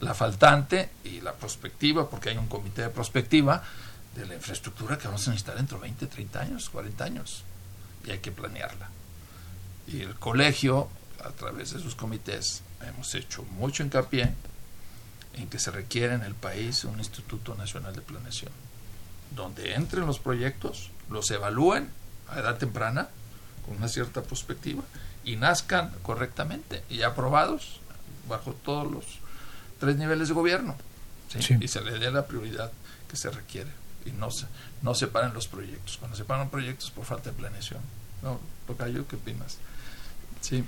la 0.02 0.14
faltante 0.14 0.90
y 1.06 1.22
la 1.22 1.34
prospectiva, 1.34 2.10
porque 2.10 2.32
hay 2.32 2.38
un 2.38 2.48
comité 2.48 2.82
de 2.82 2.90
prospectiva 2.90 3.64
de 4.18 4.26
la 4.26 4.36
infraestructura 4.36 4.98
que 4.98 5.08
vamos 5.08 5.26
a 5.26 5.32
necesitar 5.32 5.56
dentro 5.56 5.78
de 5.78 5.84
20, 5.84 6.08
30 6.08 6.42
años, 6.42 6.70
40 6.70 7.04
años, 7.06 7.44
y 8.06 8.12
hay 8.12 8.20
que 8.20 8.34
planearla. 8.34 8.90
Y 9.88 10.02
el 10.02 10.16
colegio, 10.16 10.90
a 11.24 11.30
través 11.30 11.72
de 11.72 11.80
sus 11.80 11.96
comités, 11.96 12.62
hemos 12.86 13.16
hecho 13.16 13.44
mucho 13.44 13.84
hincapié 13.84 14.34
en 15.38 15.48
que 15.50 15.60
se 15.60 15.72
requiere 15.72 16.16
en 16.16 16.24
el 16.24 16.36
país 16.36 16.84
un 16.84 16.98
Instituto 17.00 17.56
Nacional 17.56 17.96
de 17.96 18.02
Planeación, 18.02 18.52
donde 19.36 19.76
entren 19.76 20.06
los 20.06 20.20
proyectos, 20.20 20.92
los 21.10 21.30
evalúen 21.32 21.90
a 22.30 22.40
edad 22.40 22.58
temprana, 22.58 23.10
con 23.66 23.78
una 23.78 23.88
cierta 23.88 24.22
perspectiva, 24.24 24.84
y 25.24 25.36
nazcan 25.36 25.92
correctamente 26.02 26.84
y 26.90 27.02
aprobados 27.02 27.82
bajo 28.28 28.54
todos 28.54 28.92
los 28.92 29.06
tres 29.80 29.98
niveles 29.98 30.30
de 30.30 30.34
gobierno. 30.34 30.76
Y 31.62 31.68
se 31.68 31.82
le 31.82 32.00
dé 32.00 32.10
la 32.10 32.26
prioridad 32.26 32.72
que 33.10 33.18
se 33.18 33.30
requiere. 33.30 33.70
Y 34.06 34.12
no 34.12 34.32
se, 34.32 34.46
no 34.82 34.96
separen 34.96 35.34
los 35.34 35.48
proyectos. 35.48 35.98
Cuando 35.98 36.16
se 36.16 36.24
separan 36.24 36.50
proyectos 36.50 36.92
por 36.92 37.06
falta 37.06 37.32
de 37.32 37.36
planeación. 37.36 37.82
¿No? 38.24 38.40
Tocayo, 38.66 39.08
¿qué 39.08 39.18
opinas? 39.18 39.58
Sí. 40.42 40.64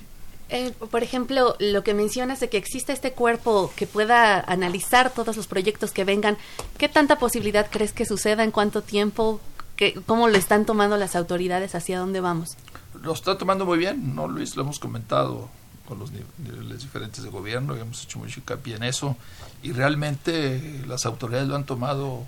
Eh, 0.50 0.74
por 0.90 1.04
ejemplo, 1.04 1.56
lo 1.60 1.84
que 1.84 1.94
mencionas 1.94 2.40
de 2.40 2.50
que 2.50 2.58
existe 2.58 2.92
este 2.92 3.14
cuerpo 3.14 3.72
que 3.76 3.86
pueda 3.86 4.40
analizar 4.40 5.12
todos 5.12 5.38
los 5.38 5.46
proyectos 5.46 5.92
que 5.92 6.04
vengan, 6.04 6.38
¿qué 6.78 6.90
tanta 6.90 7.20
posibilidad 7.20 7.70
crees 7.70 7.94
que 7.94 8.06
suceda? 8.06 8.44
¿En 8.44 8.52
cuánto 8.52 8.82
tiempo? 8.82 9.40
¿Qué, 9.76 9.94
¿Cómo 10.06 10.28
lo 10.28 10.38
están 10.38 10.66
tomando 10.66 10.98
las 10.98 11.16
autoridades? 11.16 11.76
¿Hacia 11.76 12.00
dónde 12.00 12.20
vamos? 12.20 12.58
Lo 13.02 13.14
está 13.14 13.38
tomando 13.38 13.66
muy 13.66 13.78
bien, 13.78 14.16
¿no, 14.16 14.28
Luis? 14.28 14.56
Lo 14.56 14.64
hemos 14.64 14.80
comentado 14.80 15.50
con 15.88 16.00
los 16.00 16.12
niveles 16.12 16.82
diferentes 16.82 17.24
de 17.24 17.30
gobierno 17.30 17.76
y 17.78 17.80
hemos 17.80 18.04
hecho 18.04 18.20
mucho 18.20 18.40
hincapié 18.40 18.76
en 18.76 18.84
eso. 18.84 19.16
Y 19.62 19.72
realmente 19.72 20.84
las 20.88 21.06
autoridades 21.06 21.48
lo 21.48 21.56
han 21.56 21.66
tomado 21.66 22.24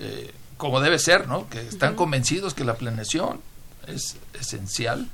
eh, 0.00 0.32
como 0.56 0.80
debe 0.80 0.98
ser, 0.98 1.28
¿no? 1.28 1.48
Que 1.48 1.60
están 1.60 1.94
convencidos 1.94 2.54
que 2.54 2.64
la 2.64 2.74
planeación 2.74 3.40
es 3.86 4.16
esencial 4.38 5.08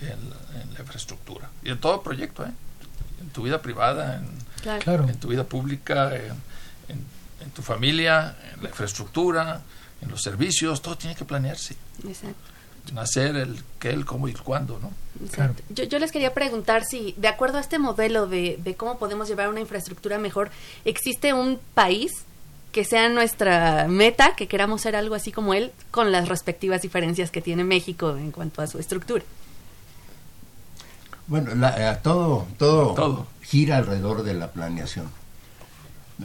en, 0.00 0.74
la 0.74 0.80
infraestructura 0.80 1.50
y 1.62 1.70
en 1.70 1.78
todo 1.78 2.02
proyecto, 2.02 2.44
¿eh? 2.44 2.50
en 3.20 3.28
tu 3.30 3.42
vida 3.42 3.60
privada, 3.62 4.16
en, 4.16 5.08
en 5.08 5.18
tu 5.18 5.28
vida 5.28 5.44
pública, 5.44 6.14
en, 6.14 6.34
en, 6.88 7.50
tu 7.54 7.62
familia, 7.62 8.36
en 8.54 8.62
la 8.62 8.68
infraestructura, 8.70 9.60
en 10.00 10.10
los 10.10 10.20
servicios, 10.22 10.82
todo 10.82 10.96
tiene 10.96 11.14
que 11.14 11.24
planearse. 11.24 11.76
Exacto. 12.06 12.34
Nacer, 12.92 13.36
el 13.36 13.62
qué, 13.78 13.90
el 13.90 14.04
cómo 14.04 14.28
y 14.28 14.32
el 14.32 14.42
cuándo, 14.42 14.78
¿no? 14.78 14.92
Yo, 15.70 15.84
yo 15.84 15.98
les 15.98 16.12
quería 16.12 16.34
preguntar 16.34 16.84
si, 16.84 17.14
de 17.16 17.28
acuerdo 17.28 17.58
a 17.58 17.60
este 17.60 17.78
modelo 17.78 18.26
de, 18.26 18.58
de 18.62 18.74
cómo 18.74 18.98
podemos 18.98 19.28
llevar 19.28 19.48
una 19.48 19.60
infraestructura 19.60 20.18
mejor, 20.18 20.50
¿existe 20.84 21.32
un 21.32 21.60
país 21.74 22.12
que 22.72 22.84
sea 22.84 23.08
nuestra 23.08 23.86
meta, 23.88 24.34
que 24.34 24.48
queramos 24.48 24.82
ser 24.82 24.96
algo 24.96 25.14
así 25.14 25.30
como 25.30 25.54
él, 25.54 25.72
con 25.92 26.10
las 26.10 26.28
respectivas 26.28 26.82
diferencias 26.82 27.30
que 27.30 27.40
tiene 27.40 27.62
México 27.62 28.16
en 28.16 28.32
cuanto 28.32 28.60
a 28.60 28.66
su 28.66 28.78
estructura? 28.78 29.24
Bueno, 31.26 31.52
eh, 31.66 31.98
todo, 32.02 32.46
todo, 32.58 33.26
gira 33.40 33.78
alrededor 33.78 34.24
de 34.24 34.34
la 34.34 34.52
planeación. 34.52 35.08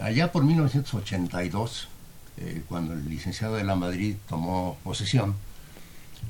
Allá 0.01 0.31
por 0.31 0.43
1982, 0.43 1.88
eh, 2.38 2.63
cuando 2.67 2.93
el 2.93 3.09
licenciado 3.09 3.55
de 3.55 3.63
la 3.63 3.75
Madrid 3.75 4.15
tomó 4.27 4.77
posesión, 4.83 5.35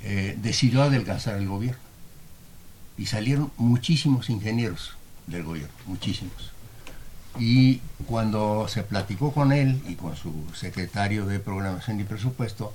eh, 0.03 0.37
decidió 0.39 0.83
adelgazar 0.83 1.37
el 1.37 1.47
gobierno. 1.47 1.81
Y 2.95 3.07
salieron 3.07 3.51
muchísimos 3.57 4.29
ingenieros 4.29 4.93
del 5.25 5.43
gobierno, 5.43 5.73
muchísimos. 5.87 6.51
Y 7.39 7.77
cuando 8.05 8.67
se 8.67 8.83
platicó 8.83 9.31
con 9.31 9.51
él 9.51 9.81
y 9.87 9.95
con 9.95 10.15
su 10.15 10.45
secretario 10.53 11.25
de 11.25 11.39
Programación 11.39 11.99
y 11.99 12.03
Presupuesto, 12.03 12.73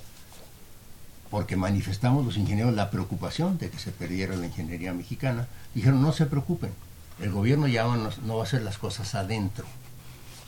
porque 1.35 1.57
manifestamos 1.57 2.25
los 2.25 2.37
ingenieros 2.37 2.73
la 2.75 2.89
preocupación 2.89 3.57
de 3.57 3.69
que 3.69 3.77
se 3.77 3.91
perdiera 3.91 4.37
la 4.37 4.45
ingeniería 4.45 4.93
mexicana, 4.93 5.49
dijeron 5.73 6.01
no 6.01 6.13
se 6.13 6.27
preocupen, 6.27 6.71
el 7.19 7.29
gobierno 7.29 7.67
ya 7.67 7.83
no 7.83 8.37
va 8.37 8.43
a 8.43 8.45
hacer 8.45 8.61
las 8.61 8.77
cosas 8.77 9.15
adentro, 9.15 9.65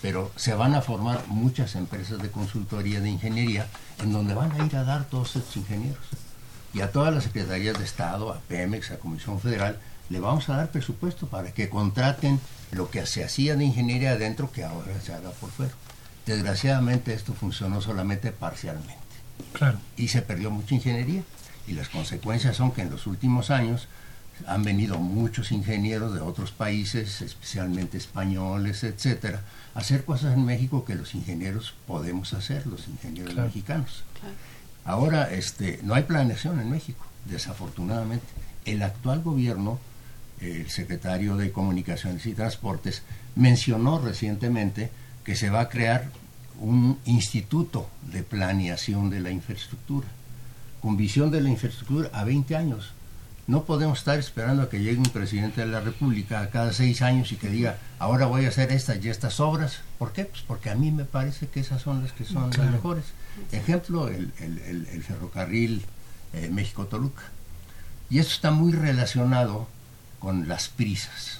pero 0.01 0.31
se 0.37 0.53
van 0.53 0.75
a 0.75 0.81
formar 0.81 1.27
muchas 1.27 1.75
empresas 1.75 2.21
de 2.21 2.31
consultoría 2.31 3.01
de 3.01 3.09
ingeniería 3.09 3.67
en 4.01 4.13
donde 4.13 4.33
van 4.33 4.53
a 4.53 4.65
ir 4.65 4.77
a 4.77 4.85
dar 4.85 5.03
todos 5.09 5.35
estos 5.35 5.57
ingenieros. 5.57 6.05
Y 6.73 6.79
a 6.79 6.89
todas 6.93 7.13
las 7.13 7.25
secretarías 7.25 7.77
de 7.77 7.83
Estado, 7.83 8.31
a 8.31 8.39
Pemex, 8.47 8.91
a 8.91 8.97
Comisión 8.97 9.41
Federal, 9.41 9.81
le 10.07 10.21
vamos 10.21 10.47
a 10.47 10.55
dar 10.55 10.71
presupuesto 10.71 11.27
para 11.27 11.51
que 11.51 11.67
contraten 11.67 12.39
lo 12.71 12.89
que 12.89 13.05
se 13.05 13.25
hacía 13.25 13.57
de 13.57 13.65
ingeniería 13.65 14.11
adentro 14.11 14.53
que 14.53 14.63
ahora 14.63 15.01
se 15.01 15.13
haga 15.13 15.31
por 15.31 15.49
fuera. 15.49 15.73
Desgraciadamente 16.25 17.13
esto 17.13 17.33
funcionó 17.33 17.81
solamente 17.81 18.31
parcialmente. 18.31 19.06
Y 19.95 20.09
se 20.09 20.21
perdió 20.21 20.51
mucha 20.51 20.75
ingeniería. 20.75 21.23
Y 21.67 21.73
las 21.73 21.89
consecuencias 21.89 22.55
son 22.55 22.71
que 22.71 22.81
en 22.81 22.89
los 22.89 23.07
últimos 23.07 23.49
años 23.49 23.87
han 24.45 24.63
venido 24.63 24.99
muchos 24.99 25.51
ingenieros 25.51 26.13
de 26.13 26.19
otros 26.19 26.51
países, 26.51 27.21
especialmente 27.21 27.97
españoles, 27.97 28.83
etcétera, 28.83 29.41
a 29.73 29.79
hacer 29.79 30.05
cosas 30.05 30.35
en 30.35 30.45
México 30.45 30.85
que 30.85 30.95
los 30.95 31.15
ingenieros 31.15 31.73
podemos 31.87 32.33
hacer, 32.33 32.67
los 32.67 32.87
ingenieros 32.87 33.35
mexicanos. 33.35 34.03
Ahora, 34.85 35.31
este, 35.31 35.79
no 35.83 35.95
hay 35.95 36.03
planeación 36.03 36.59
en 36.59 36.69
México, 36.69 37.05
desafortunadamente. 37.25 38.25
El 38.65 38.83
actual 38.83 39.21
gobierno, 39.21 39.79
el 40.39 40.69
secretario 40.69 41.35
de 41.35 41.51
Comunicaciones 41.51 42.25
y 42.25 42.33
Transportes, 42.33 43.01
mencionó 43.35 43.99
recientemente 43.99 44.91
que 45.23 45.35
se 45.35 45.49
va 45.49 45.61
a 45.61 45.69
crear 45.69 46.09
un 46.59 46.97
instituto 47.05 47.89
de 48.11 48.23
planeación 48.23 49.09
de 49.09 49.19
la 49.19 49.31
infraestructura, 49.31 50.07
con 50.81 50.97
visión 50.97 51.31
de 51.31 51.41
la 51.41 51.49
infraestructura 51.49 52.09
a 52.13 52.23
20 52.23 52.55
años. 52.55 52.93
No 53.47 53.63
podemos 53.63 53.99
estar 53.99 54.19
esperando 54.19 54.63
a 54.63 54.69
que 54.69 54.79
llegue 54.79 54.97
un 54.97 55.05
presidente 55.05 55.61
de 55.61 55.67
la 55.67 55.79
República 55.79 56.41
a 56.41 56.49
cada 56.49 56.73
seis 56.73 57.01
años 57.01 57.31
y 57.31 57.37
que 57.37 57.47
diga, 57.47 57.77
ahora 57.97 58.25
voy 58.25 58.45
a 58.45 58.49
hacer 58.49 58.73
estas 58.73 59.03
y 59.03 59.09
estas 59.09 59.39
obras. 59.39 59.79
¿Por 59.97 60.11
qué? 60.11 60.25
Pues 60.25 60.41
porque 60.45 60.69
a 60.69 60.75
mí 60.75 60.91
me 60.91 61.05
parece 61.05 61.47
que 61.47 61.61
esas 61.61 61.81
son 61.81 62.03
las 62.03 62.11
que 62.11 62.25
son 62.25 62.49
las 62.49 62.71
mejores. 62.71 63.05
Ejemplo, 63.53 64.09
el, 64.09 64.33
ferrocarril 65.07 65.85
eh, 66.33 66.49
México-Toluca. 66.51 67.23
Y 68.09 68.19
eso 68.19 68.31
está 68.31 68.51
muy 68.51 68.73
relacionado 68.73 69.67
con 70.19 70.49
las 70.49 70.67
prisas. 70.67 71.39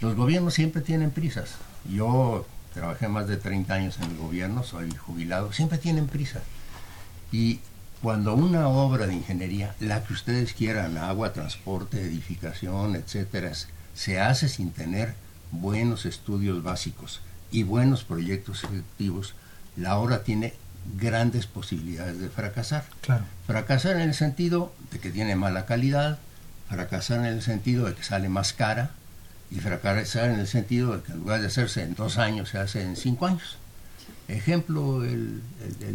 Los 0.00 0.14
gobiernos 0.14 0.54
siempre 0.54 0.82
tienen 0.82 1.10
prisas. 1.10 1.54
Yo 1.90 2.46
trabajé 2.76 3.08
más 3.08 3.26
de 3.26 3.38
30 3.38 3.72
años 3.72 3.96
en 3.96 4.10
el 4.10 4.18
gobierno, 4.18 4.62
soy 4.62 4.94
jubilado, 4.94 5.50
siempre 5.50 5.78
tienen 5.78 6.06
prisa. 6.06 6.42
Y 7.32 7.60
cuando 8.02 8.34
una 8.34 8.68
obra 8.68 9.06
de 9.06 9.14
ingeniería, 9.14 9.74
la 9.80 10.04
que 10.04 10.12
ustedes 10.12 10.52
quieran, 10.52 10.98
agua, 10.98 11.32
transporte, 11.32 12.02
edificación, 12.02 12.94
etcétera, 12.94 13.52
se 13.94 14.20
hace 14.20 14.50
sin 14.50 14.72
tener 14.72 15.14
buenos 15.52 16.04
estudios 16.04 16.62
básicos 16.62 17.22
y 17.50 17.62
buenos 17.62 18.04
proyectos 18.04 18.64
ejecutivos, 18.64 19.34
la 19.76 19.96
obra 19.96 20.22
tiene 20.22 20.52
grandes 20.98 21.46
posibilidades 21.46 22.20
de 22.20 22.28
fracasar. 22.28 22.84
Claro. 23.00 23.24
Fracasar 23.46 23.96
en 23.96 24.02
el 24.02 24.14
sentido 24.14 24.74
de 24.92 24.98
que 24.98 25.10
tiene 25.10 25.34
mala 25.34 25.64
calidad, 25.64 26.18
fracasar 26.68 27.20
en 27.20 27.26
el 27.26 27.40
sentido 27.42 27.86
de 27.86 27.94
que 27.94 28.04
sale 28.04 28.28
más 28.28 28.52
cara, 28.52 28.90
y 29.50 29.60
fracasar 29.60 30.30
en 30.30 30.40
el 30.40 30.46
sentido 30.46 30.96
de 30.96 31.02
que 31.02 31.12
en 31.12 31.18
lugar 31.18 31.40
de 31.40 31.46
hacerse 31.46 31.82
en 31.82 31.94
dos 31.94 32.18
años 32.18 32.50
se 32.50 32.58
hace 32.58 32.82
en 32.82 32.96
cinco 32.96 33.26
años. 33.26 33.58
Ejemplo, 34.28 35.04
el, 35.04 35.40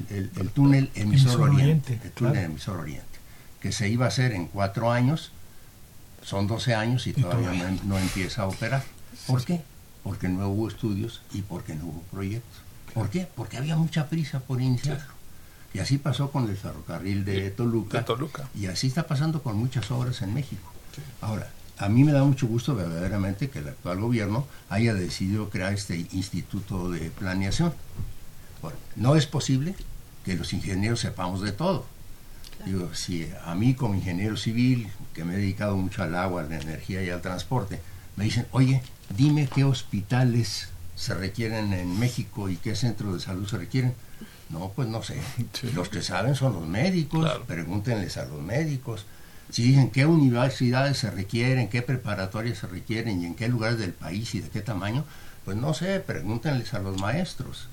el, 0.09 0.49
túnel 0.51 0.89
emisor, 0.95 1.41
oriente, 1.41 1.99
el 2.01 2.11
túnel 2.11 2.45
emisor 2.45 2.79
oriente, 2.79 3.19
que 3.59 3.73
se 3.73 3.89
iba 3.89 4.05
a 4.05 4.07
hacer 4.07 4.31
en 4.31 4.47
cuatro 4.47 4.91
años, 4.91 5.31
son 6.23 6.47
12 6.47 6.75
años 6.75 7.07
y, 7.07 7.13
todavía 7.13 7.51
no, 7.83 7.97
empieza 7.97 8.43
a 8.43 8.47
operar. 8.47 8.83
¿Por 9.27 9.43
qué? 9.43 9.61
Porque 10.03 10.29
no 10.29 10.47
hubo 10.49 10.67
estudios 10.67 11.21
y 11.33 11.41
porque 11.41 11.75
no 11.75 11.85
hubo 11.85 12.01
proyectos. 12.11 12.61
¿Por 12.93 13.09
qué? 13.09 13.27
Porque 13.35 13.57
había 13.57 13.75
mucha 13.75 14.07
prisa 14.07 14.39
por 14.39 14.61
iniciarlo. 14.61 15.13
Y 15.73 15.79
así 15.79 15.97
pasó 15.97 16.31
con 16.31 16.49
el 16.49 16.57
ferrocarril 16.57 17.23
de 17.23 17.49
Toluca, 17.49 18.05
Y 18.55 18.67
así 18.67 18.87
está 18.87 19.07
pasando 19.07 19.41
con 19.41 19.57
muchas 19.57 19.89
obras 19.91 20.21
en 20.21 20.33
México. 20.33 20.71
Ahora, 21.21 21.49
a 21.77 21.89
mí 21.89 22.03
me 22.03 22.11
da 22.11 22.23
mucho 22.23 22.47
gusto 22.47 22.75
verdaderamente 22.75 23.49
que 23.49 23.59
el 23.59 23.69
actual 23.69 23.99
gobierno 23.99 24.45
haya 24.69 24.93
decidido 24.93 25.49
crear 25.49 25.73
este 25.73 26.07
instituto 26.11 26.91
de 26.91 27.09
planeación. 27.09 27.73
Bueno, 28.61 28.77
no 28.95 29.15
es 29.15 29.25
posible 29.25 29.75
que 30.23 30.35
los 30.35 30.53
ingenieros 30.53 30.99
sepamos 30.99 31.41
de 31.41 31.51
todo. 31.51 31.85
Digo, 32.65 32.93
si 32.93 33.27
a 33.45 33.55
mí 33.55 33.73
como 33.73 33.95
ingeniero 33.95 34.37
civil, 34.37 34.89
que 35.13 35.23
me 35.23 35.33
he 35.33 35.37
dedicado 35.37 35.75
mucho 35.77 36.03
al 36.03 36.15
agua, 36.15 36.41
a 36.41 36.45
la 36.45 36.59
energía 36.59 37.01
y 37.01 37.09
al 37.09 37.21
transporte, 37.21 37.81
me 38.15 38.25
dicen, 38.25 38.45
oye, 38.51 38.83
dime 39.17 39.47
qué 39.53 39.63
hospitales 39.63 40.69
se 40.95 41.15
requieren 41.15 41.73
en 41.73 41.97
México 41.99 42.49
y 42.49 42.57
qué 42.57 42.75
centros 42.75 43.13
de 43.15 43.19
salud 43.19 43.47
se 43.47 43.57
requieren. 43.57 43.95
No, 44.49 44.71
pues 44.75 44.87
no 44.87 45.01
sé. 45.01 45.19
Los 45.73 45.89
que 45.89 46.03
saben 46.03 46.35
son 46.35 46.53
los 46.53 46.67
médicos, 46.67 47.27
pregúntenles 47.47 48.17
a 48.17 48.25
los 48.25 48.41
médicos. 48.41 49.05
Si 49.51 49.63
dicen 49.63 49.89
qué 49.89 50.05
universidades 50.05 50.97
se 50.97 51.11
requieren, 51.11 51.67
qué 51.67 51.81
preparatorias 51.81 52.59
se 52.59 52.67
requieren 52.67 53.21
y 53.21 53.25
en 53.25 53.35
qué 53.35 53.49
lugares 53.49 53.77
del 53.77 53.91
país 53.91 54.33
y 54.33 54.39
de 54.39 54.49
qué 54.49 54.61
tamaño, 54.61 55.03
pues 55.43 55.57
no 55.57 55.73
sé, 55.73 55.99
pregúntenles 55.99 56.73
a 56.73 56.79
los 56.79 56.99
maestros. 56.99 57.67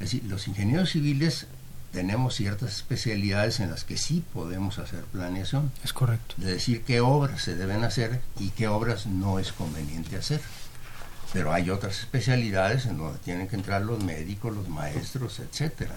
Es 0.00 0.10
decir, 0.10 0.24
los 0.24 0.48
ingenieros 0.48 0.90
civiles 0.90 1.46
tenemos 1.92 2.34
ciertas 2.34 2.76
especialidades 2.76 3.60
en 3.60 3.70
las 3.70 3.84
que 3.84 3.96
sí 3.96 4.24
podemos 4.32 4.80
hacer 4.80 5.04
planeación. 5.04 5.70
Es 5.84 5.92
correcto. 5.92 6.34
De 6.38 6.54
decir 6.54 6.82
qué 6.82 7.00
obras 7.00 7.42
se 7.42 7.54
deben 7.54 7.84
hacer 7.84 8.20
y 8.40 8.48
qué 8.50 8.66
obras 8.66 9.06
no 9.06 9.38
es 9.38 9.52
conveniente 9.52 10.16
hacer. 10.16 10.40
Pero 11.32 11.52
hay 11.52 11.70
otras 11.70 12.00
especialidades 12.00 12.86
en 12.86 12.98
donde 12.98 13.18
tienen 13.20 13.46
que 13.46 13.56
entrar 13.56 13.82
los 13.82 14.02
médicos, 14.02 14.54
los 14.54 14.68
maestros, 14.68 15.38
etcétera. 15.38 15.94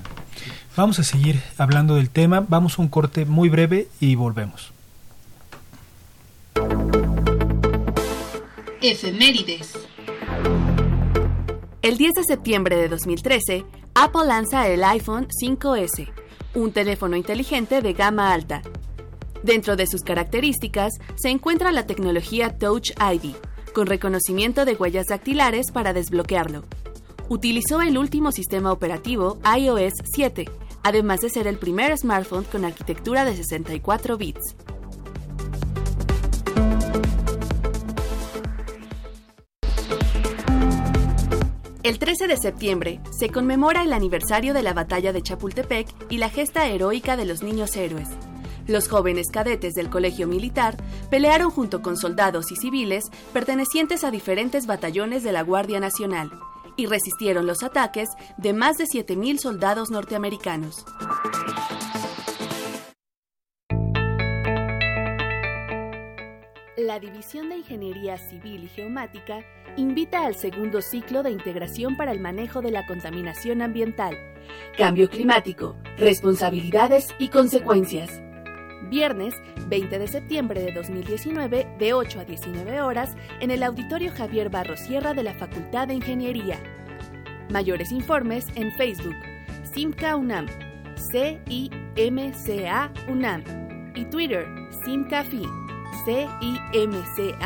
Vamos 0.78 1.00
a 1.00 1.04
seguir 1.04 1.42
hablando 1.58 1.96
del 1.96 2.10
tema. 2.10 2.46
Vamos 2.48 2.78
a 2.78 2.84
un 2.84 2.90
corte 2.90 3.26
muy 3.26 3.50
breve 3.50 3.88
y 4.00 4.16
volvemos. 4.16 4.75
Efemérides. 8.82 9.74
El 11.82 11.98
10 11.98 12.14
de 12.14 12.24
septiembre 12.24 12.76
de 12.76 12.88
2013, 12.88 13.66
Apple 13.96 14.26
lanza 14.28 14.68
el 14.68 14.84
iPhone 14.84 15.28
5S, 15.28 16.08
un 16.54 16.72
teléfono 16.72 17.16
inteligente 17.16 17.82
de 17.82 17.94
gama 17.94 18.32
alta. 18.32 18.62
Dentro 19.42 19.76
de 19.76 19.88
sus 19.88 20.02
características 20.02 20.94
se 21.16 21.30
encuentra 21.30 21.72
la 21.72 21.88
tecnología 21.88 22.58
Touch 22.58 22.92
ID, 23.00 23.36
con 23.74 23.88
reconocimiento 23.88 24.66
de 24.66 24.74
huellas 24.74 25.08
dactilares 25.08 25.72
para 25.72 25.94
desbloquearlo. 25.94 26.64
Utilizó 27.28 27.82
el 27.82 27.98
último 27.98 28.32
sistema 28.32 28.72
operativo 28.72 29.40
iOS 29.58 29.94
7, 30.14 30.46
además 30.84 31.22
de 31.22 31.30
ser 31.30 31.48
el 31.48 31.58
primer 31.58 31.98
smartphone 31.98 32.44
con 32.44 32.66
arquitectura 32.66 33.26
de 33.26 33.36
64 33.36 34.18
bits. 34.18 34.56
El 41.86 42.00
13 42.00 42.28
de 42.28 42.38
septiembre 42.38 43.00
se 43.12 43.30
conmemora 43.30 43.84
el 43.84 43.94
aniversario 43.94 44.56
de 44.56 44.64
la 44.64 44.74
batalla 44.74 45.14
de 45.14 45.22
Chapultepec 45.22 45.88
y 46.10 46.18
la 46.18 46.32
gesta 46.32 46.68
heroica 46.68 47.16
de 47.16 47.26
los 47.26 47.44
niños 47.44 47.76
héroes. 47.76 48.08
Los 48.66 48.88
jóvenes 48.88 49.28
cadetes 49.32 49.76
del 49.76 49.92
colegio 49.92 50.28
militar 50.28 50.78
pelearon 51.12 51.52
junto 51.52 51.84
con 51.84 51.96
soldados 51.96 52.52
y 52.52 52.56
civiles 52.56 53.04
pertenecientes 53.34 54.04
a 54.04 54.10
diferentes 54.10 54.66
batallones 54.66 55.22
de 55.22 55.32
la 55.32 55.44
Guardia 55.44 55.80
Nacional 55.80 56.32
y 56.76 56.88
resistieron 56.88 57.46
los 57.46 57.62
ataques 57.62 58.10
de 58.38 58.54
más 58.54 58.78
de 58.78 58.86
7.000 58.86 59.38
soldados 59.38 59.92
norteamericanos. 59.92 60.86
La 66.86 67.00
División 67.00 67.50
de 67.50 67.58
Ingeniería 67.58 68.20
Civil 68.20 68.66
y 68.66 68.68
Geomática 68.68 69.44
invita 69.76 70.24
al 70.24 70.36
segundo 70.36 70.84
ciclo 70.84 71.24
de 71.24 71.32
integración 71.32 71.98
para 71.98 72.12
el 72.12 72.20
manejo 72.20 72.62
de 72.62 72.70
la 72.70 72.86
contaminación 72.86 73.64
ambiental, 73.64 74.16
cambio 74.78 75.10
climático, 75.10 75.76
responsabilidades 75.98 77.08
y 77.18 77.30
consecuencias. 77.30 78.22
Viernes 78.88 79.34
20 79.68 79.98
de 79.98 80.08
septiembre 80.08 80.62
de 80.62 80.74
2019 80.74 81.68
de 81.80 81.94
8 81.94 82.20
a 82.20 82.26
19 82.26 82.80
horas 82.82 83.16
en 83.40 83.50
el 83.50 83.64
Auditorio 83.64 84.12
Javier 84.12 84.52
Barro 84.52 84.78
Sierra 84.78 85.16
de 85.16 85.24
la 85.24 85.34
Facultad 85.34 85.88
de 85.88 85.96
Ingeniería. 85.96 86.60
Mayores 87.50 87.92
informes 87.92 88.46
en 88.54 88.72
Facebook, 88.74 89.16
Simca 89.74 90.16
UNAM, 90.16 90.46
C-I-M-C-A 91.12 92.94
UNAM 93.10 93.44
y 93.96 94.06
Twitter, 94.06 94.46
SimcaFi, 94.86 95.66
C-I-M-C-A-F-I. 96.04 97.46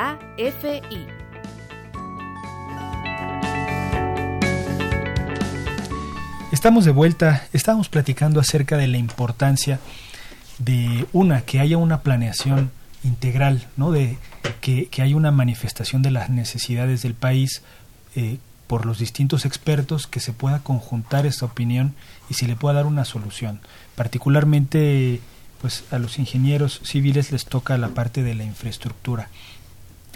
Estamos 6.51 6.85
de 6.85 6.91
vuelta, 6.91 7.47
estábamos 7.53 7.89
platicando 7.89 8.39
acerca 8.39 8.75
de 8.77 8.87
la 8.87 8.97
importancia 8.97 9.79
de 10.57 11.05
una, 11.13 11.41
que 11.41 11.59
haya 11.59 11.77
una 11.77 12.01
planeación 12.01 12.71
integral, 13.03 13.67
¿no? 13.77 13.91
de 13.91 14.17
que, 14.61 14.89
haya 15.01 15.15
una 15.15 15.31
manifestación 15.31 16.01
de 16.01 16.11
las 16.11 16.29
necesidades 16.29 17.01
del 17.01 17.13
país 17.13 17.61
eh, 18.15 18.39
por 18.67 18.85
los 18.85 18.99
distintos 18.99 19.45
expertos, 19.45 20.07
que 20.07 20.19
se 20.19 20.33
pueda 20.33 20.59
conjuntar 20.59 21.25
esta 21.25 21.45
opinión 21.45 21.93
y 22.29 22.33
se 22.33 22.47
le 22.47 22.55
pueda 22.55 22.75
dar 22.75 22.85
una 22.85 23.05
solución. 23.05 23.61
Particularmente 23.95 25.21
pues 25.61 25.83
a 25.91 25.99
los 25.99 26.19
ingenieros 26.19 26.81
civiles 26.83 27.31
les 27.31 27.45
toca 27.45 27.77
la 27.77 27.89
parte 27.89 28.23
de 28.23 28.35
la 28.35 28.43
infraestructura. 28.43 29.29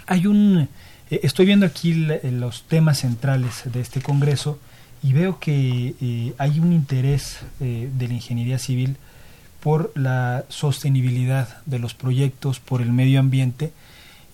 Hay 0.06 0.26
un 0.26 0.68
eh, 1.10 1.20
estoy 1.22 1.46
viendo 1.46 1.66
aquí 1.66 1.94
los 1.94 2.64
temas 2.64 3.00
centrales 3.00 3.62
de 3.64 3.80
este 3.80 4.00
congreso 4.00 4.58
y 5.02 5.12
veo 5.12 5.38
que 5.38 5.94
eh, 6.00 6.34
hay 6.38 6.60
un 6.60 6.72
interés 6.72 7.40
de 7.58 8.08
la 8.08 8.14
ingeniería 8.14 8.58
civil 8.58 8.96
por 9.64 9.92
la 9.94 10.44
sostenibilidad 10.48 11.62
de 11.64 11.78
los 11.78 11.94
proyectos, 11.94 12.60
por 12.60 12.82
el 12.82 12.92
medio 12.92 13.18
ambiente 13.18 13.72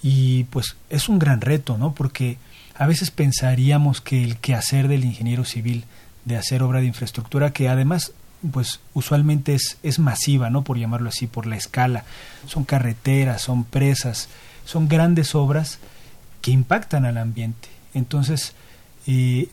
y 0.03 0.44
pues 0.44 0.77
es 0.88 1.09
un 1.09 1.18
gran 1.18 1.40
reto, 1.40 1.79
¿no? 1.79 1.94
Porque 1.94 2.38
a 2.75 2.87
veces 2.87 3.11
pensaríamos 3.11 4.01
que 4.01 4.25
el 4.25 4.38
quehacer 4.38 4.88
del 4.88 5.05
ingeniero 5.05 5.44
civil 5.44 5.85
de 6.25 6.37
hacer 6.37 6.62
obra 6.62 6.81
de 6.81 6.87
infraestructura, 6.87 7.53
que 7.53 7.68
además 7.68 8.12
pues 8.53 8.81
usualmente 8.94 9.55
es, 9.55 9.79
es 9.83 9.98
masiva, 9.98 10.50
¿no? 10.50 10.62
Por 10.62 10.79
llamarlo 10.79 11.09
así, 11.09 11.26
por 11.26 11.46
la 11.46 11.57
escala. 11.57 12.05
Son 12.46 12.64
carreteras, 12.64 13.42
son 13.42 13.64
presas, 13.64 14.29
son 14.64 14.88
grandes 14.88 15.35
obras 15.35 15.79
que 16.40 16.50
impactan 16.50 17.05
al 17.05 17.18
ambiente. 17.18 17.68
Entonces, 17.94 18.55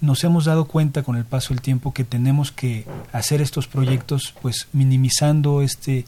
nos 0.02 0.24
hemos 0.24 0.46
dado 0.46 0.66
cuenta 0.66 1.04
con 1.04 1.16
el 1.16 1.26
paso 1.26 1.54
del 1.54 1.62
tiempo 1.62 1.94
que 1.94 2.04
tenemos 2.04 2.52
que 2.52 2.86
hacer 3.12 3.42
estos 3.42 3.68
proyectos 3.68 4.34
pues 4.42 4.68
minimizando 4.74 5.62
este, 5.62 6.06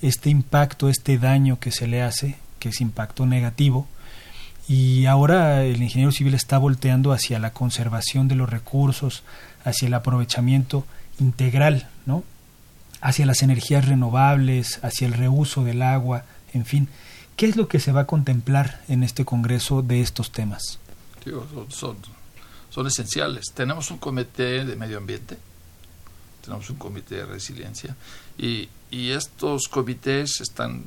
este 0.00 0.30
impacto, 0.30 0.88
este 0.88 1.18
daño 1.18 1.58
que 1.58 1.72
se 1.72 1.86
le 1.86 2.02
hace, 2.02 2.36
que 2.58 2.70
es 2.70 2.80
impacto 2.80 3.26
negativo. 3.26 3.86
Y 4.68 5.06
ahora 5.06 5.64
el 5.64 5.82
ingeniero 5.82 6.10
civil 6.10 6.34
está 6.34 6.58
volteando 6.58 7.12
hacia 7.12 7.38
la 7.38 7.52
conservación 7.52 8.28
de 8.28 8.34
los 8.34 8.48
recursos, 8.48 9.22
hacia 9.64 9.86
el 9.88 9.94
aprovechamiento 9.94 10.84
integral, 11.18 11.88
¿no? 12.06 12.24
hacia 13.00 13.26
las 13.26 13.42
energías 13.42 13.86
renovables, 13.86 14.80
hacia 14.82 15.06
el 15.06 15.12
reuso 15.12 15.64
del 15.64 15.82
agua, 15.82 16.24
en 16.52 16.64
fin. 16.64 16.88
¿Qué 17.36 17.46
es 17.46 17.56
lo 17.56 17.68
que 17.68 17.78
se 17.78 17.92
va 17.92 18.02
a 18.02 18.06
contemplar 18.06 18.82
en 18.88 19.02
este 19.02 19.24
Congreso 19.24 19.82
de 19.82 20.00
estos 20.00 20.32
temas? 20.32 20.78
son 21.68 21.96
son 22.76 22.86
esenciales. 22.86 23.52
Tenemos 23.54 23.90
un 23.90 23.96
comité 23.96 24.62
de 24.66 24.76
medio 24.76 24.98
ambiente, 24.98 25.38
tenemos 26.44 26.68
un 26.68 26.76
comité 26.76 27.14
de 27.14 27.24
resiliencia 27.24 27.96
y, 28.36 28.68
y 28.90 29.12
estos 29.12 29.68
comités 29.68 30.42
están, 30.42 30.84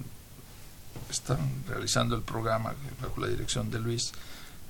están 1.10 1.40
realizando 1.68 2.16
el 2.16 2.22
programa 2.22 2.76
bajo 3.02 3.22
la 3.22 3.28
dirección 3.28 3.72
de 3.72 3.80
Luis 3.80 4.12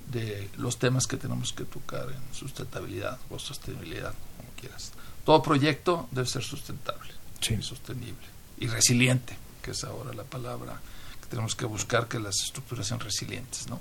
de 0.09 0.49
los 0.55 0.79
temas 0.79 1.07
que 1.07 1.17
tenemos 1.17 1.51
que 1.51 1.65
tocar 1.65 2.07
en 2.09 2.33
sustentabilidad 2.33 3.19
o 3.29 3.37
sostenibilidad, 3.37 4.13
como 4.37 4.49
quieras. 4.57 4.93
Todo 5.29 5.43
proyecto 5.43 6.09
debe 6.09 6.25
ser 6.25 6.41
sustentable 6.41 7.11
y 7.47 7.61
sostenible 7.61 8.25
y 8.57 8.65
resiliente, 8.65 9.37
que 9.61 9.71
es 9.71 9.83
ahora 9.83 10.11
la 10.11 10.23
palabra 10.23 10.81
que 11.21 11.27
tenemos 11.27 11.55
que 11.55 11.65
buscar 11.65 12.07
que 12.07 12.17
las 12.17 12.33
estructuras 12.45 12.87
sean 12.87 12.99
resilientes, 12.99 13.67
¿no? 13.67 13.79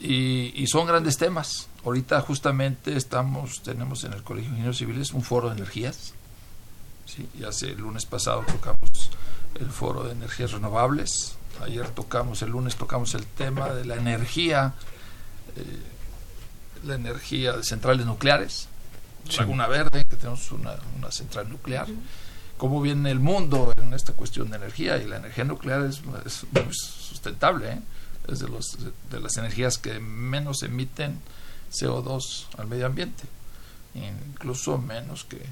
Y, 0.00 0.66
son 0.66 0.88
grandes 0.88 1.16
temas. 1.16 1.68
Ahorita 1.84 2.20
justamente 2.22 2.96
estamos, 2.96 3.62
tenemos 3.62 4.02
en 4.02 4.14
el 4.14 4.24
Colegio 4.24 4.48
de 4.50 4.54
Ingenieros 4.56 4.78
Civiles 4.78 5.12
un 5.12 5.22
foro 5.22 5.48
de 5.48 5.58
energías. 5.58 6.14
¿sí? 7.06 7.28
Y 7.38 7.44
hace 7.44 7.70
el 7.70 7.78
lunes 7.78 8.04
pasado 8.04 8.44
tocamos 8.44 9.12
el 9.60 9.70
foro 9.70 10.02
de 10.02 10.10
energías 10.10 10.50
renovables. 10.50 11.36
Ayer 11.62 11.88
tocamos, 11.90 12.42
el 12.42 12.50
lunes 12.50 12.74
tocamos 12.74 13.14
el 13.14 13.26
tema 13.26 13.68
de 13.74 13.84
la 13.84 13.94
energía, 13.94 14.74
eh, 15.54 15.82
la 16.84 16.96
energía 16.96 17.52
de 17.52 17.62
centrales 17.62 18.06
nucleares. 18.06 18.66
Laguna 19.36 19.66
Verde, 19.66 20.04
tenemos 20.18 20.50
una, 20.52 20.76
central 21.10 21.48
nuclear. 21.48 21.86
Cómo 22.56 22.82
viene 22.82 23.10
el 23.10 23.20
mundo 23.20 23.72
en 23.76 23.94
esta 23.94 24.12
cuestión 24.12 24.50
de 24.50 24.56
energía 24.56 24.98
y 24.98 25.06
la 25.06 25.16
energía 25.16 25.44
nuclear 25.44 25.82
es, 25.82 26.02
es 26.26 26.44
sustentable. 26.76 27.72
¿eh? 27.72 27.78
es 28.28 28.40
de, 28.40 28.48
los, 28.48 28.78
de 29.10 29.20
las 29.20 29.36
energías 29.36 29.78
que 29.78 29.98
menos 29.98 30.62
emiten 30.62 31.18
CO2 31.72 32.46
al 32.58 32.66
medio 32.66 32.86
ambiente, 32.86 33.24
incluso 33.94 34.78
menos 34.78 35.24
que, 35.24 35.44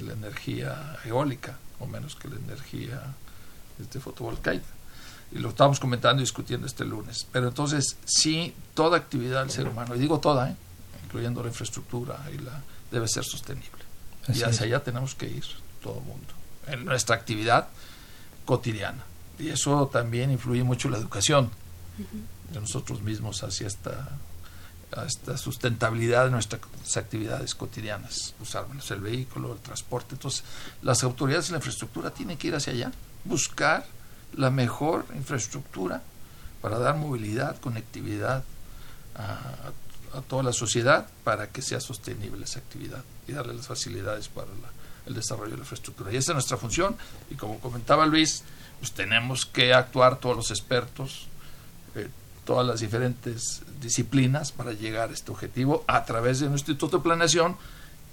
la 0.00 0.12
energía 0.12 0.96
eólica 1.04 1.58
o 1.80 1.86
menos 1.86 2.14
que 2.14 2.28
la 2.28 2.36
energía 2.36 3.02
este, 3.80 3.98
fotovoltaica. 3.98 4.64
Y 5.32 5.38
lo 5.40 5.50
estábamos 5.50 5.78
comentando 5.78 6.22
y 6.22 6.24
discutiendo 6.24 6.66
este 6.66 6.84
lunes. 6.84 7.26
Pero 7.30 7.48
entonces, 7.48 7.98
sí, 8.04 8.54
toda 8.72 8.96
actividad 8.96 9.40
del 9.40 9.50
ser 9.50 9.68
humano, 9.68 9.94
y 9.94 9.98
digo 9.98 10.18
toda, 10.18 10.50
¿eh? 10.50 10.56
incluyendo 11.04 11.42
la 11.42 11.48
infraestructura, 11.48 12.18
debe 12.90 13.08
ser 13.08 13.24
sostenible. 13.24 13.79
Y 14.28 14.42
hacia 14.42 14.66
allá 14.66 14.80
tenemos 14.82 15.14
que 15.14 15.26
ir, 15.26 15.44
todo 15.82 15.98
el 15.98 16.04
mundo, 16.04 16.28
en 16.66 16.84
nuestra 16.84 17.16
actividad 17.16 17.68
cotidiana. 18.44 19.04
Y 19.38 19.48
eso 19.48 19.88
también 19.92 20.30
influye 20.30 20.62
mucho 20.62 20.88
en 20.88 20.92
la 20.92 20.98
educación 20.98 21.50
de 22.52 22.60
nosotros 22.60 23.02
mismos 23.02 23.42
hacia 23.42 23.66
esta, 23.66 24.18
esta 25.06 25.36
sustentabilidad 25.36 26.24
de 26.26 26.30
nuestras 26.30 26.60
actividades 26.96 27.54
cotidianas, 27.54 28.34
usar 28.40 28.66
el 28.90 29.00
vehículo, 29.00 29.52
el 29.52 29.60
transporte. 29.60 30.14
Entonces, 30.14 30.44
las 30.82 31.02
autoridades 31.04 31.46
de 31.46 31.52
la 31.52 31.58
infraestructura 31.58 32.10
tienen 32.10 32.36
que 32.36 32.48
ir 32.48 32.54
hacia 32.54 32.72
allá, 32.72 32.92
buscar 33.24 33.86
la 34.36 34.50
mejor 34.50 35.06
infraestructura 35.14 36.02
para 36.60 36.78
dar 36.78 36.96
movilidad, 36.96 37.58
conectividad 37.60 38.44
a, 39.14 39.72
a 40.14 40.20
toda 40.22 40.42
la 40.42 40.52
sociedad 40.52 41.08
para 41.24 41.48
que 41.48 41.62
sea 41.62 41.80
sostenible 41.80 42.44
esa 42.44 42.58
actividad 42.58 43.04
y 43.28 43.32
darle 43.32 43.54
las 43.54 43.66
facilidades 43.66 44.28
para 44.28 44.48
el 45.06 45.14
desarrollo 45.14 45.50
de 45.50 45.56
la 45.58 45.62
infraestructura. 45.62 46.12
Y 46.12 46.16
esa 46.16 46.32
es 46.32 46.34
nuestra 46.34 46.56
función 46.56 46.96
y 47.30 47.34
como 47.34 47.58
comentaba 47.60 48.06
Luis, 48.06 48.42
pues 48.78 48.92
tenemos 48.92 49.46
que 49.46 49.74
actuar 49.74 50.18
todos 50.18 50.36
los 50.36 50.50
expertos, 50.50 51.26
eh, 51.94 52.08
todas 52.44 52.66
las 52.66 52.80
diferentes 52.80 53.62
disciplinas 53.80 54.52
para 54.52 54.72
llegar 54.72 55.10
a 55.10 55.12
este 55.12 55.30
objetivo 55.30 55.84
a 55.86 56.04
través 56.04 56.40
de 56.40 56.46
un 56.46 56.52
instituto 56.52 56.98
de 56.98 57.02
planeación, 57.02 57.56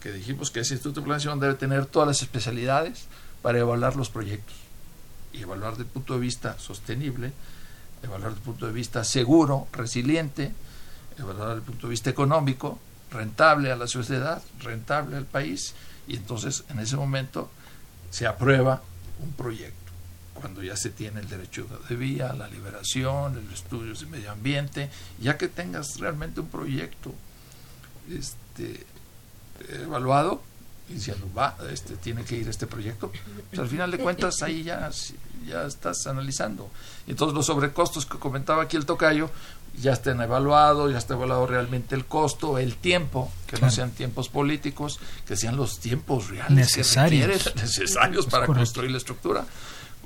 que 0.02 0.12
dijimos 0.12 0.52
que 0.52 0.60
ese 0.60 0.76
instituto 0.76 1.02
de 1.02 1.06
planeación 1.06 1.40
debe 1.40 1.56
tener 1.56 1.86
todas 1.86 2.08
las 2.08 2.22
especialidades 2.22 3.06
para 3.42 3.60
evaluar 3.60 3.96
los 3.96 4.10
proyectos 4.10 4.56
y 5.34 5.42
evaluar 5.42 5.72
desde 5.72 5.84
el 5.84 5.90
punto 5.90 6.14
de 6.14 6.20
vista 6.20 6.60
sostenible, 6.60 7.34
evaluar 8.04 8.32
desde 8.32 8.42
el 8.42 8.46
punto 8.46 8.68
de 8.68 8.74
vista 8.74 9.04
seguro, 9.04 9.68
resiliente, 9.72 10.54
evaluar 11.18 11.50
desde 11.50 11.60
el 11.60 11.66
punto 11.66 11.88
de 11.88 11.92
vista 11.92 12.10
económico, 12.10 12.80
rentable 13.12 13.72
a 13.72 13.76
la 13.76 13.88
sociedad, 13.88 14.42
rentable 14.60 15.18
al 15.18 15.26
país, 15.26 15.74
y 16.08 16.16
entonces 16.16 16.64
en 16.70 16.80
ese 16.80 16.96
momento 16.96 17.50
se 18.10 18.28
aprueba 18.28 18.82
un 19.20 19.32
proyecto 19.34 19.88
cuando 20.34 20.62
ya 20.64 20.76
se 20.76 20.90
tiene 20.90 21.20
el 21.20 21.28
derecho 21.28 21.68
de 21.90 21.96
vía, 21.96 22.34
la 22.34 22.48
liberación, 22.48 23.36
los 23.36 23.54
estudios 23.54 24.02
de 24.02 24.06
medio 24.06 24.32
ambiente, 24.32 24.90
ya 25.20 25.38
que 25.38 25.48
tengas 25.48 26.00
realmente 26.00 26.40
un 26.40 26.48
proyecto 26.48 27.14
este, 28.10 28.86
evaluado, 29.70 30.42
diciendo, 30.88 31.28
va, 31.36 31.58
este, 31.72 31.98
tiene 31.98 32.24
que 32.24 32.38
ir 32.38 32.48
este 32.48 32.68
proyecto, 32.68 33.12
pues 33.50 33.60
al 33.60 33.68
final 33.68 33.92
de 33.92 33.98
cuentas 33.98 34.42
ahí 34.42 34.64
ya, 34.64 34.90
ya 35.46 35.66
estás 35.66 36.08
analizando. 36.08 36.70
Entonces 37.08 37.36
los 37.36 37.46
sobrecostos 37.46 38.06
que 38.06 38.18
comentaba 38.18 38.64
aquí 38.64 38.78
el 38.78 38.86
tocayo, 38.86 39.30
ya 39.78 39.94
estén 39.94 40.22
evaluados, 40.22 40.92
ya 40.92 40.98
está 40.98 41.14
evaluado 41.14 41.48
realmente 41.48 41.96
el 41.96 42.06
costo, 42.06 42.58
el 42.58 42.76
tiempo, 42.76 43.32
que 43.46 43.60
no 43.62 43.70
sean 43.70 43.92
tiempos 43.92 44.30
políticos, 44.30 45.00
que 45.26 45.38
sean 45.38 45.56
los 45.56 45.80
tiempos 45.80 46.30
reales 46.30 46.52
necesarios, 46.52 47.54
necesarios 47.56 48.26
para 48.26 48.46
construir 48.46 48.92
la 48.92 48.98
estructura 48.98 49.46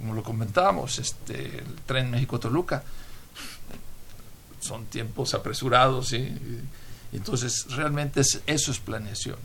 como 0.01 0.15
lo 0.15 0.23
comentábamos, 0.23 0.97
este, 0.97 1.59
el 1.59 1.75
tren 1.85 2.09
México-Toluca, 2.09 2.83
son 4.59 4.85
tiempos 4.85 5.35
apresurados, 5.35 6.07
¿sí? 6.07 6.35
Entonces 7.13 7.67
realmente 7.75 8.21
es, 8.21 8.41
eso 8.47 8.71
es 8.71 8.79
planeación. 8.79 9.37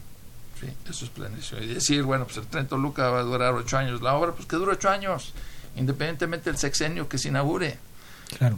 ¿sí? 0.58 0.66
Eso 0.88 1.04
es 1.04 1.10
planeación. 1.10 1.62
Y 1.62 1.66
decir, 1.66 2.02
bueno, 2.04 2.24
pues 2.24 2.38
el 2.38 2.46
tren 2.46 2.66
Toluca 2.66 3.10
va 3.10 3.20
a 3.20 3.22
durar 3.22 3.52
ocho 3.52 3.76
años, 3.76 4.00
la 4.00 4.14
obra, 4.14 4.32
pues 4.32 4.48
que 4.48 4.56
dure 4.56 4.72
ocho 4.72 4.88
años, 4.88 5.34
independientemente 5.76 6.48
del 6.48 6.58
sexenio 6.58 7.06
que 7.06 7.18
se 7.18 7.28
inaugure. 7.28 7.78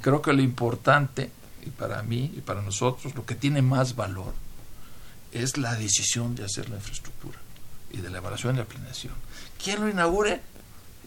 Creo 0.01 0.23
que 0.23 0.33
lo 0.33 0.41
importante, 0.41 1.33
y 1.65 1.71
para 1.71 2.03
mí 2.03 2.33
y 2.37 2.41
para 2.41 2.63
nosotros, 2.63 3.15
lo 3.15 3.25
que 3.25 3.35
tiene 3.35 3.63
más 3.63 3.97
valor 3.97 4.35
es 5.33 5.59
la 5.59 5.75
decisión 5.75 6.35
de 6.35 6.45
hacer 6.45 6.69
la 6.71 6.77
infraestructura 6.77 7.39
y 7.91 7.99
de 7.99 8.11
la 8.11 8.19
evaluación 8.19 8.57
y 8.57 8.59
la 8.59 8.65
planeación. 8.65 9.15
¿Quién 9.63 9.81
lo 9.81 9.89
inaugure? 9.89 10.41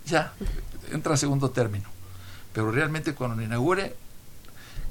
Ya, 0.06 0.34
entra 0.92 1.14
a 1.14 1.18
segundo 1.18 1.52
término. 1.52 1.90
Pero 2.54 2.72
realmente 2.72 3.14
cuando 3.14 3.38
lo 3.38 3.44
inaugure, 3.44 3.96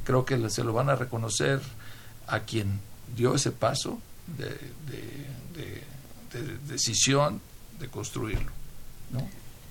creo 0.05 0.25
que 0.25 0.51
se 0.51 0.65
lo 0.65 0.73
van 0.73 0.89
a 0.89 0.97
reconocer 0.97 1.61
a 2.27 2.41
quien 2.41 2.81
dio 3.17 3.35
ese 3.35 3.51
paso 3.51 4.01
de, 4.39 4.57
decisión 6.67 7.41
de 7.79 7.89
construirlo. 7.89 8.51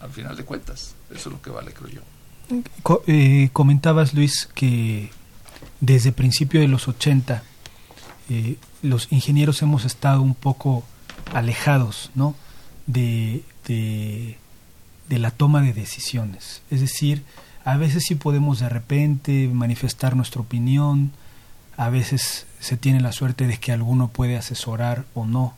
Al 0.02 0.12
final 0.12 0.36
de 0.36 0.46
cuentas, 0.46 0.96
eso 1.10 1.30
es 1.30 1.34
lo 1.34 1.42
que 1.42 1.50
vale, 1.50 1.74
creo 1.74 1.90
yo. 1.90 2.02
Eh, 3.08 3.50
comentabas, 3.54 4.14
Luis, 4.14 4.50
que 4.54 5.12
desde 5.82 6.12
principio 6.12 6.60
de 6.62 6.68
los 6.68 6.88
80 6.88 7.44
eh, 8.30 8.58
los 8.84 9.12
ingenieros 9.12 9.62
hemos 9.64 9.86
estado 9.86 10.22
un 10.22 10.36
poco 10.36 10.84
alejados 11.34 12.12
¿no? 12.14 12.36
de, 12.86 13.44
la 15.10 15.32
toma 15.32 15.62
de 15.62 15.74
decisiones. 15.74 16.62
Es 16.70 16.82
decir, 16.82 17.24
a 17.66 17.78
veces 17.78 18.04
sí 18.08 18.16
podemos 18.16 18.60
de 18.60 18.70
repente 18.70 19.50
manifestar 19.52 20.16
nuestra 20.16 20.42
opinión, 20.42 21.12
a 21.76 21.90
veces 21.90 22.46
se 22.60 22.78
tiene 22.78 23.02
la 23.02 23.12
suerte 23.12 23.48
de 23.48 23.58
que 23.58 23.72
alguno 23.72 24.10
puede 24.10 24.38
asesorar 24.38 25.06
o 25.16 25.26
no, 25.26 25.56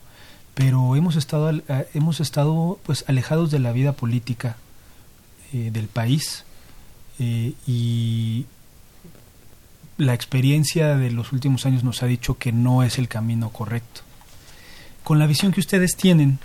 pero 0.53 0.95
hemos 0.95 1.17
estado, 1.17 1.51
hemos 1.93 2.21
estado 2.21 2.79
pues 2.84 3.03
alejados 3.07 3.51
de 3.51 3.60
la 3.60 3.73
vida 3.73 3.93
política 3.93 4.55
eh, 5.51 5.71
del 5.71 5.88
país 5.88 6.45
eh, 7.19 7.53
y 7.67 8.45
la 9.97 10.13
experiencia 10.13 10.95
de 10.95 11.12
los 11.12 11.32
últimos 11.32 11.65
años 11.65 11.84
nos 11.84 12.04
ha 12.04 12.08
dicho 12.08 12.38
que 12.38 12.51
no 12.51 12.84
es 12.84 12.97
el 12.97 13.08
camino 13.08 13.49
correcto. 13.49 14.01
Con 15.04 15.19
la 15.19 15.27
visión 15.27 15.51
que 15.51 15.60
ustedes 15.60 15.95
tienen, 15.95 16.39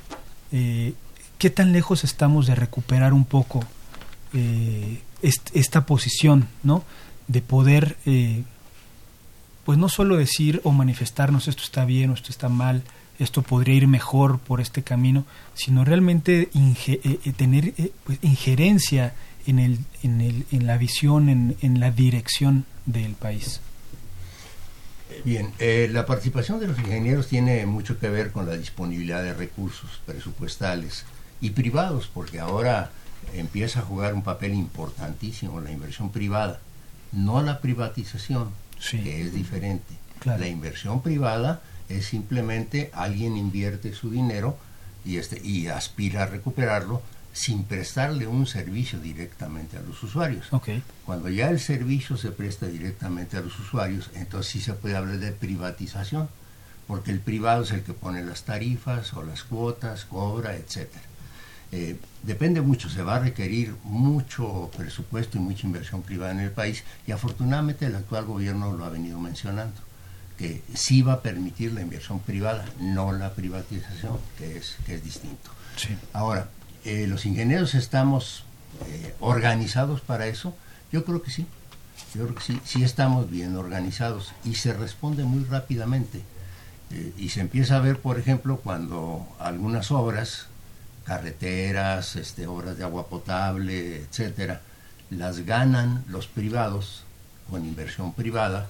¿qué 1.39 1.51
tan 1.51 1.73
lejos 1.73 2.05
estamos 2.05 2.47
de 2.47 2.55
recuperar 2.55 3.13
un 3.13 3.25
poco 3.25 3.65
eh, 4.33 5.01
esta 5.23 5.87
posición, 5.87 6.49
¿no? 6.63 6.85
De 7.27 7.41
poder, 7.41 7.97
eh, 8.07 8.45
pues 9.65 9.79
no 9.79 9.89
solo 9.89 10.17
decir 10.17 10.61
o 10.63 10.73
manifestarnos 10.73 11.49
esto 11.49 11.63
está 11.63 11.85
bien 11.85 12.11
o 12.11 12.15
esto 12.15 12.31
está 12.31 12.49
mal, 12.49 12.83
esto 13.19 13.43
podría 13.43 13.75
ir 13.75 13.89
mejor 13.89 14.39
por 14.39 14.61
este 14.61 14.83
camino, 14.83 15.25
sino 15.55 15.85
realmente 15.85 16.51
eh, 16.55 17.33
tener 17.37 17.73
pues, 18.05 18.19
injerencia 18.23 19.15
en, 19.47 19.59
el, 19.59 19.79
en, 20.03 20.21
el, 20.21 20.47
en 20.53 20.67
la 20.67 20.77
visión, 20.77 21.57
en 21.61 21.81
la 21.81 21.91
dirección 21.91 22.67
del 22.87 23.15
país. 23.15 23.61
Bien, 25.25 25.53
la 25.93 26.07
participación 26.07 26.59
de 26.59 26.67
los 26.67 26.79
ingenieros 26.79 27.29
tiene 27.29 27.65
mucho 27.67 27.99
que 27.99 28.09
ver 28.09 28.33
con 28.33 28.47
la 28.47 28.57
disponibilidad 28.57 29.23
de 29.23 29.35
recursos 29.35 30.01
presupuestales 30.05 31.05
y 31.41 31.51
privados, 31.51 32.11
porque 32.13 32.41
ahora 32.41 32.91
empieza 33.35 33.81
a 33.81 33.85
jugar 33.85 34.15
un 34.15 34.23
papel 34.23 34.55
importantísimo 34.55 35.61
la 35.61 35.71
inversión 35.71 36.11
privada, 36.11 36.61
no 37.13 37.43
la 37.43 37.61
privatización, 37.61 38.51
que 38.91 39.23
es 39.23 39.33
diferente. 39.33 39.95
La 40.25 40.49
inversión 40.49 41.03
privada 41.03 41.63
es 41.89 42.07
simplemente 42.07 42.91
alguien 42.93 43.37
invierte 43.37 43.95
su 43.95 44.11
dinero 44.11 44.59
y, 45.05 45.19
este, 45.19 45.41
y 45.43 45.69
aspira 45.69 46.25
a 46.25 46.27
recuperarlo 46.27 47.01
sin 47.37 47.65
prestarle 47.65 48.27
un 48.27 48.47
servicio 48.47 48.99
directamente 48.99 49.77
a 49.77 49.83
los 49.83 50.03
usuarios. 50.03 50.47
Cuando 51.05 51.29
ya 51.29 51.51
el 51.51 51.61
servicio 51.61 52.17
se 52.17 52.31
presta 52.31 52.67
directamente 52.67 53.37
a 53.37 53.43
los 53.43 53.59
usuarios, 53.59 54.11
entonces 54.15 54.51
sí 54.51 54.61
se 54.63 54.73
puede 54.73 54.97
hablar 54.97 55.19
de 55.19 55.33
privatización, 55.33 56.31
porque 56.87 57.11
el 57.11 57.21
privado 57.21 57.65
es 57.65 57.73
el 57.73 57.83
que 57.83 57.93
pone 57.93 58.25
las 58.25 58.45
tarifas 58.45 59.13
o 59.13 59.23
las 59.23 59.43
cuotas, 59.45 60.07
cobra, 60.07 60.57
etcétera. 60.57 61.05
Eh, 61.73 61.99
depende 62.23 62.63
mucho, 62.63 62.89
se 62.89 63.03
va 63.03 63.17
a 63.17 63.21
requerir 63.21 63.75
mucho 63.85 64.71
presupuesto 64.75 65.37
y 65.37 65.41
mucha 65.43 65.67
inversión 65.67 66.01
privada 66.01 66.33
en 66.33 66.41
el 66.41 66.53
país 66.53 66.85
y 67.07 67.13
afortunadamente 67.13 67.85
el 67.85 67.97
actual 67.97 68.25
gobierno 68.25 68.73
lo 68.73 68.85
ha 68.87 68.89
venido 68.89 69.21
mencionando. 69.21 69.83
que 70.39 70.63
sí 70.75 71.01
va 71.01 71.15
a 71.15 71.23
permitir 71.23 71.73
la 71.73 71.81
inversión 71.81 72.21
privada, 72.21 72.67
no 72.79 73.11
la 73.13 73.33
privatización, 73.33 74.19
que 74.37 74.59
es, 74.59 74.77
que 74.85 74.95
es 74.95 75.03
distinto. 75.03 75.51
Ahora, 76.13 76.51
eh, 76.87 77.07
¿los 77.09 77.27
ingenieros 77.27 77.75
estamos 77.75 78.45
eh, 78.89 79.15
organizados 79.19 80.01
para 80.01 80.29
eso? 80.29 80.57
Yo 80.93 81.05
creo 81.05 81.21
que 81.21 81.33
sí. 81.33 81.45
Yo 82.15 82.23
creo 82.25 82.35
que 82.37 82.43
sí, 82.43 82.61
sí 82.65 82.85
estamos 82.85 83.29
bien 83.29 83.57
organizados 83.57 84.33
y 84.45 84.55
se 84.55 84.73
responde 84.73 85.25
muy 85.25 85.45
rápidamente. 85.45 86.23
Eh, 86.93 87.13
y 87.19 87.31
se 87.31 87.41
empieza 87.41 87.77
a 87.77 87.81
ver, 87.81 87.99
por 87.99 88.21
ejemplo, 88.21 88.59
cuando 88.59 89.27
algunas 89.41 89.91
obras, 89.91 90.47
carreteras, 91.05 92.15
este, 92.15 92.47
obras 92.47 92.79
de 92.79 92.85
agua 92.85 93.09
potable, 93.09 94.03
etcétera, 94.03 94.61
las 95.11 95.41
ganan 95.41 96.05
los 96.09 96.29
privados 96.29 97.03
con 97.51 97.65
inversión 97.65 98.13
privada, 98.13 98.69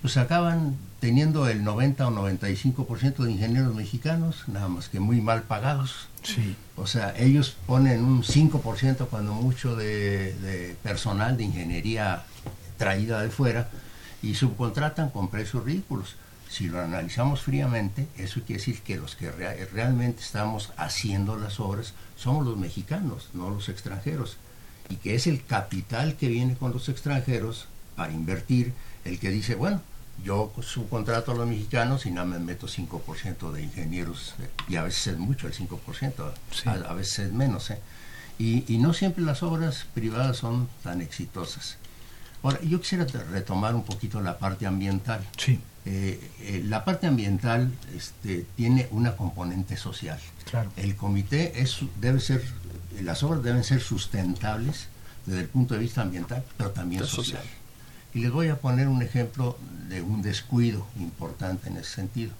pues 0.00 0.16
acaban 0.16 0.76
teniendo 1.00 1.48
el 1.48 1.64
90 1.64 2.06
o 2.06 2.10
95% 2.10 3.16
de 3.16 3.32
ingenieros 3.32 3.74
mexicanos, 3.74 4.44
nada 4.48 4.68
más 4.68 4.88
que 4.88 5.00
muy 5.00 5.20
mal 5.20 5.42
pagados. 5.42 6.08
Sí. 6.22 6.56
O 6.76 6.86
sea, 6.86 7.14
ellos 7.16 7.56
ponen 7.66 8.04
un 8.04 8.22
5% 8.22 9.06
cuando 9.08 9.32
mucho 9.34 9.76
de, 9.76 10.34
de, 10.34 10.76
personal 10.82 11.36
de 11.36 11.44
ingeniería 11.44 12.24
traída 12.76 13.22
de 13.22 13.30
fuera 13.30 13.70
y 14.22 14.34
subcontratan 14.34 15.10
con 15.10 15.28
precios 15.28 15.64
ridículos. 15.64 16.16
Si 16.48 16.68
lo 16.68 16.80
analizamos 16.80 17.42
fríamente, 17.42 18.08
eso 18.16 18.40
quiere 18.40 18.60
decir 18.60 18.80
que 18.80 18.96
los 18.96 19.16
que 19.16 19.30
realmente 19.30 20.22
estamos 20.22 20.72
haciendo 20.76 21.36
las 21.36 21.60
obras 21.60 21.92
somos 22.16 22.46
los 22.46 22.56
mexicanos, 22.56 23.28
no 23.34 23.50
los 23.50 23.68
extranjeros. 23.68 24.38
Y 24.88 24.96
que 24.96 25.14
es 25.14 25.26
el 25.26 25.44
capital 25.44 26.16
que 26.16 26.28
viene 26.28 26.56
con 26.56 26.72
los 26.72 26.88
extranjeros 26.88 27.66
para 27.98 28.12
invertir 28.12 28.72
el 29.04 29.18
que 29.18 29.28
dice, 29.28 29.56
bueno, 29.56 29.82
yo 30.24 30.52
subcontrato 30.62 31.32
a 31.32 31.34
los 31.34 31.48
mexicanos 31.48 32.06
y 32.06 32.12
nada 32.12 32.26
me 32.26 32.38
meto 32.38 32.68
5% 32.68 33.50
de 33.50 33.62
ingenieros, 33.62 34.36
y 34.68 34.76
a 34.76 34.84
veces 34.84 35.08
es 35.08 35.18
mucho 35.18 35.48
el 35.48 35.52
5%, 35.52 36.32
a, 36.86 36.94
veces 36.94 37.18
es 37.18 37.32
menos. 37.32 37.70
¿eh? 37.70 37.80
Y, 38.38 38.72
y, 38.72 38.78
no 38.78 38.94
siempre 38.94 39.24
las 39.24 39.42
obras 39.42 39.86
privadas 39.94 40.36
son 40.36 40.68
tan 40.84 41.00
exitosas. 41.00 41.76
Ahora, 42.44 42.60
yo 42.62 42.80
quisiera 42.80 43.04
retomar 43.32 43.74
un 43.74 43.82
poquito 43.82 44.20
la 44.20 44.38
parte 44.38 44.64
ambiental. 44.64 45.26
Sí. 45.36 45.58
Eh, 45.84 46.20
eh, 46.42 46.62
la 46.64 46.84
parte 46.84 47.08
ambiental 47.08 47.72
este, 47.96 48.46
tiene 48.54 48.86
una 48.92 49.16
componente 49.16 49.76
social. 49.76 50.20
Claro. 50.48 50.70
El 50.76 50.94
comité 50.94 51.60
es, 51.60 51.80
debe 52.00 52.20
ser, 52.20 52.44
las 53.02 53.24
obras 53.24 53.42
deben 53.42 53.64
ser 53.64 53.80
sustentables 53.80 54.86
desde 55.26 55.40
el 55.40 55.48
punto 55.48 55.74
de 55.74 55.80
vista 55.80 56.02
ambiental, 56.02 56.44
pero 56.56 56.70
también 56.70 57.04
social. 57.04 57.42
Y 58.14 58.20
les 58.20 58.30
voy 58.30 58.48
a 58.48 58.56
poner 58.56 58.88
un 58.88 59.02
ejemplo 59.02 59.58
de 59.88 60.02
un 60.02 60.22
descuido 60.22 60.86
importante 60.96 61.68
en 61.68 61.76
ese 61.76 61.94
sentido. 61.94 62.32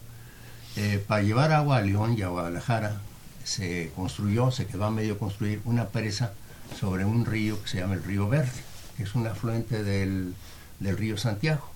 Eh, 0.76 1.02
para 1.06 1.22
llevar 1.22 1.52
agua 1.52 1.78
a 1.78 1.82
León 1.82 2.16
y 2.16 2.22
a 2.22 2.28
Guadalajara 2.28 3.00
se 3.44 3.90
construyó, 3.96 4.50
se 4.50 4.66
quedó 4.66 4.84
a 4.84 4.90
medio 4.90 5.18
construir 5.18 5.60
una 5.64 5.88
presa 5.88 6.32
sobre 6.78 7.04
un 7.04 7.24
río 7.24 7.60
que 7.62 7.68
se 7.68 7.78
llama 7.78 7.94
el 7.94 8.04
Río 8.04 8.28
Verde, 8.28 8.50
que 8.96 9.02
es 9.02 9.14
un 9.14 9.26
afluente 9.26 9.82
del, 9.82 10.34
del 10.80 10.96
río 10.96 11.16
Santiago. 11.16 11.68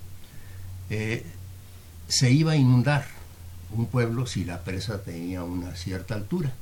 Eh, 0.90 1.24
se 2.08 2.30
iba 2.30 2.52
a 2.52 2.56
inundar 2.56 3.06
un 3.70 3.86
pueblo 3.86 4.26
si 4.26 4.44
la 4.44 4.62
presa 4.62 5.02
tenía 5.02 5.42
una 5.42 5.74
cierta 5.74 6.14
altura. 6.14 6.52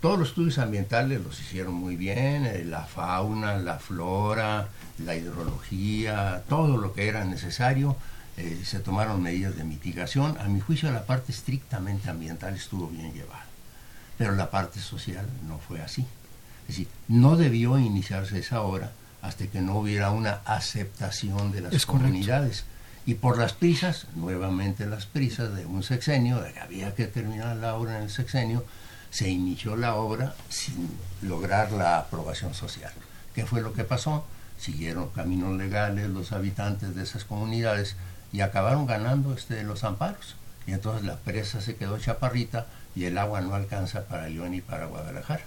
Todos 0.00 0.18
los 0.18 0.28
estudios 0.28 0.58
ambientales 0.58 1.20
los 1.22 1.40
hicieron 1.40 1.74
muy 1.74 1.96
bien, 1.96 2.46
eh, 2.46 2.64
la 2.64 2.82
fauna, 2.84 3.56
la 3.56 3.78
flora, 3.78 4.68
la 5.04 5.16
hidrología, 5.16 6.44
todo 6.48 6.76
lo 6.76 6.92
que 6.92 7.08
era 7.08 7.24
necesario, 7.24 7.96
eh, 8.36 8.60
se 8.64 8.78
tomaron 8.78 9.22
medidas 9.22 9.56
de 9.56 9.64
mitigación. 9.64 10.38
A 10.38 10.44
mi 10.44 10.60
juicio 10.60 10.90
la 10.92 11.04
parte 11.04 11.32
estrictamente 11.32 12.08
ambiental 12.10 12.54
estuvo 12.54 12.86
bien 12.86 13.12
llevada, 13.12 13.46
pero 14.16 14.34
la 14.36 14.50
parte 14.50 14.78
social 14.80 15.26
no 15.48 15.58
fue 15.58 15.80
así. 15.80 16.06
Es 16.62 16.76
decir, 16.76 16.88
no 17.08 17.36
debió 17.36 17.78
iniciarse 17.78 18.38
esa 18.38 18.60
obra 18.60 18.92
hasta 19.22 19.46
que 19.48 19.60
no 19.60 19.78
hubiera 19.78 20.10
una 20.10 20.40
aceptación 20.44 21.50
de 21.50 21.62
las 21.62 21.86
comunidades. 21.86 22.64
Y 23.06 23.14
por 23.14 23.38
las 23.38 23.54
prisas, 23.54 24.06
nuevamente 24.14 24.86
las 24.86 25.06
prisas 25.06 25.56
de 25.56 25.66
un 25.66 25.82
sexenio, 25.82 26.40
de 26.40 26.52
que 26.52 26.60
había 26.60 26.94
que 26.94 27.06
terminar 27.06 27.56
la 27.56 27.74
obra 27.74 27.96
en 27.96 28.04
el 28.04 28.10
sexenio, 28.10 28.64
se 29.10 29.28
inició 29.28 29.76
la 29.76 29.94
obra 29.94 30.34
sin 30.48 30.90
lograr 31.22 31.72
la 31.72 31.98
aprobación 31.98 32.54
social. 32.54 32.92
¿Qué 33.34 33.46
fue 33.46 33.60
lo 33.60 33.72
que 33.72 33.84
pasó? 33.84 34.24
Siguieron 34.58 35.08
caminos 35.10 35.56
legales 35.56 36.10
los 36.10 36.32
habitantes 36.32 36.94
de 36.94 37.02
esas 37.02 37.24
comunidades 37.24 37.96
y 38.32 38.40
acabaron 38.40 38.86
ganando 38.86 39.34
este, 39.34 39.62
los 39.62 39.84
amparos. 39.84 40.36
Y 40.66 40.72
entonces 40.72 41.06
la 41.06 41.16
presa 41.16 41.60
se 41.60 41.76
quedó 41.76 41.98
chaparrita 41.98 42.66
y 42.94 43.04
el 43.04 43.16
agua 43.16 43.40
no 43.40 43.54
alcanza 43.54 44.04
para 44.04 44.28
León 44.28 44.54
y 44.54 44.60
para 44.60 44.86
Guadalajara. 44.86 45.44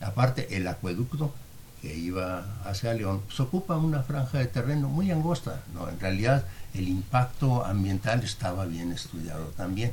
Aparte, 0.00 0.56
el 0.56 0.66
acueducto 0.66 1.34
que 1.80 1.94
iba 1.96 2.44
hacia 2.64 2.94
León 2.94 3.20
se 3.20 3.26
pues, 3.26 3.40
ocupa 3.40 3.76
una 3.76 4.02
franja 4.02 4.38
de 4.38 4.46
terreno 4.46 4.88
muy 4.88 5.10
angosta. 5.10 5.60
¿no? 5.74 5.88
En 5.88 5.98
realidad, 6.00 6.44
el 6.74 6.88
impacto 6.88 7.64
ambiental 7.64 8.22
estaba 8.22 8.64
bien 8.64 8.92
estudiado 8.92 9.46
también 9.56 9.92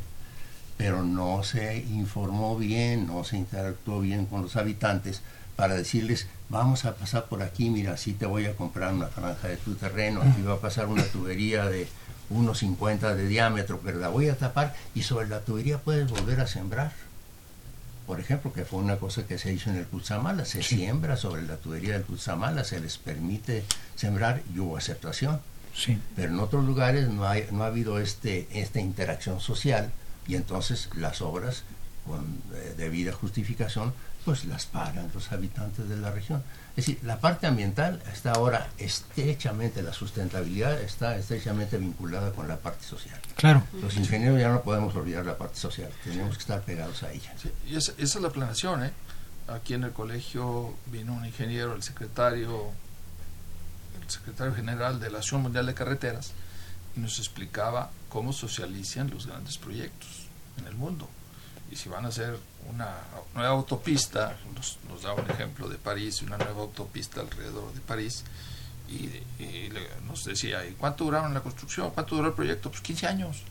pero 0.80 1.04
no 1.04 1.44
se 1.44 1.76
informó 1.76 2.58
bien, 2.58 3.06
no 3.06 3.26
se 3.26 3.36
interactuó 3.36 4.00
bien 4.00 4.26
con 4.26 4.44
los 4.44 4.56
habitantes 4.56 5.22
para 5.58 5.76
decirles, 5.76 6.28
vamos 6.48 6.86
a 6.86 6.96
pasar 6.96 7.26
por 7.26 7.44
aquí, 7.44 7.70
mira, 7.70 7.98
sí 7.98 8.14
te 8.14 8.26
voy 8.26 8.46
a 8.46 8.56
comprar 8.56 8.94
una 8.94 9.08
franja 9.08 9.50
de 9.50 9.58
tu 9.58 9.76
terreno, 9.76 10.22
aquí 10.22 10.42
va 10.42 10.54
a 10.54 10.62
pasar 10.62 10.88
una 10.88 11.04
tubería 11.04 11.66
de 11.66 11.86
1,50 12.34 13.14
de 13.14 13.28
diámetro, 13.28 13.82
pero 13.84 14.00
la 14.00 14.08
voy 14.08 14.30
a 14.30 14.38
tapar 14.38 14.74
y 14.96 15.04
sobre 15.04 15.28
la 15.28 15.42
tubería 15.42 15.80
puedes 15.80 16.10
volver 16.10 16.40
a 16.40 16.48
sembrar. 16.48 16.94
Por 18.08 18.22
ejemplo, 18.22 18.54
que 18.54 18.64
fue 18.64 18.80
una 18.80 18.96
cosa 18.96 19.28
que 19.28 19.38
se 19.38 19.52
hizo 19.52 19.72
en 19.72 19.76
el 19.76 19.86
Cutzamala, 19.86 20.46
se 20.46 20.64
siembra 20.64 21.18
sobre 21.18 21.42
la 21.42 21.58
tubería 21.58 21.92
del 21.92 22.04
Cutzamala, 22.04 22.64
se 22.64 22.80
les 22.80 22.98
permite 22.98 23.66
sembrar 23.98 24.44
y 24.56 24.60
hubo 24.60 24.78
aceptación. 24.78 25.42
Sí. 25.76 26.00
Pero 26.16 26.30
en 26.32 26.40
otros 26.40 26.64
lugares 26.64 27.10
no, 27.10 27.28
hay, 27.28 27.50
no 27.52 27.66
ha 27.66 27.68
habido 27.68 28.00
este, 28.00 28.48
esta 28.54 28.80
interacción 28.80 29.42
social 29.42 29.92
y 30.30 30.36
entonces 30.36 30.90
las 30.96 31.22
obras 31.22 31.64
con 32.06 32.42
eh, 32.54 32.76
debida 32.78 33.12
justificación 33.12 33.94
pues 34.24 34.46
las 34.46 34.68
pagan 34.68 35.10
los 35.14 35.32
habitantes 35.32 35.90
de 35.90 35.98
la 35.98 36.12
región. 36.12 36.44
Es 36.76 36.86
decir, 36.86 37.00
la 37.04 37.20
parte 37.20 37.48
ambiental 37.48 38.02
está 38.14 38.34
ahora 38.34 38.70
estrechamente, 38.78 39.82
la 39.82 39.92
sustentabilidad 39.92 40.80
está 40.82 41.18
estrechamente 41.18 41.78
vinculada 41.78 42.32
con 42.32 42.48
la 42.48 42.58
parte 42.58 42.86
social. 42.86 43.20
Claro. 43.36 43.64
Los 43.82 43.96
ingenieros 43.96 44.40
ya 44.40 44.50
no 44.50 44.62
podemos 44.62 44.96
olvidar 44.96 45.26
la 45.26 45.38
parte 45.38 45.58
social, 45.58 45.90
tenemos 46.04 46.36
que 46.36 46.42
estar 46.42 46.62
pegados 46.62 47.02
a 47.02 47.12
ella. 47.12 47.34
y 47.68 47.76
esa, 47.76 47.94
esa, 47.94 48.20
es 48.20 48.22
la 48.22 48.30
planeación, 48.30 48.84
¿eh? 48.84 48.92
Aquí 49.48 49.74
en 49.74 49.84
el 49.84 49.92
colegio 49.92 50.76
vino 50.92 51.14
un 51.14 51.26
ingeniero, 51.26 51.74
el 51.74 51.82
secretario, 51.82 52.70
el 54.00 54.10
secretario 54.12 54.54
general 54.54 55.00
de 55.00 55.10
la 55.10 55.20
Asociación 55.20 55.42
Mundial 55.42 55.66
de 55.66 55.74
Carreteras, 55.74 56.34
y 56.96 57.00
nos 57.00 57.18
explicaba 57.18 57.90
cómo 58.10 58.32
socializan 58.32 59.10
los 59.10 59.26
grandes 59.26 59.58
proyectos 59.58 60.19
en 60.60 60.68
el 60.68 60.76
mundo. 60.76 61.10
Y 61.72 61.76
si 61.76 61.90
van 61.90 62.06
a 62.06 62.10
hacer 62.10 62.38
una 62.70 62.96
nueva 63.36 63.50
autopista, 63.50 64.38
nos, 64.56 64.78
nos 64.88 65.04
da 65.04 65.14
un 65.14 65.30
ejemplo 65.30 65.68
de 65.70 65.78
París, 65.78 66.22
una 66.22 66.38
nueva 66.38 66.62
autopista 66.62 67.22
alrededor 67.22 67.74
de 67.74 67.82
París, 67.82 68.24
y, 68.92 69.70
nos 70.08 70.26
decía, 70.26 70.66
¿y 70.66 70.74
cuánto 70.74 71.06
duraron 71.06 71.34
la 71.34 71.42
construcción? 71.42 71.92
¿Cuánto 71.92 72.16
duró 72.16 72.30
el 72.30 72.34
proyecto? 72.34 72.70
Pues 72.70 72.82
15 72.82 73.08
años. 73.08 73.44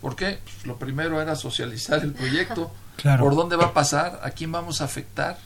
¿Por 0.00 0.14
qué? 0.14 0.38
Pues 0.44 0.66
lo 0.66 0.78
primero 0.78 1.20
era 1.20 1.34
socializar 1.34 2.02
el 2.02 2.12
proyecto, 2.12 2.70
claro. 2.96 3.24
por 3.24 3.34
dónde 3.34 3.56
va 3.56 3.66
a 3.66 3.72
pasar, 3.72 4.20
a 4.22 4.30
quién 4.30 4.52
vamos 4.52 4.80
a 4.80 4.84
afectar, 4.84 5.38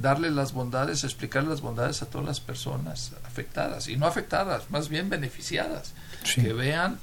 darle 0.00 0.30
las 0.30 0.52
bondades, 0.52 1.02
explicar 1.02 1.44
las 1.44 1.60
bondades 1.60 2.02
a 2.02 2.06
todas 2.06 2.26
las 2.26 2.40
personas 2.40 3.12
afectadas, 3.26 3.88
y 3.88 3.96
no 3.96 4.06
afectadas, 4.06 4.70
más 4.70 4.88
bien 4.88 5.10
beneficiadas, 5.10 5.92
sí. 6.22 6.42
que 6.42 6.52
vean 6.52 6.98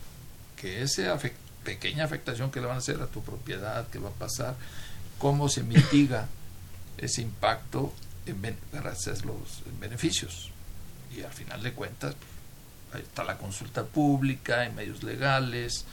que 0.56 0.82
ese 0.84 1.10
afect 1.10 1.38
pequeña 1.64 2.06
afectación 2.06 2.52
que 2.52 2.60
le 2.60 2.68
van 2.68 2.76
a 2.76 2.80
hacer 2.80 3.02
a 3.02 3.08
tu 3.08 3.24
propiedad, 3.24 3.88
que 3.90 4.00
va 4.00 4.10
a 4.10 4.14
pasar, 4.14 4.56
cómo 5.18 5.50
se 5.50 5.64
mitiga 5.64 6.28
ese 6.98 7.22
impacto 7.22 7.94
en, 8.26 8.56
para 8.72 8.92
hacer 8.92 9.26
los 9.26 9.64
beneficios. 9.80 10.52
Y 11.16 11.22
al 11.24 11.32
final 11.32 11.62
de 11.62 11.74
cuentas, 11.74 12.16
ahí 12.94 13.02
está 13.02 13.24
la 13.24 13.38
consulta 13.38 13.84
pública 13.84 14.66
en 14.66 14.76
medios 14.76 15.04
legales, 15.04 15.86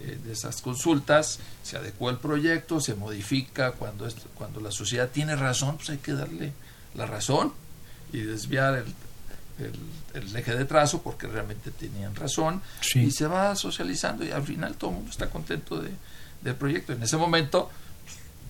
eh, 0.00 0.18
de 0.24 0.32
esas 0.32 0.60
consultas, 0.60 1.38
se 1.62 1.76
adecua 1.76 2.10
el 2.10 2.18
proyecto, 2.18 2.80
se 2.80 2.94
modifica, 2.94 3.72
cuando, 3.72 4.06
es, 4.06 4.16
cuando 4.34 4.60
la 4.60 4.72
sociedad 4.72 5.08
tiene 5.10 5.36
razón, 5.36 5.76
pues 5.76 5.90
hay 5.90 5.98
que 5.98 6.12
darle 6.12 6.52
la 6.94 7.06
razón 7.06 7.52
y 8.12 8.20
desviar 8.20 8.74
el, 8.74 8.94
el, 9.66 10.22
el, 10.22 10.36
eje 10.36 10.54
de 10.54 10.64
trazo 10.64 11.02
porque 11.02 11.26
realmente 11.26 11.70
tenían 11.70 12.14
razón 12.14 12.62
sí. 12.80 13.00
y 13.00 13.10
se 13.10 13.26
va 13.26 13.56
socializando 13.56 14.24
y 14.24 14.30
al 14.30 14.42
final 14.42 14.74
todo 14.74 14.90
el 14.90 14.96
mundo 14.96 15.10
está 15.10 15.30
contento 15.30 15.80
de, 15.80 15.90
del 16.42 16.54
proyecto. 16.54 16.92
En 16.92 17.02
ese 17.02 17.16
momento 17.16 17.70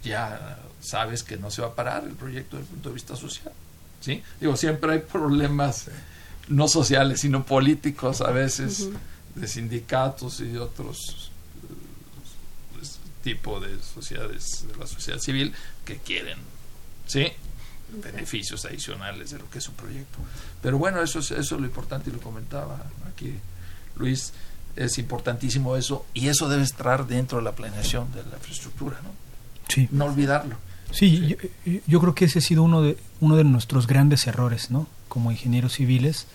ya 0.02 0.58
sabes 0.80 1.22
que 1.22 1.36
no 1.36 1.50
se 1.50 1.62
va 1.62 1.68
a 1.68 1.74
parar 1.74 2.04
el 2.04 2.14
proyecto 2.14 2.56
desde 2.56 2.68
el 2.68 2.74
punto 2.74 2.88
de 2.88 2.94
vista 2.94 3.16
social. 3.16 3.52
¿sí? 4.00 4.22
Digo, 4.40 4.56
siempre 4.56 4.92
hay 4.92 4.98
problemas 5.00 5.86
no 6.48 6.68
sociales, 6.68 7.20
sino 7.20 7.44
políticos 7.46 8.20
a 8.20 8.30
veces. 8.30 8.80
Uh 8.80 8.92
-huh. 8.92 8.98
de 9.34 9.48
sindicatos 9.48 10.40
y 10.40 10.48
de 10.48 10.58
otros 10.58 11.30
eh, 11.64 12.86
tipos 13.22 13.62
de 13.62 13.80
sociedades, 13.82 14.66
de 14.68 14.76
la 14.76 14.86
sociedad 14.86 15.18
civil, 15.18 15.54
que 15.84 15.98
quieren, 15.98 16.38
¿sí? 17.06 17.32
Beneficios 18.00 18.64
adicionales 18.64 19.30
de 19.30 19.38
lo 19.38 19.50
que 19.50 19.58
es 19.58 19.68
un 19.68 19.74
proyecto. 19.74 20.18
Pero 20.60 20.78
bueno, 20.78 21.02
eso 21.02 21.18
es, 21.18 21.30
eso 21.30 21.54
es 21.54 21.60
lo 21.60 21.66
importante 21.66 22.10
y 22.10 22.12
lo 22.12 22.20
comentaba 22.20 22.84
aquí 23.12 23.34
Luis, 23.96 24.32
es 24.76 24.98
importantísimo 24.98 25.76
eso 25.76 26.06
y 26.14 26.28
eso 26.28 26.48
debe 26.48 26.62
estar 26.62 27.06
dentro 27.06 27.38
de 27.38 27.44
la 27.44 27.52
planeación 27.52 28.10
de 28.12 28.22
la 28.22 28.36
infraestructura, 28.36 28.98
¿no? 29.02 29.10
Sí. 29.68 29.88
No 29.90 30.06
olvidarlo. 30.06 30.56
Sí, 30.90 31.36
Yo, 31.86 32.00
creo 32.00 32.14
que 32.14 32.26
ese 32.26 32.40
ha 32.40 32.42
sido 32.42 32.62
uno 32.62 32.82
de, 32.82 32.98
uno 33.20 33.36
de 33.36 33.44
nuestros 33.44 33.86
grandes 33.86 34.26
errores, 34.26 34.70
¿no? 34.70 34.86
Como 35.08 35.30
ingenieros 35.30 35.74
civiles, 35.74 36.26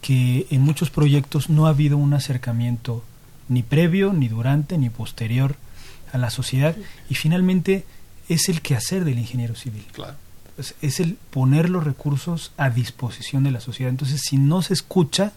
que 0.00 0.46
en 0.50 0.60
muchos 0.60 0.90
proyectos 0.90 1.50
no 1.50 1.66
ha 1.66 1.70
habido 1.70 1.96
un 1.96 2.14
acercamiento 2.14 3.02
ni 3.48 3.64
previo, 3.64 4.12
ni 4.12 4.28
durante, 4.28 4.78
ni 4.78 4.88
posterior 4.88 5.56
a 6.12 6.18
la 6.18 6.30
sociedad 6.30 6.76
y 7.08 7.14
finalmente 7.14 7.84
es 8.28 8.48
el 8.48 8.62
quehacer 8.62 9.04
del 9.04 9.18
ingeniero 9.18 9.56
civil. 9.56 9.84
Claro. 9.92 10.14
Es, 10.58 11.00
el 11.00 11.14
poner 11.30 11.70
los 11.70 11.84
recursos 11.84 12.52
a 12.56 12.70
disposición 12.70 13.44
de 13.44 13.50
la 13.50 13.60
sociedad. 13.60 13.90
Entonces, 13.90 14.20
si 14.22 14.36
no 14.36 14.62
se 14.62 14.74
escucha, 14.74 15.32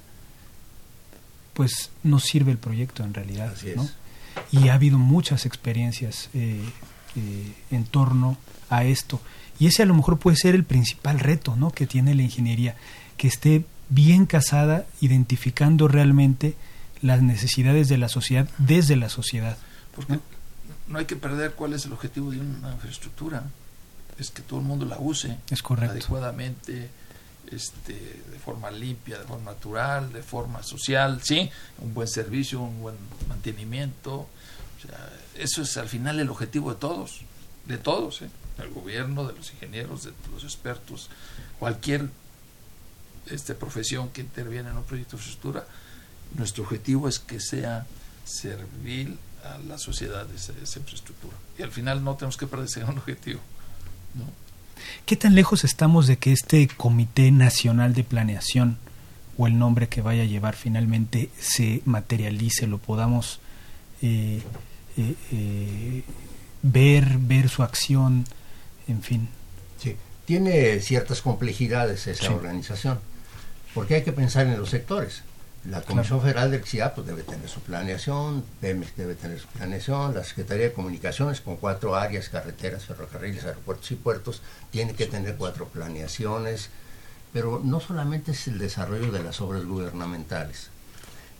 pues 1.53 1.89
no 2.03 2.19
sirve 2.19 2.51
el 2.51 2.57
proyecto 2.57 3.03
en 3.03 3.13
realidad. 3.13 3.55
¿no? 3.75 3.87
Y 4.51 4.69
ha 4.69 4.73
habido 4.73 4.97
muchas 4.97 5.45
experiencias 5.45 6.29
eh, 6.33 6.59
eh, 7.15 7.53
en 7.71 7.85
torno 7.85 8.37
a 8.69 8.83
esto. 8.83 9.21
Y 9.57 9.67
ese 9.67 9.83
a 9.83 9.85
lo 9.85 9.93
mejor 9.93 10.19
puede 10.19 10.35
ser 10.35 10.53
el 10.53 10.65
principal 10.65 11.19
reto 11.19 11.55
¿no? 11.55 11.71
que 11.71 11.87
tiene 11.87 12.13
la 12.13 12.23
ingeniería, 12.23 12.75
que 13.17 13.27
esté 13.27 13.65
bien 13.89 14.25
casada, 14.25 14.85
identificando 14.99 15.87
realmente 15.87 16.55
las 17.01 17.21
necesidades 17.21 17.87
de 17.87 17.97
la 17.97 18.09
sociedad 18.09 18.49
desde 18.57 18.95
la 18.95 19.09
sociedad. 19.09 19.57
Porque 19.95 20.19
¿no? 20.87 20.97
hay 20.97 21.05
que 21.05 21.15
perder 21.15 21.53
cuál 21.53 21.73
es 21.73 21.85
el 21.85 21.93
objetivo 21.93 22.31
de 22.31 22.39
una 22.39 22.73
infraestructura. 22.73 23.43
Es 24.17 24.31
que 24.31 24.41
todo 24.41 24.59
el 24.59 24.65
mundo 24.65 24.85
la 24.85 24.97
use 24.97 25.37
es 25.49 25.61
correcto. 25.61 25.91
adecuadamente, 25.91 26.89
este, 27.51 27.93
de 27.93 28.39
forma 28.43 28.71
limpia, 28.71 29.19
de 29.19 29.25
forma 29.25 29.51
natural, 29.51 30.11
de 30.11 30.23
forma 30.23 30.63
social, 30.63 31.21
¿sí? 31.23 31.49
Un 31.79 31.93
buen 31.93 32.07
servicio, 32.07 32.61
un 32.61 32.81
buen 32.81 32.95
mantenimiento. 33.27 34.27
eso 35.35 35.63
es 35.63 35.77
al 35.77 35.89
final 35.89 36.19
el 36.19 36.29
objetivo 36.29 36.73
de 36.73 36.79
todos, 36.79 37.21
de 37.65 37.77
todos, 37.77 38.21
¿eh? 38.21 38.29
del 38.57 38.69
gobierno, 38.69 39.25
de 39.27 39.33
los 39.33 39.51
ingenieros, 39.51 40.03
de 40.03 40.11
los 40.31 40.43
expertos, 40.43 41.09
cualquier 41.59 42.09
este, 43.27 43.55
profesión 43.55 44.09
que 44.09 44.21
interviene 44.21 44.69
en 44.69 44.77
un 44.77 44.83
proyecto 44.83 45.17
de 45.17 45.23
infraestructura. 45.23 45.67
Nuestro 46.35 46.63
objetivo 46.63 47.07
es 47.07 47.19
que 47.19 47.39
sea 47.39 47.85
servil 48.23 49.17
a 49.43 49.57
la 49.59 49.77
sociedad 49.77 50.27
esa, 50.33 50.53
esa 50.61 50.79
infraestructura. 50.79 51.35
Y 51.57 51.63
al 51.63 51.71
final 51.71 52.03
no 52.03 52.15
tenemos 52.15 52.37
que 52.37 52.47
perder 52.47 52.67
ese 52.67 52.83
objetivo. 52.83 53.39
¿No? 54.15 54.25
¿Qué 55.05 55.15
tan 55.15 55.35
lejos 55.35 55.63
estamos 55.63 56.07
de 56.07 56.17
que 56.17 56.31
este 56.31 56.67
Comité 56.67 57.31
Nacional 57.31 57.93
de 57.93 58.03
Planeación 58.03 58.77
o 59.37 59.47
el 59.47 59.57
nombre 59.57 59.87
que 59.87 60.01
vaya 60.01 60.23
a 60.23 60.25
llevar 60.25 60.55
finalmente 60.55 61.29
se 61.39 61.81
materialice, 61.85 62.67
lo 62.67 62.77
podamos 62.77 63.39
eh, 64.01 64.41
eh, 64.97 65.15
eh, 65.31 66.03
ver, 66.61 67.17
ver 67.19 67.49
su 67.49 67.63
acción, 67.63 68.25
en 68.87 69.01
fin? 69.01 69.27
Sí, 69.81 69.95
tiene 70.25 70.79
ciertas 70.79 71.21
complejidades 71.21 72.07
esa 72.07 72.33
organización, 72.33 72.99
porque 73.73 73.95
hay 73.95 74.03
que 74.03 74.13
pensar 74.13 74.47
en 74.47 74.57
los 74.57 74.69
sectores. 74.69 75.23
La 75.69 75.81
Comisión 75.81 76.21
Federal 76.21 76.51
de 76.51 76.57
Electricidad 76.57 76.93
pues, 76.93 77.07
debe 77.07 77.23
tener 77.23 77.49
su 77.49 77.59
planeación, 77.59 78.43
PEMEX 78.61 78.95
debe 78.95 79.15
tener 79.15 79.39
su 79.39 79.47
planeación, 79.47 80.13
la 80.13 80.23
Secretaría 80.23 80.65
de 80.65 80.73
Comunicaciones 80.73 81.41
con 81.41 81.57
cuatro 81.57 81.95
áreas, 81.95 82.29
carreteras, 82.29 82.85
ferrocarriles, 82.85 83.45
aeropuertos 83.45 83.89
y 83.91 83.95
puertos, 83.95 84.41
tiene 84.69 84.93
que 84.93 85.07
tener 85.07 85.37
cuatro 85.37 85.67
planeaciones, 85.67 86.69
pero 87.33 87.59
no 87.63 87.79
solamente 87.79 88.31
es 88.31 88.47
el 88.47 88.59
desarrollo 88.59 89.11
de 89.11 89.23
las 89.23 89.41
obras 89.41 89.65
gubernamentales. 89.65 90.69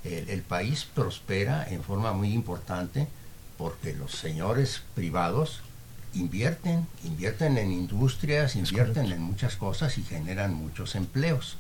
El, 0.04 0.42
país 0.42 0.86
prospera 0.86 1.68
en 1.68 1.84
forma 1.84 2.14
muy 2.14 2.32
importante 2.32 3.08
porque 3.58 3.94
los 3.94 4.12
señores 4.12 4.82
privados 4.94 5.62
invierten, 6.14 6.88
invierten 7.04 7.58
en 7.58 7.72
industrias, 7.72 8.56
invierten 8.56 9.12
en 9.12 9.22
muchas 9.22 9.56
cosas 9.56 9.98
y 9.98 10.04
generan 10.04 10.54
muchos 10.54 10.96
empleos. 10.96 11.58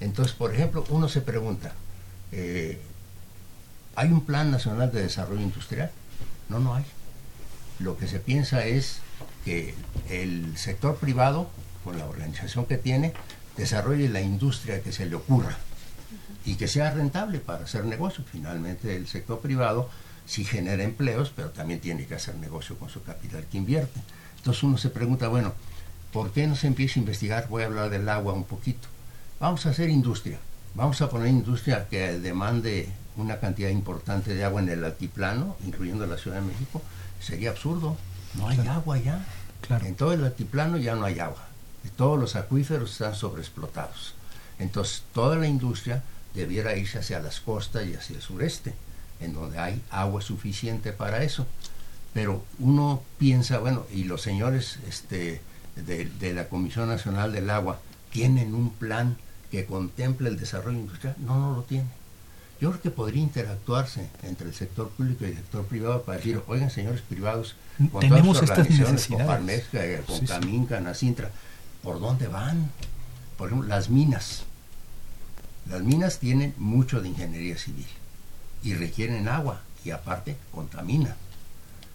Entonces, 0.00 0.34
por 0.34 0.54
ejemplo, 0.54 0.84
uno 0.88 1.08
se 1.08 1.20
pregunta, 1.20 1.72
eh, 2.32 2.80
¿hay 3.94 4.10
un 4.10 4.24
plan 4.24 4.50
nacional 4.50 4.90
de 4.90 5.02
desarrollo 5.02 5.42
industrial? 5.42 5.90
No, 6.48 6.58
no 6.58 6.74
hay. 6.74 6.84
Lo 7.78 7.96
que 7.96 8.08
se 8.08 8.18
piensa 8.18 8.64
es 8.64 9.00
que 9.44 9.74
el 10.08 10.56
sector 10.56 10.96
privado, 10.96 11.50
con 11.84 11.98
la 11.98 12.06
organización 12.06 12.66
que 12.66 12.78
tiene, 12.78 13.12
desarrolle 13.56 14.08
la 14.08 14.20
industria 14.20 14.82
que 14.82 14.92
se 14.92 15.06
le 15.06 15.16
ocurra 15.16 15.56
y 16.44 16.54
que 16.56 16.68
sea 16.68 16.90
rentable 16.90 17.38
para 17.38 17.64
hacer 17.64 17.84
negocio. 17.84 18.24
Finalmente, 18.30 18.96
el 18.96 19.06
sector 19.06 19.40
privado 19.40 19.90
sí 20.26 20.44
genera 20.44 20.82
empleos, 20.82 21.32
pero 21.34 21.50
también 21.50 21.80
tiene 21.80 22.06
que 22.06 22.14
hacer 22.14 22.36
negocio 22.36 22.78
con 22.78 22.88
su 22.88 23.02
capital 23.02 23.44
que 23.50 23.58
invierte. 23.58 24.00
Entonces 24.38 24.62
uno 24.62 24.78
se 24.78 24.88
pregunta, 24.88 25.28
bueno, 25.28 25.52
¿por 26.12 26.32
qué 26.32 26.46
no 26.46 26.56
se 26.56 26.66
empieza 26.66 26.98
a 26.98 27.02
investigar? 27.02 27.48
Voy 27.48 27.62
a 27.62 27.66
hablar 27.66 27.90
del 27.90 28.08
agua 28.08 28.32
un 28.32 28.44
poquito. 28.44 28.88
Vamos 29.40 29.64
a 29.64 29.70
hacer 29.70 29.88
industria. 29.88 30.38
Vamos 30.74 31.00
a 31.00 31.08
poner 31.08 31.28
industria 31.28 31.88
que 31.88 32.18
demande 32.18 32.90
una 33.16 33.40
cantidad 33.40 33.70
importante 33.70 34.34
de 34.34 34.44
agua 34.44 34.60
en 34.60 34.68
el 34.68 34.84
altiplano, 34.84 35.56
incluyendo 35.64 36.06
la 36.06 36.18
Ciudad 36.18 36.42
de 36.42 36.46
México. 36.46 36.82
Sería 37.20 37.48
absurdo. 37.48 37.96
No 38.34 38.48
hay 38.48 38.58
agua 38.68 38.98
ya. 38.98 39.24
Claro. 39.62 39.86
En 39.86 39.94
todo 39.94 40.12
el 40.12 40.24
altiplano 40.24 40.76
ya 40.76 40.94
no 40.94 41.06
hay 41.06 41.20
agua. 41.20 41.48
Todos 41.96 42.20
los 42.20 42.36
acuíferos 42.36 42.92
están 42.92 43.14
sobreexplotados. 43.14 44.14
Entonces, 44.58 45.04
toda 45.14 45.36
la 45.36 45.46
industria 45.46 46.02
debiera 46.34 46.76
irse 46.76 46.98
hacia 46.98 47.18
las 47.18 47.40
costas 47.40 47.86
y 47.86 47.94
hacia 47.94 48.16
el 48.16 48.22
sureste, 48.22 48.74
en 49.20 49.32
donde 49.32 49.58
hay 49.58 49.80
agua 49.90 50.20
suficiente 50.20 50.92
para 50.92 51.22
eso. 51.22 51.46
Pero 52.12 52.44
uno 52.58 53.02
piensa, 53.18 53.58
bueno, 53.58 53.86
y 53.90 54.04
los 54.04 54.20
señores 54.20 54.80
este, 54.86 55.40
de, 55.76 56.04
de 56.04 56.34
la 56.34 56.50
Comisión 56.50 56.90
Nacional 56.90 57.32
del 57.32 57.48
Agua 57.48 57.80
tienen 58.10 58.54
un 58.54 58.68
plan 58.68 59.16
que 59.50 59.66
contemple 59.66 60.28
el 60.28 60.38
desarrollo 60.38 60.78
industrial, 60.78 61.16
no, 61.18 61.38
no 61.38 61.56
lo 61.56 61.62
tiene. 61.62 61.88
Yo 62.60 62.70
creo 62.70 62.82
que 62.82 62.90
podría 62.90 63.22
interactuarse 63.22 64.08
entre 64.22 64.48
el 64.48 64.54
sector 64.54 64.90
público 64.90 65.24
y 65.24 65.28
el 65.28 65.36
sector 65.36 65.64
privado 65.64 66.02
para 66.02 66.18
decir, 66.18 66.42
oigan, 66.46 66.70
señores 66.70 67.00
privados, 67.00 67.56
con 67.90 68.00
Tenemos 68.00 68.38
todas 68.38 68.50
estas 68.50 68.68
necesidades. 68.68 69.06
con 69.06 69.26
Parmesca, 69.26 69.80
con 70.06 70.26
Caminca, 70.26 70.80
Nacintra, 70.80 71.30
¿por 71.82 72.00
dónde 72.00 72.28
van? 72.28 72.70
Por 73.38 73.48
ejemplo, 73.48 73.66
las 73.68 73.88
minas. 73.88 74.42
Las 75.70 75.82
minas 75.82 76.18
tienen 76.18 76.54
mucho 76.58 77.00
de 77.00 77.08
ingeniería 77.08 77.56
civil 77.56 77.86
y 78.62 78.74
requieren 78.74 79.28
agua 79.28 79.62
y 79.84 79.90
aparte 79.90 80.36
contaminan. 80.52 81.14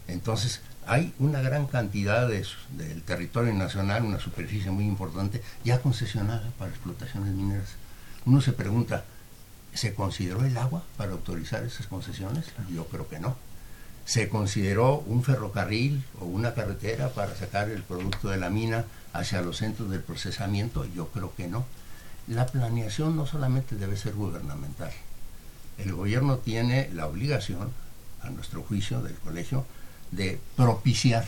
Entonces, 0.08 0.62
hay 0.88 1.14
una 1.20 1.42
gran 1.42 1.68
cantidad 1.68 2.28
de, 2.28 2.46
del 2.78 3.02
territorio 3.04 3.54
nacional, 3.54 4.04
una 4.04 4.20
superficie 4.20 4.72
muy 4.72 4.86
importante, 4.86 5.42
ya 5.64 5.82
concesionada 5.82 6.52
para 6.58 6.72
explotaciones 6.72 7.34
mineras. 7.34 7.76
Uno 8.26 8.42
se 8.42 8.54
pregunta, 8.54 9.06
¿se 9.74 9.94
consideró 9.94 10.44
el 10.46 10.58
agua 10.58 10.84
para 10.98 11.12
autorizar 11.12 11.64
esas 11.64 11.88
concesiones? 11.88 12.46
Yo 12.74 12.86
creo 12.88 13.08
que 13.08 13.20
no. 13.20 13.36
¿Se 14.06 14.30
consideró 14.30 15.00
un 15.00 15.24
ferrocarril 15.24 16.04
o 16.20 16.26
una 16.26 16.54
carretera 16.54 17.10
para 17.10 17.36
sacar 17.36 17.70
el 17.70 17.82
producto 17.84 18.30
de 18.30 18.38
la 18.38 18.50
mina 18.50 18.86
hacia 19.14 19.42
los 19.42 19.58
centros 19.58 19.90
del 19.90 20.02
procesamiento? 20.02 20.86
Yo 20.86 21.08
creo 21.08 21.34
que 21.36 21.48
no. 21.48 21.66
La 22.28 22.46
planeación 22.46 23.16
no 23.16 23.26
solamente 23.26 23.76
debe 23.76 23.98
ser 23.98 24.14
gubernamental. 24.14 24.92
El 25.78 25.94
gobierno 25.94 26.38
tiene 26.38 26.90
la 26.94 27.08
obligación, 27.08 27.72
a 28.22 28.30
nuestro 28.30 28.64
juicio 28.64 29.02
del 29.02 29.16
colegio, 29.16 29.66
de 30.12 30.40
propiciar, 30.56 31.26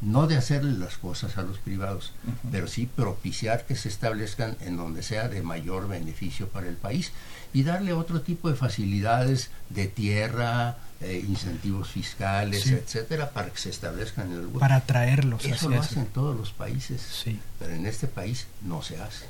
no 0.00 0.26
de 0.26 0.36
hacerle 0.36 0.78
las 0.78 0.96
cosas 0.98 1.38
a 1.38 1.42
los 1.42 1.58
privados, 1.58 2.12
pero 2.50 2.66
sí 2.66 2.86
propiciar 2.86 3.64
que 3.64 3.76
se 3.76 3.88
establezcan 3.88 4.56
en 4.60 4.76
donde 4.76 5.02
sea 5.02 5.28
de 5.28 5.42
mayor 5.42 5.88
beneficio 5.88 6.48
para 6.48 6.68
el 6.68 6.76
país 6.76 7.12
y 7.52 7.62
darle 7.62 7.92
otro 7.92 8.20
tipo 8.20 8.50
de 8.50 8.56
facilidades 8.56 9.50
de 9.70 9.86
tierra, 9.86 10.76
eh, 11.00 11.24
incentivos 11.26 11.88
fiscales, 11.88 12.66
etcétera, 12.66 13.30
para 13.30 13.50
que 13.50 13.58
se 13.58 13.70
establezcan 13.70 14.26
en 14.26 14.38
el 14.38 14.42
lugar. 14.44 14.60
Para 14.60 14.76
atraerlos. 14.76 15.44
Eso 15.44 15.68
lo 15.68 15.80
hacen 15.80 16.06
todos 16.06 16.36
los 16.36 16.52
países, 16.52 17.00
sí. 17.00 17.38
pero 17.58 17.74
en 17.74 17.86
este 17.86 18.06
país 18.06 18.46
no 18.62 18.82
se 18.82 18.98
hace. 19.00 19.26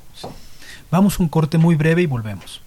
Vamos 0.90 1.18
un 1.18 1.28
corte 1.28 1.58
muy 1.58 1.76
breve 1.76 2.02
y 2.02 2.06
volvemos. 2.06 2.60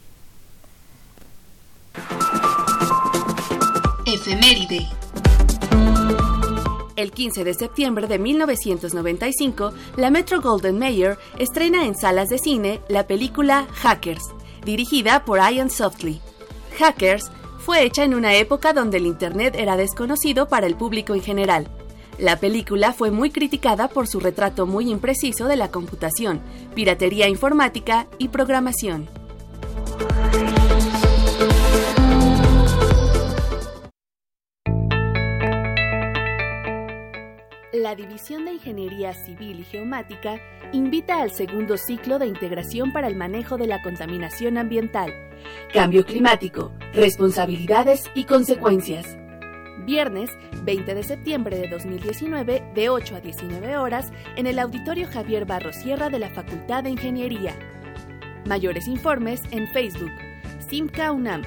Efeméride. 4.05 4.87
El 6.97 7.11
15 7.11 7.43
de 7.43 7.53
septiembre 7.53 8.07
de 8.07 8.17
1995, 8.17 9.71
la 9.97 10.09
Metro 10.09 10.41
Golden 10.41 10.79
Mayer 10.79 11.19
estrena 11.37 11.85
en 11.85 11.95
salas 11.95 12.27
de 12.27 12.39
cine 12.39 12.81
la 12.89 13.05
película 13.05 13.67
Hackers, 13.71 14.33
dirigida 14.65 15.23
por 15.23 15.37
Ian 15.37 15.69
Softly. 15.69 16.19
Hackers 16.79 17.29
fue 17.59 17.83
hecha 17.83 18.03
en 18.03 18.15
una 18.15 18.33
época 18.33 18.73
donde 18.73 18.97
el 18.97 19.05
Internet 19.05 19.53
era 19.55 19.77
desconocido 19.77 20.47
para 20.47 20.65
el 20.65 20.75
público 20.75 21.13
en 21.13 21.21
general. 21.21 21.67
La 22.17 22.39
película 22.39 22.93
fue 22.93 23.11
muy 23.11 23.29
criticada 23.29 23.89
por 23.89 24.07
su 24.07 24.19
retrato 24.19 24.65
muy 24.65 24.89
impreciso 24.89 25.45
de 25.45 25.55
la 25.55 25.69
computación, 25.69 26.41
piratería 26.73 27.27
informática 27.27 28.07
y 28.17 28.29
programación. 28.29 29.07
La 37.73 37.95
División 37.95 38.45
de 38.45 38.53
Ingeniería 38.53 39.13
Civil 39.13 39.59
y 39.59 39.63
Geomática 39.65 40.39
invita 40.71 41.21
al 41.21 41.31
segundo 41.31 41.75
ciclo 41.75 42.17
de 42.17 42.25
integración 42.25 42.93
para 42.93 43.07
el 43.07 43.17
manejo 43.17 43.57
de 43.57 43.67
la 43.67 43.81
contaminación 43.81 44.57
ambiental, 44.57 45.11
cambio 45.73 46.05
climático, 46.05 46.71
responsabilidades 46.93 48.09
y 48.15 48.23
consecuencias. 48.23 49.17
Viernes 49.85 50.29
20 50.63 50.95
de 50.95 51.03
septiembre 51.03 51.57
de 51.57 51.67
2019 51.67 52.71
de 52.73 52.89
8 52.89 53.17
a 53.17 53.19
19 53.19 53.77
horas 53.77 54.13
en 54.37 54.47
el 54.47 54.59
Auditorio 54.59 55.05
Javier 55.05 55.45
Barro 55.45 55.73
Sierra 55.73 56.09
de 56.09 56.19
la 56.19 56.29
Facultad 56.29 56.85
de 56.85 56.91
Ingeniería. 56.91 57.53
Mayores 58.45 58.87
informes 58.87 59.41
en 59.51 59.67
Facebook, 59.67 60.11
Simca 60.69 61.11
UNAM, 61.11 61.43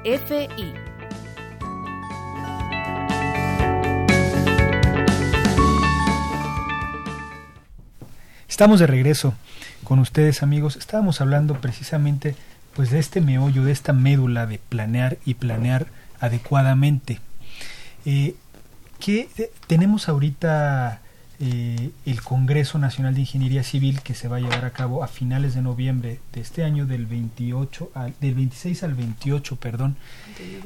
Estamos 8.48 8.80
de 8.80 8.86
regreso 8.86 9.34
con 9.84 9.98
ustedes 9.98 10.42
amigos. 10.42 10.76
Estábamos 10.76 11.20
hablando 11.20 11.60
precisamente 11.60 12.34
pues 12.74 12.90
de 12.90 12.98
este 12.98 13.20
meollo, 13.20 13.64
de 13.64 13.72
esta 13.72 13.92
médula 13.92 14.46
de 14.46 14.58
planear 14.58 15.18
y 15.24 15.34
planear 15.34 15.88
adecuadamente. 16.20 17.20
Eh, 18.06 18.34
¿Qué 19.00 19.28
tenemos 19.66 20.08
ahorita 20.08 21.01
eh, 21.44 21.90
el 22.06 22.22
Congreso 22.22 22.78
Nacional 22.78 23.16
de 23.16 23.22
Ingeniería 23.22 23.64
Civil 23.64 24.00
que 24.02 24.14
se 24.14 24.28
va 24.28 24.36
a 24.36 24.40
llevar 24.40 24.64
a 24.64 24.70
cabo 24.70 25.02
a 25.02 25.08
finales 25.08 25.56
de 25.56 25.62
noviembre 25.62 26.20
de 26.32 26.40
este 26.40 26.62
año, 26.62 26.86
del 26.86 27.06
28 27.06 27.90
al, 27.94 28.14
del 28.20 28.34
26 28.34 28.84
al 28.84 28.94
28, 28.94 29.56
perdón. 29.56 29.96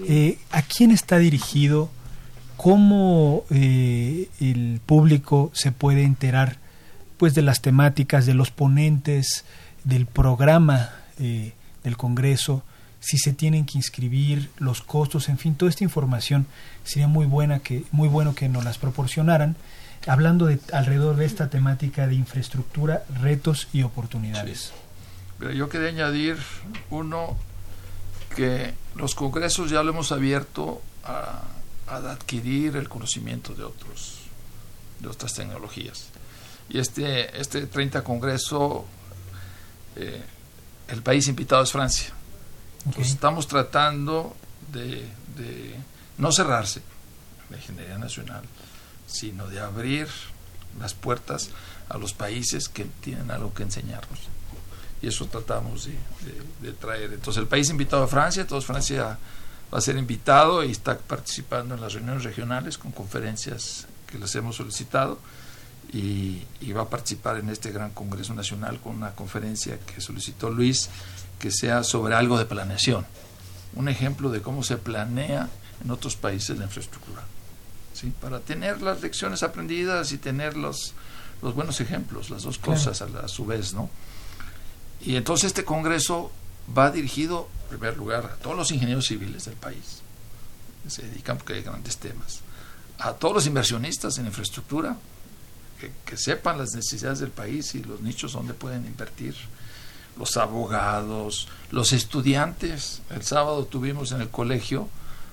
Eh, 0.06 0.36
¿A 0.50 0.60
quién 0.60 0.90
está 0.90 1.16
dirigido? 1.16 1.88
¿Cómo 2.58 3.44
eh, 3.48 4.28
el 4.38 4.82
público 4.84 5.50
se 5.54 5.72
puede 5.72 6.02
enterar 6.02 6.58
pues 7.16 7.34
de 7.34 7.40
las 7.40 7.62
temáticas, 7.62 8.26
de 8.26 8.34
los 8.34 8.50
ponentes, 8.50 9.46
del 9.84 10.04
programa 10.04 10.90
del 11.16 11.96
Congreso? 11.96 12.62
si 13.00 13.18
se 13.18 13.32
tienen 13.32 13.66
que 13.66 13.78
inscribir, 13.78 14.50
los 14.58 14.82
costos, 14.82 15.28
en 15.28 15.38
fin, 15.38 15.54
toda 15.54 15.70
esta 15.70 15.84
información 15.84 16.46
sería 16.82 17.06
muy 17.06 17.24
buena 17.24 17.60
que 17.60 17.84
muy 17.92 18.08
bueno 18.08 18.34
que 18.34 18.48
nos 18.48 18.64
las 18.64 18.78
proporcionaran 18.78 19.54
hablando 20.06 20.46
de, 20.46 20.60
alrededor 20.72 21.16
de 21.16 21.24
esta 21.24 21.50
temática 21.50 22.06
de 22.06 22.14
infraestructura, 22.14 23.04
retos 23.20 23.68
y 23.72 23.82
oportunidades. 23.82 24.72
Pero 25.38 25.52
yo 25.52 25.68
quería 25.68 25.88
añadir 25.88 26.38
uno 26.90 27.36
que 28.34 28.74
los 28.94 29.14
congresos 29.14 29.70
ya 29.70 29.82
lo 29.82 29.90
hemos 29.90 30.12
abierto 30.12 30.82
a, 31.04 31.42
adquirir 31.88 32.76
el 32.76 32.88
conocimiento 32.88 33.54
de 33.54 33.62
otros 33.62 34.22
de 34.98 35.08
otras 35.08 35.34
tecnologías. 35.34 36.08
Y 36.68 36.78
este, 36.78 37.38
este 37.40 37.66
30 37.66 38.02
congreso, 38.02 38.86
eh, 39.94 40.22
el 40.88 41.02
país 41.02 41.28
invitado 41.28 41.62
es 41.62 41.70
Francia. 41.70 42.12
Entonces 42.86 43.12
estamos 43.12 43.46
tratando 43.46 44.34
de, 44.72 45.06
de 45.36 45.76
no 46.18 46.32
cerrarse 46.32 46.82
la 47.50 47.56
ingeniería 47.56 47.98
nacional, 47.98 48.42
sino 49.16 49.46
de 49.48 49.60
abrir 49.60 50.08
las 50.80 50.94
puertas 50.94 51.50
a 51.88 51.98
los 51.98 52.12
países 52.12 52.68
que 52.68 52.84
tienen 52.84 53.30
algo 53.30 53.54
que 53.54 53.62
enseñarnos. 53.62 54.20
Y 55.02 55.08
eso 55.08 55.26
tratamos 55.26 55.88
de, 56.62 56.72
traer. 56.72 57.12
Entonces 57.12 57.40
el 57.40 57.48
país 57.48 57.70
invitado 57.70 58.04
a 58.04 58.08
Francia, 58.08 58.42
entonces 58.42 58.66
Francia 58.66 59.18
va 59.72 59.78
a 59.78 59.80
ser 59.80 59.96
invitado 59.96 60.64
y 60.64 60.70
está 60.70 60.96
participando 60.98 61.74
en 61.74 61.80
las 61.80 61.92
reuniones 61.94 62.24
regionales 62.24 62.78
con 62.78 62.92
conferencias 62.92 63.86
que 64.06 64.18
les 64.18 64.34
hemos 64.34 64.56
solicitado 64.56 65.18
y, 65.92 66.42
y, 66.60 66.72
va 66.72 66.82
a 66.82 66.90
participar 66.90 67.38
en 67.38 67.48
este 67.48 67.70
gran 67.70 67.90
Congreso 67.92 68.34
Nacional 68.34 68.80
con 68.80 68.96
una 68.96 69.12
conferencia 69.12 69.78
que 69.78 70.00
solicitó 70.00 70.50
Luis 70.50 70.88
que 71.38 71.52
sea 71.52 71.84
sobre 71.84 72.14
algo 72.14 72.38
de 72.38 72.46
planeación, 72.46 73.06
un 73.74 73.88
ejemplo 73.88 74.30
de 74.30 74.42
cómo 74.42 74.64
se 74.64 74.78
planea 74.78 75.48
en 75.84 75.90
otros 75.90 76.16
países 76.16 76.58
la 76.58 76.64
infraestructura 76.64 77.22
para 78.20 78.40
tener 78.40 78.82
las 78.82 79.00
lecciones 79.00 79.42
aprendidas 79.42 80.12
y 80.12 80.18
tener 80.18 80.56
los, 80.56 80.94
los 81.42 81.54
buenos 81.54 81.80
ejemplos, 81.80 82.30
las 82.30 82.42
dos 82.42 82.58
cosas 82.58 83.02
a, 83.02 83.28
su 83.28 83.46
vez, 83.46 83.74
¿no? 83.74 83.90
Y 85.00 85.16
entonces 85.16 85.48
este 85.48 85.64
Congreso 85.64 86.30
va 86.76 86.90
dirigido, 86.90 87.48
en 87.64 87.78
primer 87.78 87.96
lugar, 87.96 88.24
a 88.24 88.36
todos 88.36 88.56
los 88.56 88.70
ingenieros 88.70 89.06
civiles 89.06 89.44
del 89.44 89.54
país, 89.54 90.02
que 90.82 90.90
se 90.90 91.02
dedican 91.02 91.36
porque 91.36 91.54
hay 91.54 91.62
grandes 91.62 91.96
temas, 91.98 92.40
a 92.98 93.12
todos 93.12 93.34
los 93.34 93.46
inversionistas 93.46 94.18
en 94.18 94.26
infraestructura, 94.26 94.96
que, 95.80 95.92
que 96.04 96.16
sepan 96.16 96.58
las 96.58 96.74
necesidades 96.74 97.18
del 97.18 97.30
país 97.30 97.74
y 97.74 97.82
los 97.82 98.00
nichos 98.00 98.32
donde 98.32 98.54
pueden 98.54 98.86
invertir, 98.86 99.34
los 100.18 100.38
abogados, 100.38 101.48
los 101.70 101.92
estudiantes. 101.92 103.02
El 103.10 103.22
sábado 103.22 103.66
tuvimos 103.66 104.12
en 104.12 104.22
el 104.22 104.30
colegio 104.30 104.88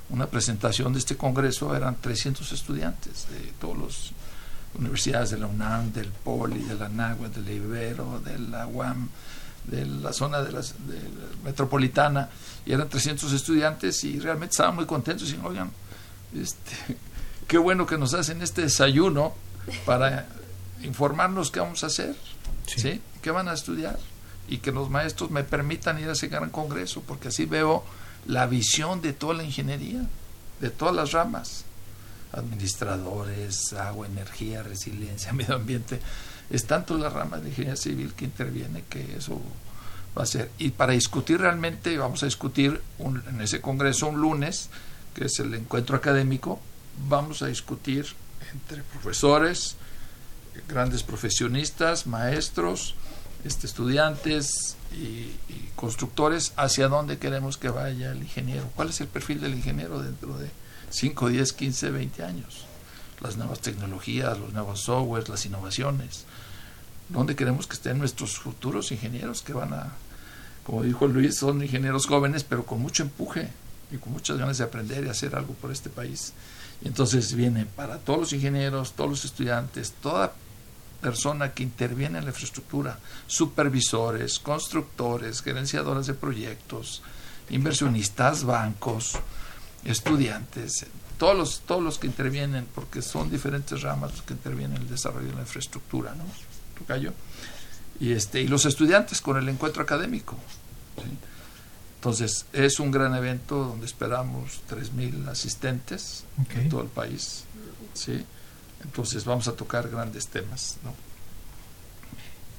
una 0.10 0.28
presentación 0.28 0.93
de 0.93 0.99
este 0.99 1.18
congreso 1.18 1.76
eran 1.76 1.95
300 1.99 2.51
estudiantes 2.51 3.28
de 3.30 3.51
todas 3.60 3.78
las 3.78 4.12
universidades 4.78 5.32
de 5.32 5.38
la 5.38 5.47
UNAM, 5.47 5.93
del 5.93 6.10
POLI, 6.10 6.60
de 6.64 6.76
la 6.76 6.89
NAGUA, 6.89 7.30
del 7.30 7.49
Ibero, 7.49 8.20
de 8.24 8.39
la 8.39 8.68
UAM, 8.68 9.10
de 9.66 9.86
la 9.86 10.12
zona 10.14 10.41
de, 10.41 10.51
las, 10.51 10.76
metropolitana, 11.43 12.30
y 12.66 12.74
eran 12.74 12.89
300 12.89 13.32
estudiantes 13.34 14.04
y 14.04 14.20
realmente 14.20 14.54
estaban 14.54 14.76
muy 14.76 14.86
contentos 14.86 15.32
y 15.32 15.39
oigan, 15.43 15.72
este, 16.36 16.97
qué 17.47 17.58
bueno 17.58 17.86
que 17.86 17.97
nos 17.97 18.14
hacen 18.14 18.41
este 18.41 18.64
desayuno 18.64 19.34
para 19.86 20.28
informarnos 20.82 21.51
qué 21.51 21.60
vamos 21.60 21.84
a 21.84 21.88
hacer, 21.88 22.16
¿sí? 22.66 23.01
¿Qué 23.22 23.32
van 23.32 23.47
a 23.47 23.54
estudiar? 23.54 23.97
Y 24.49 24.58
que 24.58 24.72
los 24.72 24.89
maestros 24.89 25.32
me 25.32 25.43
permitan 25.43 25.99
ir 25.99 26.10
a 26.10 26.14
ese 26.14 26.28
gran 26.28 26.49
congreso, 26.49 27.01
porque 27.08 27.30
así 27.30 27.45
veo 27.45 27.84
la 28.26 28.46
visión 28.48 29.02
de 29.02 29.14
toda 29.14 29.36
la 29.36 29.44
ingeniería, 29.44 30.06
de 30.60 30.70
todas 30.70 30.96
las 30.96 31.12
ramas, 31.12 31.66
administradores, 32.32 33.74
agua, 33.74 34.08
energía, 34.08 34.64
resiliencia, 34.64 35.34
medio 35.34 35.56
ambiente, 35.56 36.00
es 36.50 36.66
tanto 36.66 36.98
la 36.98 37.10
rama 37.10 37.38
de 37.38 37.50
ingeniería 37.50 37.76
civil 37.76 38.14
que 38.14 38.26
interviene 38.26 38.84
que 38.90 39.18
eso 39.18 39.42
va 40.18 40.24
a 40.24 40.26
ser. 40.26 40.52
Y 40.58 40.72
para 40.72 40.94
discutir 40.94 41.40
realmente, 41.40 41.98
vamos 41.98 42.24
a 42.24 42.26
discutir 42.26 42.82
en 43.00 43.42
ese 43.42 43.62
congreso 43.62 44.08
un 44.08 44.22
lunes, 44.22 44.70
que 45.16 45.26
es 45.26 45.40
el 45.40 45.54
encuentro 45.54 45.96
académico, 45.96 46.60
vamos 47.08 47.42
a 47.42 47.48
discutir 47.48 48.06
entre 48.52 48.84
profesores, 48.84 49.76
grandes 50.68 51.04
profesionistas, 51.04 52.06
maestros, 52.06 52.96
este, 53.44 53.68
estudiantes 53.68 54.78
y, 54.94 55.32
constructores 55.76 56.54
hacia 56.56 56.88
dónde 56.88 57.18
queremos 57.18 57.58
que 57.58 57.70
vaya 57.70 58.12
el 58.12 58.22
ingeniero. 58.22 58.70
¿Cuál 58.76 58.89
es 58.89 59.02
el 59.02 59.08
perfil 59.08 59.41
del 59.41 59.54
ingeniero 59.54 60.02
dentro 60.02 60.38
de 60.38 60.50
5, 60.91 61.28
10, 61.28 61.52
15, 61.52 61.91
20 61.91 62.24
años? 62.24 62.66
Las 63.20 63.36
nuevas 63.36 63.60
tecnologías, 63.60 64.38
los 64.39 64.54
nuevos 64.54 64.82
softwares, 64.82 65.28
las 65.28 65.46
innovaciones. 65.46 66.24
¿Dónde 67.10 67.36
queremos 67.36 67.68
que 67.68 67.74
estén 67.74 67.98
nuestros 67.98 68.38
futuros 68.38 68.94
ingenieros 68.94 69.41
que 69.41 69.52
van 69.52 69.74
a, 69.74 69.91
como 70.64 70.84
dijo 70.84 71.08
Luis, 71.08 71.36
son 71.36 71.62
ingenieros 71.62 72.06
jóvenes, 72.08 72.46
pero 72.46 72.66
con 72.66 72.80
mucho 72.80 73.04
empuje 73.04 73.50
y 73.91 73.98
con 73.98 74.14
muchas 74.14 74.38
ganas 74.38 74.58
de 74.60 74.64
aprender 74.64 75.04
y 75.06 75.10
hacer 75.10 75.36
algo 75.36 75.54
por 75.56 75.72
este 75.72 75.89
país? 75.89 76.32
Entonces 76.82 77.34
viene 77.34 77.66
para 77.66 77.98
todos 77.98 78.20
los 78.20 78.34
ingenieros, 78.34 78.94
todos 78.94 79.10
los 79.10 79.26
estudiantes, 79.26 79.91
toda 80.02 80.34
persona 81.04 81.54
que 81.54 81.62
interviene 81.62 82.18
en 82.18 82.26
la 82.26 82.32
infraestructura, 82.32 82.97
supervisores, 83.28 84.39
constructores, 84.39 85.43
gerenciadores 85.43 86.08
de 86.08 86.16
proyectos, 86.16 87.04
inversionistas, 87.51 88.43
bancos, 88.45 89.20
estudiantes, 89.86 90.88
todos 91.20 91.38
los, 91.38 91.60
todos 91.62 91.84
los 91.84 91.99
que 91.99 92.08
intervienen, 92.08 92.66
porque 92.74 93.01
son 93.01 93.30
diferentes 93.30 93.82
ramas 93.82 94.12
los 94.12 94.22
que 94.24 94.34
intervienen 94.34 94.78
en 94.78 94.84
el 94.84 94.89
desarrollo 94.89 95.28
de 95.28 95.36
la 95.36 95.41
infraestructura, 95.41 96.16
¿no? 96.16 96.24
Y, 97.99 98.12
este, 98.14 98.41
y 98.41 98.47
los 98.47 98.66
estudiantes 98.66 99.22
con 99.22 99.38
el 99.38 99.47
encuentro 99.47 99.84
académico. 99.84 100.38
Entonces, 101.95 102.45
es 102.51 102.80
un 102.80 102.91
gran 102.91 103.16
evento 103.16 103.64
donde 103.64 103.86
esperamos 103.86 104.62
3.000 104.70 105.30
asistentes 105.30 106.26
en 106.56 106.70
todo 106.70 106.82
el 106.82 106.89
país. 106.89 107.45
¿sí? 107.93 108.26
Entonces 108.84 109.26
vamos 109.26 109.48
a 109.48 109.54
tocar 109.54 109.90
grandes 109.90 110.28
temas, 110.28 110.78
¿no? 110.84 110.94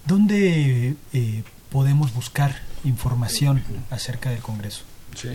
¿Dónde 0.07 0.97
eh, 1.13 1.45
podemos 1.71 2.13
buscar 2.13 2.61
información 2.85 3.63
acerca 3.91 4.31
del 4.31 4.41
Congreso? 4.41 4.83
Sí, 5.17 5.31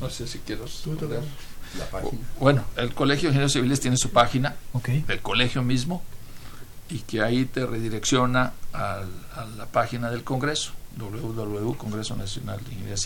no 0.00 0.10
sé 0.10 0.26
si 0.26 0.38
quiero 0.38 0.66
la 1.78 1.86
página. 1.86 2.18
Bueno, 2.38 2.64
el 2.76 2.92
Colegio 2.92 3.28
de 3.28 3.32
Ingenieros 3.32 3.52
Civiles 3.52 3.80
tiene 3.80 3.96
su 3.96 4.10
página, 4.10 4.56
okay. 4.72 5.00
del 5.02 5.20
colegio 5.20 5.62
mismo, 5.62 6.02
y 6.90 6.98
que 7.00 7.22
ahí 7.22 7.46
te 7.46 7.64
redirecciona 7.64 8.52
a, 8.74 9.02
a 9.34 9.46
la 9.56 9.64
página 9.66 10.10
del 10.10 10.24
Congreso, 10.24 10.72
www.congresonacionaldeingeniería 10.98 12.98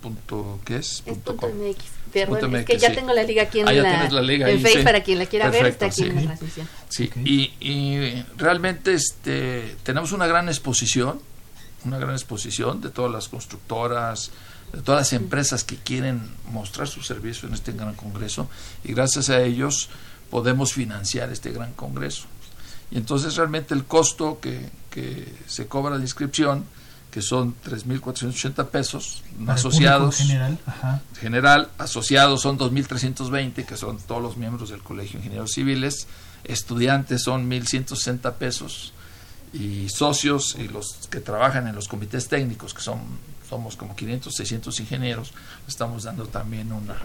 Punto, 0.00 0.58
¿qué 0.64 0.76
es? 0.76 1.02
es 1.04 1.18
punto 1.18 1.34
MX. 1.34 1.84
Perdón, 2.12 2.56
es 2.56 2.64
que 2.64 2.78
ya 2.78 2.92
tengo 2.94 3.12
la 3.12 3.22
liga 3.22 3.42
aquí 3.42 3.60
en, 3.60 3.68
ah, 3.68 3.72
la, 3.72 4.08
la 4.10 4.22
liga 4.22 4.48
en 4.48 4.56
ahí, 4.56 4.62
Facebook 4.62 4.80
sí. 4.80 4.84
para 4.84 5.02
quien 5.02 5.18
la 5.18 5.26
quiera 5.26 5.50
Perfecto, 5.50 5.64
ver, 5.64 5.72
está 5.72 5.86
aquí 5.86 6.02
sí. 6.02 6.08
en 6.08 6.16
la 6.16 6.22
transmisión. 6.22 6.68
Sí, 6.88 7.10
y, 7.24 7.52
y 7.60 8.24
realmente 8.38 8.94
este, 8.94 9.76
tenemos 9.82 10.12
una 10.12 10.26
gran 10.26 10.48
exposición, 10.48 11.20
una 11.84 11.98
gran 11.98 12.12
exposición 12.12 12.80
de 12.80 12.88
todas 12.88 13.12
las 13.12 13.28
constructoras, 13.28 14.30
de 14.72 14.80
todas 14.80 15.00
las 15.00 15.12
empresas 15.12 15.64
que 15.64 15.76
quieren 15.76 16.30
mostrar 16.50 16.88
su 16.88 17.02
servicio 17.02 17.48
en 17.48 17.54
este 17.54 17.72
gran 17.72 17.94
congreso 17.94 18.48
y 18.84 18.92
gracias 18.94 19.28
a 19.30 19.42
ellos 19.42 19.90
podemos 20.30 20.72
financiar 20.72 21.30
este 21.30 21.50
gran 21.50 21.72
congreso. 21.72 22.26
Y 22.90 22.96
entonces 22.96 23.36
realmente 23.36 23.74
el 23.74 23.84
costo 23.84 24.40
que, 24.40 24.70
que 24.90 25.26
se 25.46 25.66
cobra 25.66 25.96
de 25.98 26.02
inscripción, 26.02 26.64
que 27.10 27.22
son 27.22 27.54
3.480 27.64 28.68
pesos, 28.68 29.22
Para 29.38 29.54
asociados 29.54 30.16
general, 30.16 30.58
ajá. 30.66 31.02
general, 31.18 31.70
asociados 31.78 32.42
son 32.42 32.58
2.320, 32.58 33.64
que 33.64 33.76
son 33.76 33.98
todos 33.98 34.22
los 34.22 34.36
miembros 34.36 34.70
del 34.70 34.82
Colegio 34.82 35.18
de 35.18 35.24
Ingenieros 35.24 35.52
Civiles, 35.52 36.06
estudiantes 36.44 37.22
son 37.22 37.50
1.160 37.50 38.34
pesos, 38.34 38.92
y 39.52 39.88
socios 39.88 40.56
y 40.58 40.68
los 40.68 41.08
que 41.10 41.20
trabajan 41.20 41.66
en 41.66 41.74
los 41.74 41.88
comités 41.88 42.28
técnicos, 42.28 42.74
que 42.74 42.82
son 42.82 43.00
somos 43.48 43.76
como 43.76 43.96
500, 43.96 44.34
600 44.34 44.80
ingenieros, 44.80 45.32
estamos 45.66 46.02
dando 46.02 46.26
también 46.26 46.70
una 46.72 46.96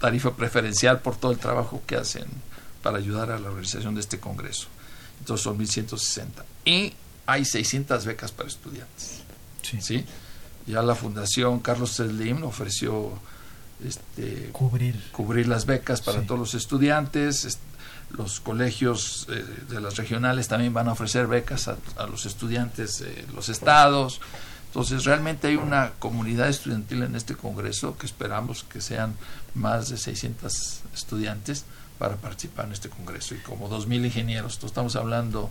tarifa 0.00 0.34
preferencial 0.34 1.00
por 1.00 1.16
todo 1.16 1.30
el 1.30 1.38
trabajo 1.38 1.80
que 1.86 1.96
hacen 1.96 2.24
para 2.82 2.98
ayudar 2.98 3.30
a 3.30 3.38
la 3.38 3.48
organización 3.48 3.94
de 3.94 4.00
este 4.00 4.18
congreso. 4.18 4.66
Entonces 5.20 5.44
son 5.44 5.58
1.160. 5.58 6.24
Y 6.64 6.92
hay 7.26 7.44
600 7.44 8.04
becas 8.06 8.32
para 8.32 8.48
estudiantes. 8.48 9.20
Sí. 9.62 9.80
¿sí? 9.80 10.04
Ya 10.66 10.82
la 10.82 10.94
Fundación 10.94 11.60
Carlos 11.60 11.92
Slim 11.96 12.42
ofreció 12.44 13.12
este, 13.84 14.50
Cubrir. 14.52 15.02
cubrir 15.12 15.48
las 15.48 15.66
becas 15.66 16.00
para 16.02 16.20
Sí. 16.20 16.26
todos 16.26 16.38
los 16.40 16.54
estudiantes. 16.54 17.44
est- 17.44 17.58
Los 18.10 18.40
colegios 18.40 19.26
eh, 19.30 19.42
de 19.70 19.80
las 19.80 19.96
regionales 19.96 20.46
también 20.46 20.74
van 20.74 20.86
a 20.88 20.92
ofrecer 20.92 21.26
becas 21.26 21.68
a, 21.68 21.78
a 21.96 22.06
los 22.06 22.26
estudiantes 22.26 22.98
de 22.98 23.24
los 23.34 23.48
estados. 23.48 24.20
Entonces, 24.66 25.04
realmente 25.04 25.48
hay 25.48 25.56
una 25.56 25.92
comunidad 25.98 26.48
estudiantil 26.50 27.04
en 27.04 27.16
este 27.16 27.34
congreso 27.36 27.96
que 27.96 28.04
esperamos 28.04 28.64
que 28.64 28.82
sean 28.82 29.14
más 29.54 29.88
de 29.88 29.96
600 29.96 30.80
estudiantes 30.94 31.64
para 31.98 32.16
participar 32.16 32.66
en 32.66 32.72
este 32.72 32.90
congreso 32.90 33.34
y 33.34 33.38
como 33.38 33.70
2.000 33.70 34.04
ingenieros. 34.04 34.54
Entonces, 34.56 34.72
estamos 34.72 34.94
hablando, 34.96 35.50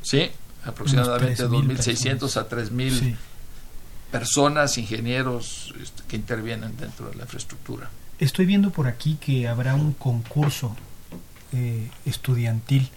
sí, 0.00 0.30
aproximadamente 0.68 1.42
3.000 1.44 1.76
2.600 1.78 2.36
a 2.36 2.48
3.000 2.48 2.90
Sí. 2.98 3.16
personas, 4.10 4.78
ingenieros 4.78 5.74
este, 5.82 6.02
que 6.08 6.16
intervienen 6.16 6.76
dentro 6.76 7.08
de 7.10 7.16
la 7.16 7.22
infraestructura. 7.24 7.90
Estoy 8.18 8.46
viendo 8.46 8.70
por 8.70 8.86
aquí 8.88 9.16
que 9.20 9.46
habrá 9.48 9.74
un 9.74 9.92
concurso 9.92 10.76
eh, 11.52 11.88
estudiantil. 12.06 12.90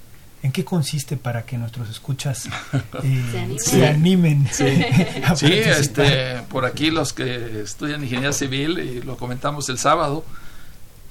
¿En 0.43 0.51
qué 0.51 0.65
consiste 0.65 1.17
para 1.17 1.43
que 1.45 1.55
nuestros 1.57 1.87
escuchas 1.89 2.45
eh, 3.03 3.57
Se 3.59 3.85
animen. 3.87 4.47
se 4.51 4.65
animen 4.85 5.23
a 5.25 5.35
Sí, 5.35 5.51
este, 5.53 6.41
por 6.49 6.65
aquí 6.65 6.89
los 6.89 7.13
que 7.13 7.61
estudian 7.61 8.01
ingeniería 8.03 8.33
civil 8.33 8.79
y 8.79 9.01
lo 9.03 9.17
comentamos 9.17 9.69
el 9.69 9.77
sábado, 9.77 10.25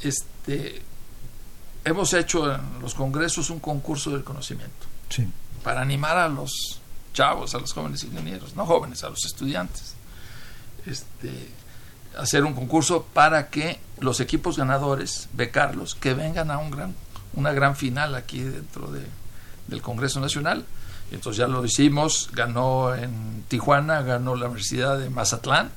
este, 0.03 0.83
hemos 1.85 2.13
hecho 2.15 2.53
en 2.53 2.61
los 2.83 2.95
congresos 2.95 3.51
un 3.51 3.61
concurso 3.61 4.11
del 4.11 4.25
conocimiento 4.25 4.87
Sí. 5.11 5.27
Para 5.63 5.81
animar 5.83 6.17
a 6.19 6.29
los 6.29 6.81
chavos, 7.13 7.55
a 7.55 7.59
los 7.59 7.73
jóvenes 7.73 8.05
ingenieros, 8.05 8.55
no 8.57 8.67
jóvenes, 8.67 9.03
a 9.05 9.11
los 9.11 9.25
estudiantes, 9.25 9.95
este, 10.87 11.31
hacer 12.19 12.45
un 12.45 12.55
concurso 12.55 13.05
para 13.13 13.49
que 13.51 13.79
los 13.99 14.21
equipos 14.21 14.57
ganadores, 14.57 15.29
becarlos, 15.33 15.95
que 15.95 16.15
vengan 16.15 16.51
a 16.51 16.59
un 16.59 16.71
gran, 16.71 16.95
una 17.35 17.53
gran 17.53 17.77
final 17.77 18.15
aquí 18.15 18.41
dentro 18.41 18.91
de, 18.91 19.05
del 19.69 19.83
Congreso 19.83 20.21
Nacional. 20.21 20.65
Entonces 21.13 21.39
ya 21.39 21.49
lo 21.49 21.65
hicimos, 21.65 22.31
ganó 22.33 22.95
en 22.95 23.45
Tijuana, 23.49 24.03
ganó 24.03 24.37
la 24.37 24.47
Universidad 24.47 24.97
de 24.99 25.11
Mazatlán, 25.11 25.71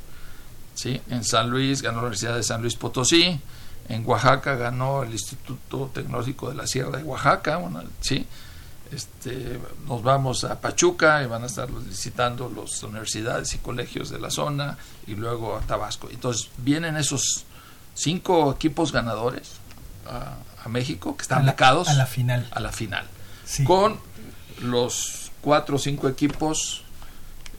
¿sí? 0.76 1.02
en 1.10 1.24
San 1.24 1.50
Luis 1.50 1.82
ganó 1.82 1.98
la 1.98 2.02
Universidad 2.04 2.36
de 2.36 2.44
San 2.44 2.62
Luis 2.62 2.76
Potosí, 2.76 3.40
en 3.90 4.06
Oaxaca 4.08 4.56
ganó 4.56 5.04
el 5.04 5.12
Instituto 5.12 5.90
Tecnológico 5.94 6.50
de 6.50 6.56
la 6.56 6.68
Sierra 6.68 6.98
de 6.98 7.04
Oaxaca, 7.04 7.58
una- 7.58 7.84
¿sí? 8.00 8.26
Este, 8.94 9.60
nos 9.88 10.04
vamos 10.04 10.44
a 10.44 10.60
Pachuca 10.60 11.24
y 11.24 11.28
van 11.28 11.44
a 11.44 11.48
estar 11.48 11.70
licitando 11.70 12.52
las 12.56 12.82
universidades 12.84 13.54
y 13.56 13.58
colegios 13.60 14.10
de 14.10 14.20
la 14.20 14.30
zona 14.30 14.78
y 15.08 15.16
luego 15.16 15.56
a 15.58 15.62
Tabasco. 15.62 16.10
Entonces 16.12 16.50
vienen 16.58 16.96
esos 16.98 17.46
cinco 17.94 18.52
equipos 18.52 18.92
ganadores 18.92 19.52
a, 20.08 20.36
a 20.64 20.70
México 20.70 21.16
que 21.16 21.22
están 21.24 21.40
a 21.40 21.46
la, 21.46 21.52
becados 21.54 21.88
a 21.90 21.94
la 21.94 22.06
final. 22.06 22.48
a 22.52 22.60
la 22.60 22.72
final 22.72 23.06
Sí. 23.46 23.64
con 23.66 24.00
los 24.62 25.32
cuatro 25.42 25.76
o 25.76 25.80
cinco 25.80 26.08
equipos 26.08 26.84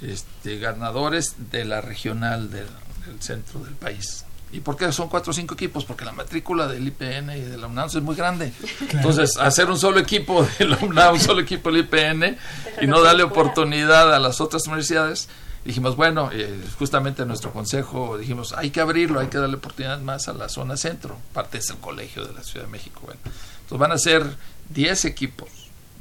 este, 0.00 0.58
ganadores 0.58 1.50
de 1.50 1.64
la 1.64 1.80
regional 1.80 2.50
del, 2.50 2.66
del 3.06 3.20
centro 3.22 3.60
del 3.60 3.74
país. 3.74 4.24
¿Y 4.54 4.60
por 4.60 4.76
qué 4.76 4.92
son 4.92 5.08
cuatro 5.08 5.32
o 5.32 5.34
cinco 5.34 5.54
equipos? 5.54 5.84
Porque 5.84 6.04
la 6.04 6.12
matrícula 6.12 6.68
del 6.68 6.86
IPN 6.86 7.30
y 7.36 7.40
de 7.40 7.56
la 7.58 7.66
UNAM 7.66 7.88
es 7.88 8.00
muy 8.00 8.14
grande. 8.14 8.52
Entonces, 8.90 9.36
hacer 9.36 9.68
un 9.68 9.76
solo 9.78 9.98
equipo 9.98 10.46
de 10.58 10.64
la 10.66 10.78
UNAM, 10.78 11.14
un 11.14 11.20
solo 11.20 11.40
equipo 11.40 11.70
del 11.72 11.80
IPN 11.80 12.36
y 12.80 12.86
no 12.86 13.02
darle 13.02 13.24
oportunidad 13.24 14.14
a 14.14 14.20
las 14.20 14.40
otras 14.40 14.66
universidades, 14.68 15.28
dijimos, 15.64 15.96
bueno, 15.96 16.30
eh, 16.32 16.62
justamente 16.78 17.22
en 17.22 17.28
nuestro 17.28 17.52
consejo 17.52 18.16
dijimos, 18.16 18.52
hay 18.56 18.70
que 18.70 18.80
abrirlo, 18.80 19.18
hay 19.18 19.26
que 19.26 19.38
darle 19.38 19.56
oportunidad 19.56 19.98
más 20.00 20.28
a 20.28 20.32
la 20.34 20.48
zona 20.48 20.76
centro, 20.76 21.18
parte 21.32 21.58
es 21.58 21.68
el 21.70 21.78
colegio 21.78 22.24
de 22.24 22.32
la 22.34 22.44
Ciudad 22.44 22.66
de 22.66 22.70
México. 22.70 23.00
Bueno, 23.04 23.20
entonces 23.24 23.78
van 23.78 23.90
a 23.92 23.98
ser 23.98 24.36
10 24.70 25.04
equipos 25.06 25.48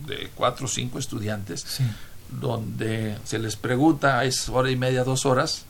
de 0.06 0.30
4 0.36 0.66
o 0.66 0.70
5 0.70 0.99
estudiantes 0.99 1.62
Sí. 1.68 1.84
donde 2.30 3.18
se 3.24 3.39
les 3.39 3.56
pregunta, 3.56 4.24
es 4.26 4.49
hora 4.49 4.70
y 4.70 4.76
media, 4.76 5.04
dos 5.04 5.26
horas, 5.26 5.66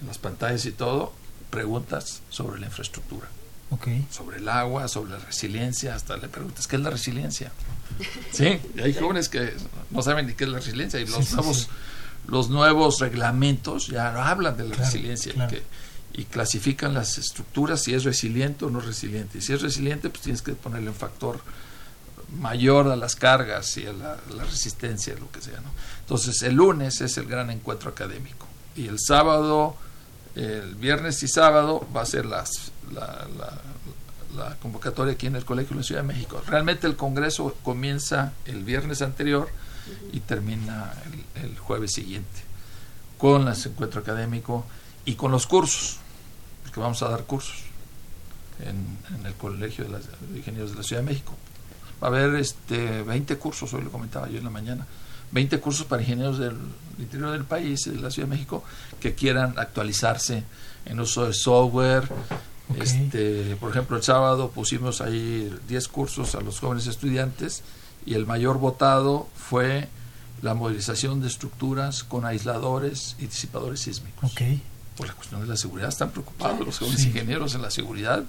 en 0.00 0.06
las 0.06 0.18
pantallas 0.18 0.64
y 0.66 0.72
todo, 0.72 1.12
preguntas 1.52 2.22
sobre 2.30 2.58
la 2.58 2.66
infraestructura, 2.66 3.28
Ok. 3.70 3.86
sobre 4.10 4.38
el 4.38 4.48
agua, 4.48 4.88
sobre 4.88 5.12
la 5.12 5.18
resiliencia, 5.18 5.94
hasta 5.94 6.16
le 6.16 6.28
preguntas, 6.28 6.66
¿qué 6.66 6.74
es 6.76 6.82
la 6.82 6.90
resiliencia? 6.90 7.52
Sí, 8.32 8.58
y 8.74 8.80
hay 8.80 8.94
jóvenes 8.94 9.28
que 9.28 9.52
no 9.90 10.02
saben 10.02 10.26
ni 10.26 10.32
qué 10.34 10.44
es 10.44 10.50
la 10.50 10.58
resiliencia 10.58 10.98
y 10.98 11.06
los 11.06 11.24
Sí, 11.26 11.34
nuevos 11.34 11.56
sí. 11.58 11.66
los 12.26 12.48
nuevos 12.48 12.98
reglamentos 13.00 13.86
ya 13.88 14.28
hablan 14.30 14.56
de 14.56 14.64
la 14.64 14.70
Claro, 14.74 14.84
resiliencia 14.84 15.32
claro. 15.34 15.50
que- 15.52 15.62
y 16.14 16.24
clasifican 16.24 16.94
las 16.94 17.18
estructuras 17.18 17.82
si 17.82 17.94
es 17.94 18.04
resiliente 18.04 18.64
o 18.66 18.70
no 18.70 18.80
resiliente. 18.80 19.38
Y 19.38 19.40
si 19.40 19.52
es 19.54 19.62
resiliente, 19.62 20.10
pues 20.10 20.22
tienes 20.22 20.42
que 20.42 20.52
ponerle 20.52 20.88
un 20.90 20.94
factor 20.94 21.40
mayor 22.38 22.88
a 22.88 22.96
las 22.96 23.16
cargas 23.16 23.76
y 23.78 23.86
a 23.86 23.92
la, 23.92 24.16
la 24.36 24.44
resistencia, 24.44 25.14
lo 25.18 25.30
que 25.30 25.40
sea. 25.40 25.60
¿no? 25.60 25.70
Entonces, 26.00 26.42
el 26.42 26.54
lunes 26.54 27.00
es 27.00 27.16
el 27.18 27.26
gran 27.26 27.50
encuentro 27.50 27.90
académico. 27.90 28.46
Y 28.76 28.88
el 28.88 28.98
sábado, 29.00 29.76
el 30.34 30.74
viernes 30.76 31.22
y 31.22 31.28
sábado 31.28 31.86
va 31.94 32.02
a 32.02 32.06
ser 32.06 32.24
la, 32.26 32.44
la- 32.94 33.26
la 34.36 34.56
convocatoria 34.56 35.12
aquí 35.12 35.26
en 35.26 35.36
el 35.36 35.44
Colegio 35.44 35.70
de 35.70 35.76
la 35.76 35.82
Ciudad 35.82 36.00
de 36.00 36.08
México. 36.08 36.42
Realmente 36.46 36.86
el 36.86 36.96
Congreso 36.96 37.54
comienza 37.62 38.32
el 38.46 38.64
viernes 38.64 39.02
anterior 39.02 39.50
y 40.10 40.20
termina 40.20 40.90
el, 41.34 41.58
jueves 41.58 41.92
siguiente 41.92 42.40
con 43.18 43.46
el 43.46 43.54
encuentro 43.54 44.00
académico 44.00 44.64
y 45.04 45.16
con 45.16 45.32
los 45.32 45.46
cursos, 45.46 45.98
porque 46.62 46.80
vamos 46.80 47.02
a 47.02 47.08
dar 47.10 47.24
cursos 47.24 47.56
en, 48.60 48.96
en 49.18 49.26
el 49.26 49.34
Colegio 49.34 49.84
de, 49.84 49.90
las- 49.90 50.08
Ingenieros 50.34 50.70
de 50.70 50.76
la 50.78 50.82
Ciudad 50.82 51.02
de 51.02 51.08
México. 51.08 51.34
Va 52.02 52.06
a 52.06 52.10
haber 52.10 52.34
este 52.36 53.02
20 53.02 53.36
cursos, 53.36 53.72
hoy 53.74 53.82
lo 53.82 53.90
comentaba 53.92 54.28
yo 54.30 54.38
en 54.38 54.44
la 54.44 54.50
mañana, 54.50 54.86
20 55.32 55.60
cursos 55.60 55.86
para 55.86 56.02
ingenieros 56.02 56.38
del 56.38 56.56
interior 56.98 57.32
del 57.32 57.44
país, 57.44 57.84
de 57.84 57.96
la 58.00 58.10
Ciudad 58.10 58.28
de 58.28 58.34
México, 58.34 58.62
que 59.00 59.14
quieran 59.14 59.54
actualizarse 59.58 60.44
en 60.86 61.00
uso 61.00 61.26
de 61.26 61.32
software. 61.34 62.04
Ok. 62.68 62.82
Este, 62.82 63.56
por 63.56 63.70
ejemplo, 63.70 63.96
el 63.96 64.02
sábado 64.02 64.50
pusimos 64.50 65.00
ahí 65.00 65.52
10 65.68 65.88
cursos 65.88 66.34
a 66.34 66.40
los 66.40 66.60
jóvenes 66.60 66.86
estudiantes 66.86 67.62
y 68.06 68.14
el 68.14 68.26
mayor 68.26 68.58
votado 68.58 69.28
fue 69.36 69.88
la 70.42 70.54
movilización 70.54 71.20
de 71.20 71.28
estructuras 71.28 72.02
con 72.04 72.24
aisladores 72.24 73.16
y 73.18 73.26
disipadores 73.26 73.80
sísmicos. 73.80 74.32
Ok. 74.32 74.40
Por 74.96 75.06
la 75.08 75.14
cuestión 75.14 75.40
de 75.40 75.46
la 75.46 75.56
seguridad, 75.56 75.88
están 75.88 76.10
preocupados 76.10 76.60
los 76.66 76.78
jóvenes 76.78 77.00
Sí. 77.00 77.08
ingenieros 77.08 77.54
en 77.54 77.62
la 77.62 77.70
seguridad. 77.70 78.24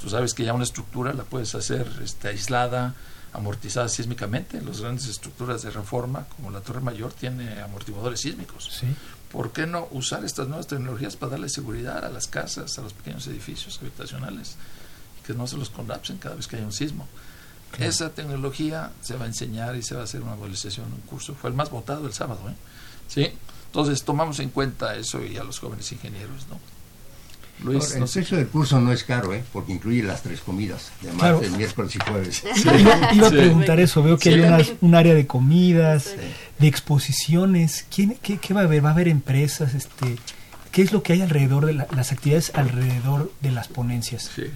Tú 0.00 0.08
sabes 0.10 0.32
que 0.34 0.44
ya 0.44 0.52
una 0.54 0.64
estructura 0.64 1.12
la 1.12 1.24
puedes 1.24 1.54
hacer 1.54 1.86
este, 2.02 2.28
aislada 2.28 2.94
amortizadas 3.34 3.92
sísmicamente. 3.92 4.62
Las 4.62 4.80
grandes 4.80 5.06
estructuras 5.06 5.62
de 5.62 5.70
reforma, 5.70 6.26
como 6.36 6.50
la 6.50 6.60
Torre 6.60 6.80
Mayor, 6.80 7.12
tiene 7.12 7.60
amortiguadores 7.60 8.20
sísmicos. 8.20 8.70
Sí. 8.80 8.86
¿Por 9.30 9.52
qué 9.52 9.66
no 9.66 9.88
usar 9.90 10.24
estas 10.24 10.48
nuevas 10.48 10.68
tecnologías 10.68 11.16
para 11.16 11.32
darle 11.32 11.48
seguridad 11.48 12.04
a 12.04 12.08
las 12.08 12.28
casas, 12.28 12.78
a 12.78 12.82
los 12.82 12.92
pequeños 12.92 13.26
edificios 13.26 13.78
habitacionales, 13.80 14.56
que 15.26 15.34
no 15.34 15.46
se 15.46 15.56
los 15.56 15.70
colapsen 15.70 16.18
cada 16.18 16.36
vez 16.36 16.46
que 16.46 16.56
haya 16.56 16.64
un 16.64 16.72
sismo? 16.72 17.06
Esa 17.78 18.10
tecnología 18.10 18.92
se 19.00 19.16
va 19.16 19.24
a 19.24 19.26
enseñar 19.26 19.74
y 19.74 19.82
se 19.82 19.96
va 19.96 20.02
a 20.02 20.04
hacer 20.04 20.22
una 20.22 20.36
movilización, 20.36 20.86
un 20.92 21.00
curso. 21.00 21.34
Fue 21.34 21.50
el 21.50 21.56
más 21.56 21.70
votado 21.70 22.06
el 22.06 22.12
sábado, 22.12 22.48
¿eh? 22.48 22.54
¿Sí? 23.08 23.32
Entonces 23.66 24.04
tomamos 24.04 24.38
en 24.38 24.50
cuenta 24.50 24.94
eso 24.94 25.24
y 25.24 25.36
a 25.36 25.42
los 25.42 25.58
jóvenes 25.58 25.90
ingenieros, 25.90 26.46
¿no? 26.48 26.60
Luis, 27.62 27.94
el 27.94 28.04
precio 28.04 28.36
del 28.36 28.48
curso 28.48 28.80
no 28.80 28.92
es 28.92 29.04
caro, 29.04 29.32
¿eh? 29.32 29.44
porque 29.52 29.72
incluye 29.72 30.02
las 30.02 30.22
tres 30.22 30.40
comidas, 30.40 30.90
de 31.00 31.12
martes, 31.12 31.50
miércoles 31.52 31.94
y 31.96 31.98
jueves. 31.98 32.42
iba, 33.14 33.26
a 33.26 33.30
preguntar 33.30 33.80
eso, 33.80 34.02
veo 34.02 34.18
que 34.18 34.30
hay 34.30 34.76
un 34.80 34.94
área 34.94 35.14
de 35.14 35.26
comidas, 35.26 36.14
de 36.58 36.66
exposiciones. 36.66 37.86
¿Quién, 37.94 38.16
qué, 38.20 38.54
va 38.54 38.62
a 38.62 38.64
haber? 38.64 38.84
¿Va 38.84 38.90
a 38.90 38.92
haber 38.92 39.08
empresas? 39.08 39.74
este 39.74 40.18
¿Qué 40.72 40.82
es 40.82 40.92
lo 40.92 41.04
que 41.04 41.12
hay 41.12 41.22
alrededor 41.22 41.66
de 41.66 41.74
las 41.74 42.10
actividades 42.10 42.50
alrededor 42.54 43.32
de 43.40 43.52
las 43.52 43.68
ponencias? 43.68 44.30
Sí. 44.34 44.46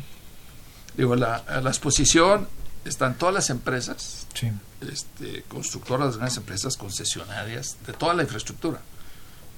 Digo, 0.96 1.14
la, 1.14 1.44
la 1.62 1.70
exposición 1.70 2.48
están 2.84 3.14
todas 3.16 3.34
las 3.34 3.50
empresas, 3.50 4.26
este, 4.80 5.44
constructoras, 5.46 6.16
grandes 6.16 6.36
empresas 6.36 6.76
concesionarias 6.76 7.76
de 7.86 7.92
toda 7.92 8.14
la 8.14 8.24
infraestructura 8.24 8.80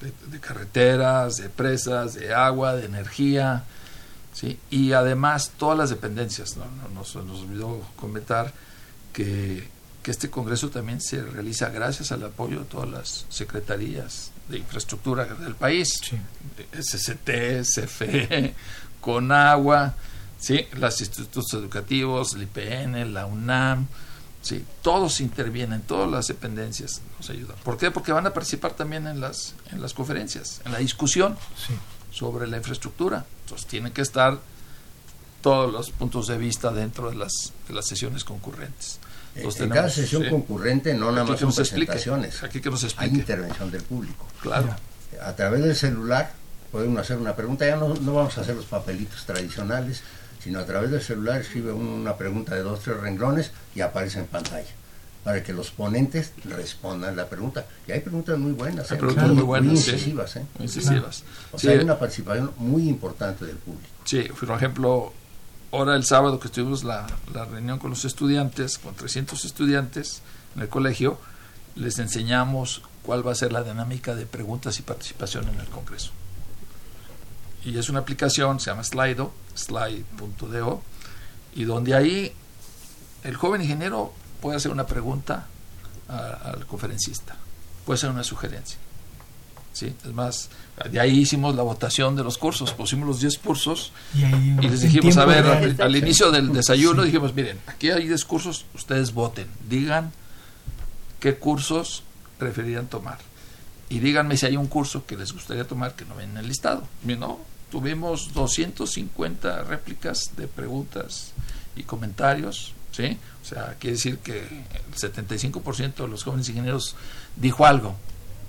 de, 0.01 0.41
carreteras, 0.41 1.37
de 1.37 1.49
presas, 1.49 2.15
de 2.15 2.35
agua, 2.35 2.75
de 2.75 2.87
energía, 2.87 3.65
¿sí? 4.33 4.59
y 4.71 4.93
además 4.93 5.53
todas 5.57 5.79
las 5.79 5.91
dependencias. 5.91 6.57
¿no? 6.57 6.65
Nos, 6.95 7.15
nos 7.17 7.41
olvidó 7.43 7.81
comentar 7.97 8.53
que, 9.13 9.69
que, 10.03 10.11
este 10.11 10.31
Congreso 10.31 10.71
también 10.71 11.01
se 11.01 11.23
realiza 11.23 11.69
gracias 11.69 12.13
al 12.13 12.25
apoyo 12.25 12.61
de 12.61 12.65
todas 12.65 12.89
las 12.89 13.27
secretarías 13.29 14.33
de 14.49 14.59
infraestructura 14.59 15.27
del 15.27 15.55
país, 15.55 16.01
SCT, 16.73 17.63
CFE, 17.63 18.55
Conagua, 19.01 19.95
¿sí? 20.39 20.67
los 20.73 21.01
institutos 21.01 21.53
educativos, 21.55 22.35
el 22.35 22.43
IPN, 22.43 23.15
la 23.15 23.27
UNAM, 23.27 23.87
Sí, 24.43 24.65
todos 24.83 25.21
intervienen, 25.21 25.83
todas 25.83 26.11
las 26.11 26.29
dependencias 26.29 27.03
nos 27.19 27.29
ayudan. 27.29 27.57
¿Por 27.63 27.77
qué? 27.77 27.91
Porque 27.91 28.13
van 28.13 28.27
a 28.27 28.33
participar 28.33 28.73
también 28.73 29.07
en 29.07 29.21
las, 29.21 29.55
en 29.71 29.83
las 29.83 29.93
conferencias, 29.93 30.63
en 30.65 30.73
la 30.73 30.79
discusión 30.79 31.37
sobre 32.11 32.47
la 32.47 32.57
infraestructura. 32.57 33.27
Entonces 33.45 33.67
tienen 33.67 33.93
que 33.93 34.01
estar 34.01 34.39
todos 35.43 35.73
los 35.73 35.91
puntos 35.91 36.27
de 36.27 36.39
vista 36.39 36.71
dentro 36.71 37.11
de 37.11 37.17
las, 37.17 37.53
de 37.69 37.75
las 37.75 37.87
sesiones 37.87 38.25
concurrentes. 38.25 38.99
en 39.35 39.69
cada 39.69 39.91
sesión 39.91 40.29
concurrente 40.29 40.95
no 40.95 41.11
nada 41.13 41.25
más 41.25 41.41
son 41.41 41.55
presentaciones, 41.55 42.43
aquí 42.43 42.61
que 42.61 42.71
nos 42.71 42.85
hay 42.97 43.11
intervención 43.11 43.71
del 43.71 43.83
público. 43.83 44.27
Claro. 44.41 44.75
A 45.23 45.37
través 45.37 45.63
del 45.63 45.77
celular 45.77 46.33
podemos 46.73 47.01
hacer 47.01 47.19
una 47.19 47.35
pregunta, 47.35 47.67
ya 47.67 47.77
no, 47.77 47.95
no 47.95 48.15
vamos 48.15 48.39
a 48.39 48.43
hacer 48.43 48.55
los 48.55 48.65
papelitos 48.65 49.27
tradicionales, 49.27 50.03
sino 50.43 50.59
a 50.59 50.67
través 50.67 50.91
del 50.91 51.03
celular 51.03 51.41
escribe 51.41 51.73
una 51.73 52.17
pregunta 52.17 52.55
de 52.55 52.63
dos, 52.63 52.81
tres 52.81 52.99
renglones 52.99 53.53
y 53.75 53.81
aparece 53.81 54.21
en 54.21 54.27
pantalla 54.27 54.69
para 55.25 55.43
que 55.43 55.53
los 55.53 55.71
ponentes 55.71 56.33
respondan 56.45 57.15
la 57.15 57.29
pregunta. 57.29 57.67
Y 57.87 57.93
hay 57.93 58.01
preguntas 58.01 58.39
muy 58.39 58.53
buenas, 58.53 58.91
hay 58.91 58.97
¿eh? 58.97 59.01
preguntas 59.01 59.29
muy, 59.29 59.43
buenas, 59.43 59.73
incisivas. 59.75 60.37
¿eh? 60.37 60.47
incisivas. 60.59 61.25
O 61.53 61.59
sea, 61.59 61.73
hay 61.73 61.79
una 61.81 61.99
participación 61.99 62.53
muy 62.57 62.89
importante 62.89 63.45
del 63.45 63.57
público. 63.57 63.87
Sí, 64.05 64.25
por 64.39 64.57
ejemplo, 64.57 65.13
ahora 65.73 65.95
el 65.95 66.05
sábado 66.05 66.41
que 66.41 66.49
estuvimos 66.49 66.85
la, 66.85 67.07
la 67.35 67.45
reunión 67.45 67.79
con 67.79 67.91
los 67.91 68.07
estudiantes, 68.07 68.79
con 68.79 68.95
300 68.95 69.45
estudiantes 69.45 70.23
en 70.57 70.63
el 70.63 70.69
colegio, 70.69 71.19
les 71.77 71.99
enseñamos 71.99 72.83
cuál 73.03 73.27
va 73.27 73.33
a 73.33 73.35
ser 73.35 73.53
la 73.53 73.63
dinámica 73.63 74.15
de 74.15 74.25
preguntas 74.25 74.79
y 74.79 74.83
participación 74.83 75.49
en 75.51 75.61
el 75.61 75.67
Congreso 75.67 76.13
y 77.65 77.79
es 77.79 77.89
una 77.89 78.01
aplicación, 78.01 78.61
se 78.61 78.71
llama 78.71 78.85
Slido, 78.85 79.33
slide.do, 79.55 80.83
y 81.55 81.65
donde 81.65 81.95
ahí 81.95 82.33
el 83.25 83.37
joven 83.37 83.63
ingeniero 83.63 84.13
puede 84.41 84.57
hacer 84.57 84.71
una 84.73 84.87
pregunta 84.87 85.47
al 86.09 86.67
conferencista, 86.67 87.37
puede 87.85 87.97
hacer 87.97 88.11
una 88.11 88.25
sugerencia. 88.25 88.79
¿sí? 89.73 89.95
Es 90.05 90.13
más, 90.13 90.51
de 90.91 91.01
ahí 91.01 91.21
hicimos 91.21 91.55
la 91.55 91.63
votación 91.63 92.17
de 92.17 92.25
los 92.25 92.39
cursos, 92.39 92.73
pusimos 92.73 93.07
los 93.07 93.21
10 93.21 93.39
cursos 93.39 93.93
y, 94.15 94.67
les 94.67 94.81
dijimos, 94.81 95.17
a 95.17 95.25
ver, 95.25 95.77
al, 95.81 95.97
inicio 95.97 96.31
del 96.31 96.53
desayuno 96.53 97.03
dijimos, 97.03 97.35
miren, 97.35 97.59
aquí 97.67 97.91
hay 97.91 98.09
10 98.09 98.25
cursos, 98.25 98.65
ustedes 98.75 99.13
voten, 99.13 99.47
digan 99.69 100.13
qué 101.21 101.37
cursos 101.37 102.03
preferirían 102.39 102.87
tomar. 102.87 103.19
Y 103.89 103.99
díganme 103.99 104.37
si 104.37 104.47
hay 104.47 104.57
un 104.57 104.69
curso 104.69 105.05
que 105.05 105.17
les 105.17 105.33
gustaría 105.33 105.67
tomar 105.67 105.95
que 105.95 106.05
no 106.05 106.15
ven 106.15 106.31
en 106.31 106.39
el 106.39 106.49
listado. 106.49 106.85
¿no? 107.05 107.39
Tuvimos 107.71 108.33
250 108.35 109.63
réplicas 109.65 110.33
de 110.37 110.49
preguntas 110.49 111.33
y 111.77 111.85
comentarios, 111.85 112.75
¿sí? 112.93 113.17
O 113.43 113.47
sea, 113.47 113.77
quiere 113.79 113.97
decir 113.97 114.19
que 114.19 114.41
el 114.41 114.95
75% 114.95 115.95
de 115.95 116.09
los 116.09 116.25
jóvenes 116.25 116.49
ingenieros 116.49 116.97
dijo 117.37 117.65
algo, 117.65 117.95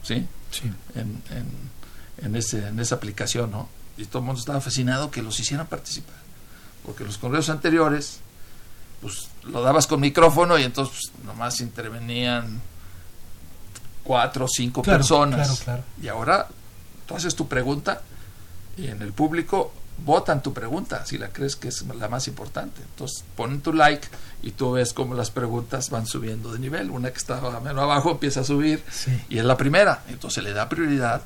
¿sí? 0.03 0.27
sí. 0.51 0.71
En, 0.95 1.21
en, 2.21 2.35
ese, 2.35 2.67
en 2.67 2.79
esa 2.79 2.95
aplicación, 2.95 3.51
¿no? 3.51 3.69
Y 3.97 4.05
todo 4.05 4.19
el 4.19 4.25
mundo 4.25 4.39
estaba 4.39 4.61
fascinado 4.61 5.11
que 5.11 5.21
los 5.21 5.39
hicieran 5.39 5.67
participar, 5.67 6.15
porque 6.85 7.03
los 7.03 7.17
congresos 7.17 7.49
anteriores, 7.49 8.19
pues 9.01 9.29
lo 9.43 9.61
dabas 9.61 9.87
con 9.87 9.99
micrófono 9.99 10.57
y 10.57 10.63
entonces 10.63 11.11
pues, 11.11 11.25
nomás 11.25 11.59
intervenían 11.61 12.61
cuatro 14.03 14.45
o 14.45 14.47
cinco 14.47 14.81
personas. 14.81 15.63
Y 16.01 16.07
ahora 16.07 16.47
tú 17.05 17.15
haces 17.15 17.35
tu 17.35 17.47
pregunta 17.47 18.01
y 18.77 18.87
en 18.87 19.01
el 19.01 19.13
público 19.13 19.73
votan 20.05 20.41
tu 20.41 20.53
pregunta 20.53 21.05
si 21.05 21.17
la 21.17 21.29
crees 21.29 21.55
que 21.55 21.67
es 21.67 21.83
la 21.83 22.07
más 22.07 22.27
importante. 22.27 22.81
Entonces 22.81 23.23
ponen 23.35 23.61
tu 23.61 23.73
like 23.73 24.07
y 24.41 24.51
tú 24.51 24.73
ves 24.73 24.93
cómo 24.93 25.13
las 25.13 25.31
preguntas 25.31 25.89
van 25.89 26.07
subiendo 26.07 26.51
de 26.51 26.59
nivel. 26.59 26.89
Una 26.89 27.11
que 27.11 27.17
estaba 27.17 27.59
menos 27.59 27.83
abajo 27.83 28.11
empieza 28.11 28.41
a 28.41 28.43
subir 28.43 28.83
y 29.29 29.37
es 29.37 29.45
la 29.45 29.57
primera. 29.57 30.03
Entonces 30.09 30.43
le 30.43 30.53
da 30.53 30.69
prioridad 30.69 31.21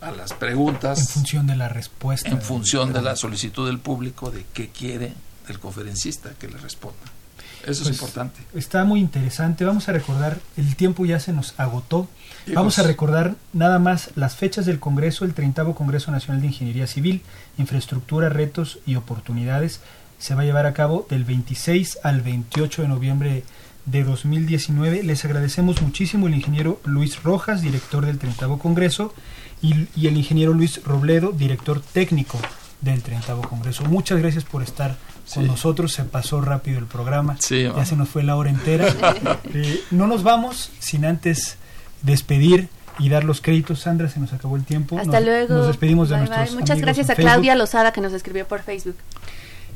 a 0.00 0.10
las 0.10 0.32
preguntas. 0.32 0.98
En 0.98 1.06
función 1.06 1.46
de 1.46 1.56
la 1.56 1.68
respuesta. 1.68 2.28
En 2.28 2.40
función 2.40 2.92
de 2.92 3.02
la 3.02 3.16
solicitud 3.16 3.66
del 3.66 3.78
público 3.78 4.30
de 4.30 4.44
qué 4.52 4.70
quiere 4.70 5.14
el 5.48 5.58
conferencista 5.58 6.30
que 6.38 6.48
le 6.48 6.58
responda. 6.58 7.19
Eso 7.62 7.82
es 7.82 7.88
pues, 7.88 7.92
importante. 7.92 8.40
Está 8.54 8.84
muy 8.84 9.00
interesante. 9.00 9.64
Vamos 9.64 9.88
a 9.88 9.92
recordar, 9.92 10.38
el 10.56 10.76
tiempo 10.76 11.04
ya 11.04 11.20
se 11.20 11.32
nos 11.32 11.54
agotó. 11.58 12.08
Vamos 12.54 12.78
a 12.78 12.82
recordar 12.82 13.34
nada 13.52 13.78
más 13.78 14.10
las 14.16 14.36
fechas 14.36 14.66
del 14.66 14.80
Congreso, 14.80 15.24
el 15.24 15.34
30 15.34 15.64
Congreso 15.74 16.10
Nacional 16.10 16.40
de 16.40 16.48
Ingeniería 16.48 16.86
Civil, 16.86 17.22
Infraestructura, 17.58 18.28
Retos 18.28 18.78
y 18.86 18.96
Oportunidades. 18.96 19.80
Se 20.18 20.34
va 20.34 20.42
a 20.42 20.44
llevar 20.44 20.66
a 20.66 20.72
cabo 20.72 21.06
del 21.10 21.24
26 21.24 21.98
al 22.02 22.22
28 22.22 22.82
de 22.82 22.88
noviembre 22.88 23.44
de 23.86 24.04
2019. 24.04 25.02
Les 25.02 25.24
agradecemos 25.24 25.82
muchísimo 25.82 26.28
el 26.28 26.34
ingeniero 26.34 26.80
Luis 26.84 27.22
Rojas, 27.22 27.62
director 27.62 28.06
del 28.06 28.18
30 28.18 28.48
Congreso, 28.58 29.14
y, 29.62 29.86
y 29.94 30.06
el 30.06 30.16
ingeniero 30.16 30.54
Luis 30.54 30.82
Robledo, 30.84 31.32
director 31.32 31.80
técnico 31.80 32.38
del 32.80 33.02
30 33.02 33.34
Congreso. 33.42 33.84
Muchas 33.84 34.18
gracias 34.18 34.44
por 34.44 34.62
estar 34.62 34.96
con 35.34 35.46
nosotros. 35.46 35.92
Se 35.92 36.04
pasó 36.04 36.40
rápido 36.40 36.78
el 36.78 36.86
programa. 36.86 37.36
ya 37.38 37.84
se 37.84 37.96
nos 37.96 38.08
fue 38.08 38.22
la 38.22 38.36
hora 38.36 38.50
entera. 38.50 38.86
Eh, 39.52 39.80
no 39.90 40.06
nos 40.06 40.22
vamos 40.22 40.70
sin 40.78 41.04
antes 41.04 41.56
despedir 42.02 42.68
y 42.98 43.08
dar 43.08 43.24
los 43.24 43.40
créditos. 43.40 43.80
Sandra, 43.80 44.08
se 44.08 44.20
nos 44.20 44.32
acabó 44.32 44.56
el 44.56 44.64
tiempo. 44.64 44.98
Hasta 44.98 45.20
luego. 45.20 45.54
Nos 45.54 45.66
despedimos 45.66 46.08
de 46.08 46.18
nuestros 46.18 46.54
Muchas 46.54 46.80
gracias 46.80 47.10
a 47.10 47.14
Claudia 47.14 47.54
Lozada 47.54 47.92
que 47.92 48.00
nos 48.00 48.12
escribió 48.12 48.46
por 48.46 48.62
Facebook. 48.62 48.96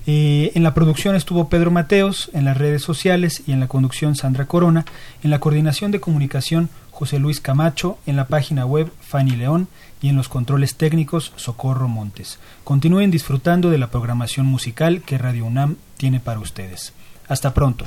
Eh, 0.07 0.53
en 0.55 0.63
la 0.63 0.75
producción 0.75 1.17
estuvo 1.17 1.49
Pedro 1.49 1.71
Mateos, 1.71 2.31
en 2.35 2.45
las 2.45 2.59
redes 2.59 2.83
sociales 2.83 3.43
y 3.47 3.53
en 3.53 3.61
la 3.61 3.69
conducción 3.69 4.17
Sandra 4.17 4.47
Corona, 4.47 4.85
en 5.23 5.31
la 5.31 5.39
coordinación 5.39 5.91
de 5.93 6.01
comunicación 6.01 6.69
José 6.91 7.19
Luis 7.19 7.41
Camacho, 7.41 7.99
en 8.07 8.17
la 8.17 8.27
página 8.27 8.67
web 8.67 8.91
Fanny 9.01 9.33
León 9.33 9.67
y 10.05 10.11
en 10.11 10.17
los 10.17 10.29
controles 10.29 10.75
técnicos 10.75 11.33
Socorro 11.37 11.89
Montes. 11.89 12.39
Continúen 12.63 13.11
disfrutando 13.11 13.71
de 13.71 13.79
la 13.79 13.87
programación 13.87 14.45
musical 14.45 15.01
que 15.01 15.17
Radio 15.17 15.47
UNAM 15.47 15.77
tiene 15.97 16.21
para 16.21 16.41
ustedes. 16.41 16.93
Hasta 17.27 17.55
pronto. 17.55 17.87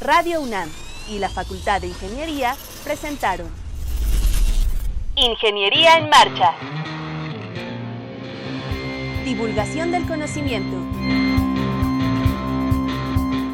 Radio 0.00 0.40
UNAM 0.42 0.68
y 1.10 1.18
la 1.18 1.28
Facultad 1.28 1.80
de 1.80 1.88
Ingeniería 1.88 2.54
presentaron 2.84 3.48
Ingeniería 5.16 5.98
en 5.98 6.08
Marcha. 6.08 6.54
Divulgación 9.24 9.90
del 9.90 10.06
conocimiento. 10.06 10.76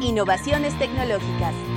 Innovaciones 0.05 0.77
tecnológicas. 0.77 1.76